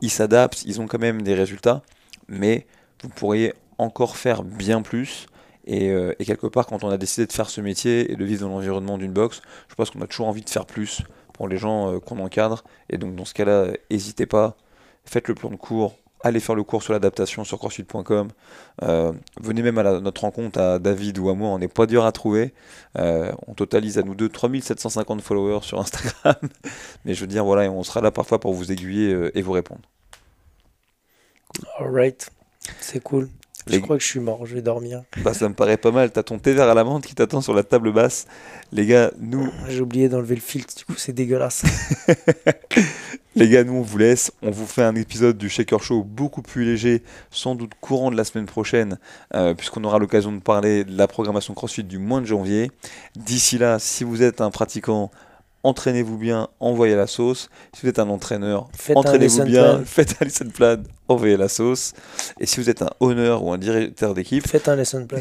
ils 0.00 0.10
s'adaptent, 0.10 0.62
ils 0.64 0.80
ont 0.80 0.86
quand 0.86 1.00
même 1.00 1.22
des 1.22 1.34
résultats, 1.34 1.82
mais 2.28 2.66
vous 3.02 3.08
pourriez 3.08 3.54
encore 3.78 4.16
faire 4.16 4.44
bien 4.44 4.82
plus. 4.82 5.26
Et, 5.66 5.90
euh, 5.90 6.12
quelque 6.24 6.46
part, 6.46 6.66
quand 6.66 6.84
on 6.84 6.90
a 6.90 6.98
décidé 6.98 7.26
de 7.26 7.32
faire 7.32 7.48
ce 7.48 7.60
métier 7.60 8.12
et 8.12 8.16
de 8.16 8.24
vivre 8.24 8.42
dans 8.42 8.54
l'environnement 8.54 8.98
d'une 8.98 9.12
boxe, 9.12 9.42
je 9.68 9.74
pense 9.74 9.90
qu'on 9.90 10.02
a 10.02 10.06
toujours 10.06 10.28
envie 10.28 10.42
de 10.42 10.50
faire 10.50 10.66
plus 10.66 11.02
pour 11.32 11.48
les 11.48 11.56
gens 11.56 11.92
euh, 11.92 12.00
qu'on 12.00 12.18
encadre. 12.18 12.64
Et 12.90 12.98
donc, 12.98 13.16
dans 13.16 13.24
ce 13.24 13.34
cas-là, 13.34 13.68
n'hésitez 13.90 14.26
pas, 14.26 14.56
faites 15.04 15.26
le 15.28 15.34
plan 15.34 15.50
de 15.50 15.56
cours, 15.56 15.96
allez 16.24 16.40
faire 16.40 16.54
le 16.54 16.64
cours 16.64 16.82
sur 16.82 16.92
l'adaptation 16.92 17.44
sur 17.44 17.58
crossfit.com. 17.58 18.28
Euh, 18.82 19.12
venez 19.40 19.62
même 19.62 19.78
à 19.78 20.00
notre 20.00 20.22
rencontre 20.22 20.58
à 20.58 20.78
David 20.78 21.18
ou 21.18 21.28
à 21.28 21.34
moi, 21.34 21.50
on 21.50 21.58
n'est 21.58 21.68
pas 21.68 21.86
dur 21.86 22.04
à 22.04 22.12
trouver. 22.12 22.52
Euh, 22.98 23.30
on 23.46 23.54
totalise 23.54 23.98
à 23.98 24.02
nous 24.02 24.14
deux 24.14 24.28
3750 24.28 25.20
followers 25.20 25.62
sur 25.62 25.78
Instagram. 25.78 26.34
Mais 27.04 27.14
je 27.14 27.20
veux 27.20 27.26
dire, 27.26 27.44
voilà, 27.44 27.70
on 27.70 27.82
sera 27.84 28.00
là 28.00 28.10
parfois 28.10 28.40
pour 28.40 28.54
vous 28.54 28.72
aiguiller 28.72 29.12
euh, 29.12 29.38
et 29.38 29.42
vous 29.42 29.52
répondre. 29.52 29.82
Alright, 31.78 32.30
c'est 32.80 33.00
cool. 33.00 33.28
Je 33.66 33.78
crois 33.78 33.96
que 33.96 34.02
je 34.02 34.08
suis 34.08 34.20
mort, 34.20 34.44
je 34.44 34.54
vais 34.54 34.62
dormir. 34.62 35.02
Bah, 35.22 35.32
ça 35.32 35.48
me 35.48 35.54
paraît 35.54 35.76
pas 35.76 35.90
mal. 35.90 36.10
T'as 36.10 36.22
ton 36.22 36.38
thé 36.38 36.52
vert 36.52 36.68
à 36.68 36.74
la 36.74 36.84
menthe 36.84 37.06
qui 37.06 37.14
t'attend 37.14 37.40
sur 37.40 37.54
la 37.54 37.62
table 37.62 37.92
basse. 37.92 38.26
Les 38.72 38.86
gars, 38.86 39.10
nous. 39.18 39.50
J'ai 39.68 39.80
oublié 39.80 40.08
d'enlever 40.08 40.34
le 40.34 40.40
filtre, 40.40 40.74
du 40.76 40.84
coup, 40.84 40.94
c'est 40.96 41.12
dégueulasse. 41.12 41.62
Les 43.36 43.48
gars, 43.48 43.64
nous, 43.64 43.74
on 43.74 43.82
vous 43.82 43.98
laisse. 43.98 44.30
On 44.42 44.50
vous 44.50 44.66
fait 44.66 44.84
un 44.84 44.94
épisode 44.94 45.36
du 45.36 45.48
Shaker 45.48 45.82
Show 45.82 46.04
beaucoup 46.04 46.40
plus 46.40 46.64
léger, 46.64 47.02
sans 47.30 47.56
doute 47.56 47.72
courant 47.80 48.12
de 48.12 48.16
la 48.16 48.22
semaine 48.22 48.46
prochaine, 48.46 48.98
euh, 49.34 49.54
puisqu'on 49.54 49.82
aura 49.82 49.98
l'occasion 49.98 50.30
de 50.30 50.38
parler 50.38 50.84
de 50.84 50.96
la 50.96 51.08
programmation 51.08 51.52
CrossFit 51.52 51.82
du 51.82 51.98
mois 51.98 52.20
de 52.20 52.26
janvier. 52.26 52.70
D'ici 53.16 53.58
là, 53.58 53.80
si 53.80 54.04
vous 54.04 54.22
êtes 54.22 54.40
un 54.40 54.50
pratiquant 54.50 55.10
entraînez-vous 55.64 56.16
bien, 56.16 56.48
envoyez 56.60 56.94
la 56.94 57.06
sauce. 57.06 57.48
Si 57.72 57.82
vous 57.82 57.88
êtes 57.88 57.98
un 57.98 58.08
entraîneur, 58.08 58.68
entraînez-vous 58.94 59.44
bien, 59.44 59.82
faites 59.84 60.16
un 60.20 60.24
lesson 60.26 60.48
plan, 60.50 60.76
envoyez 61.08 61.36
la 61.36 61.48
sauce. 61.48 61.94
Et 62.38 62.46
si 62.46 62.60
vous 62.60 62.70
êtes 62.70 62.82
un 62.82 62.90
honneur 63.00 63.42
ou 63.42 63.52
un 63.52 63.58
directeur 63.58 64.14
d'équipe, 64.14 64.46
faites 64.46 64.68
un 64.68 64.76
lesson 64.76 65.06
plan. 65.06 65.20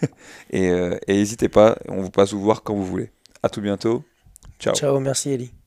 et 0.50 0.68
euh, 0.68 0.98
n'hésitez 1.08 1.48
pas, 1.48 1.78
on 1.88 2.02
vous 2.02 2.10
passe 2.10 2.32
vous 2.32 2.42
voir 2.42 2.62
quand 2.62 2.74
vous 2.74 2.84
voulez. 2.84 3.10
À 3.42 3.48
tout 3.48 3.60
bientôt. 3.60 4.04
Ciao. 4.58 4.74
Ciao, 4.74 5.00
merci 5.00 5.30
Eli. 5.30 5.63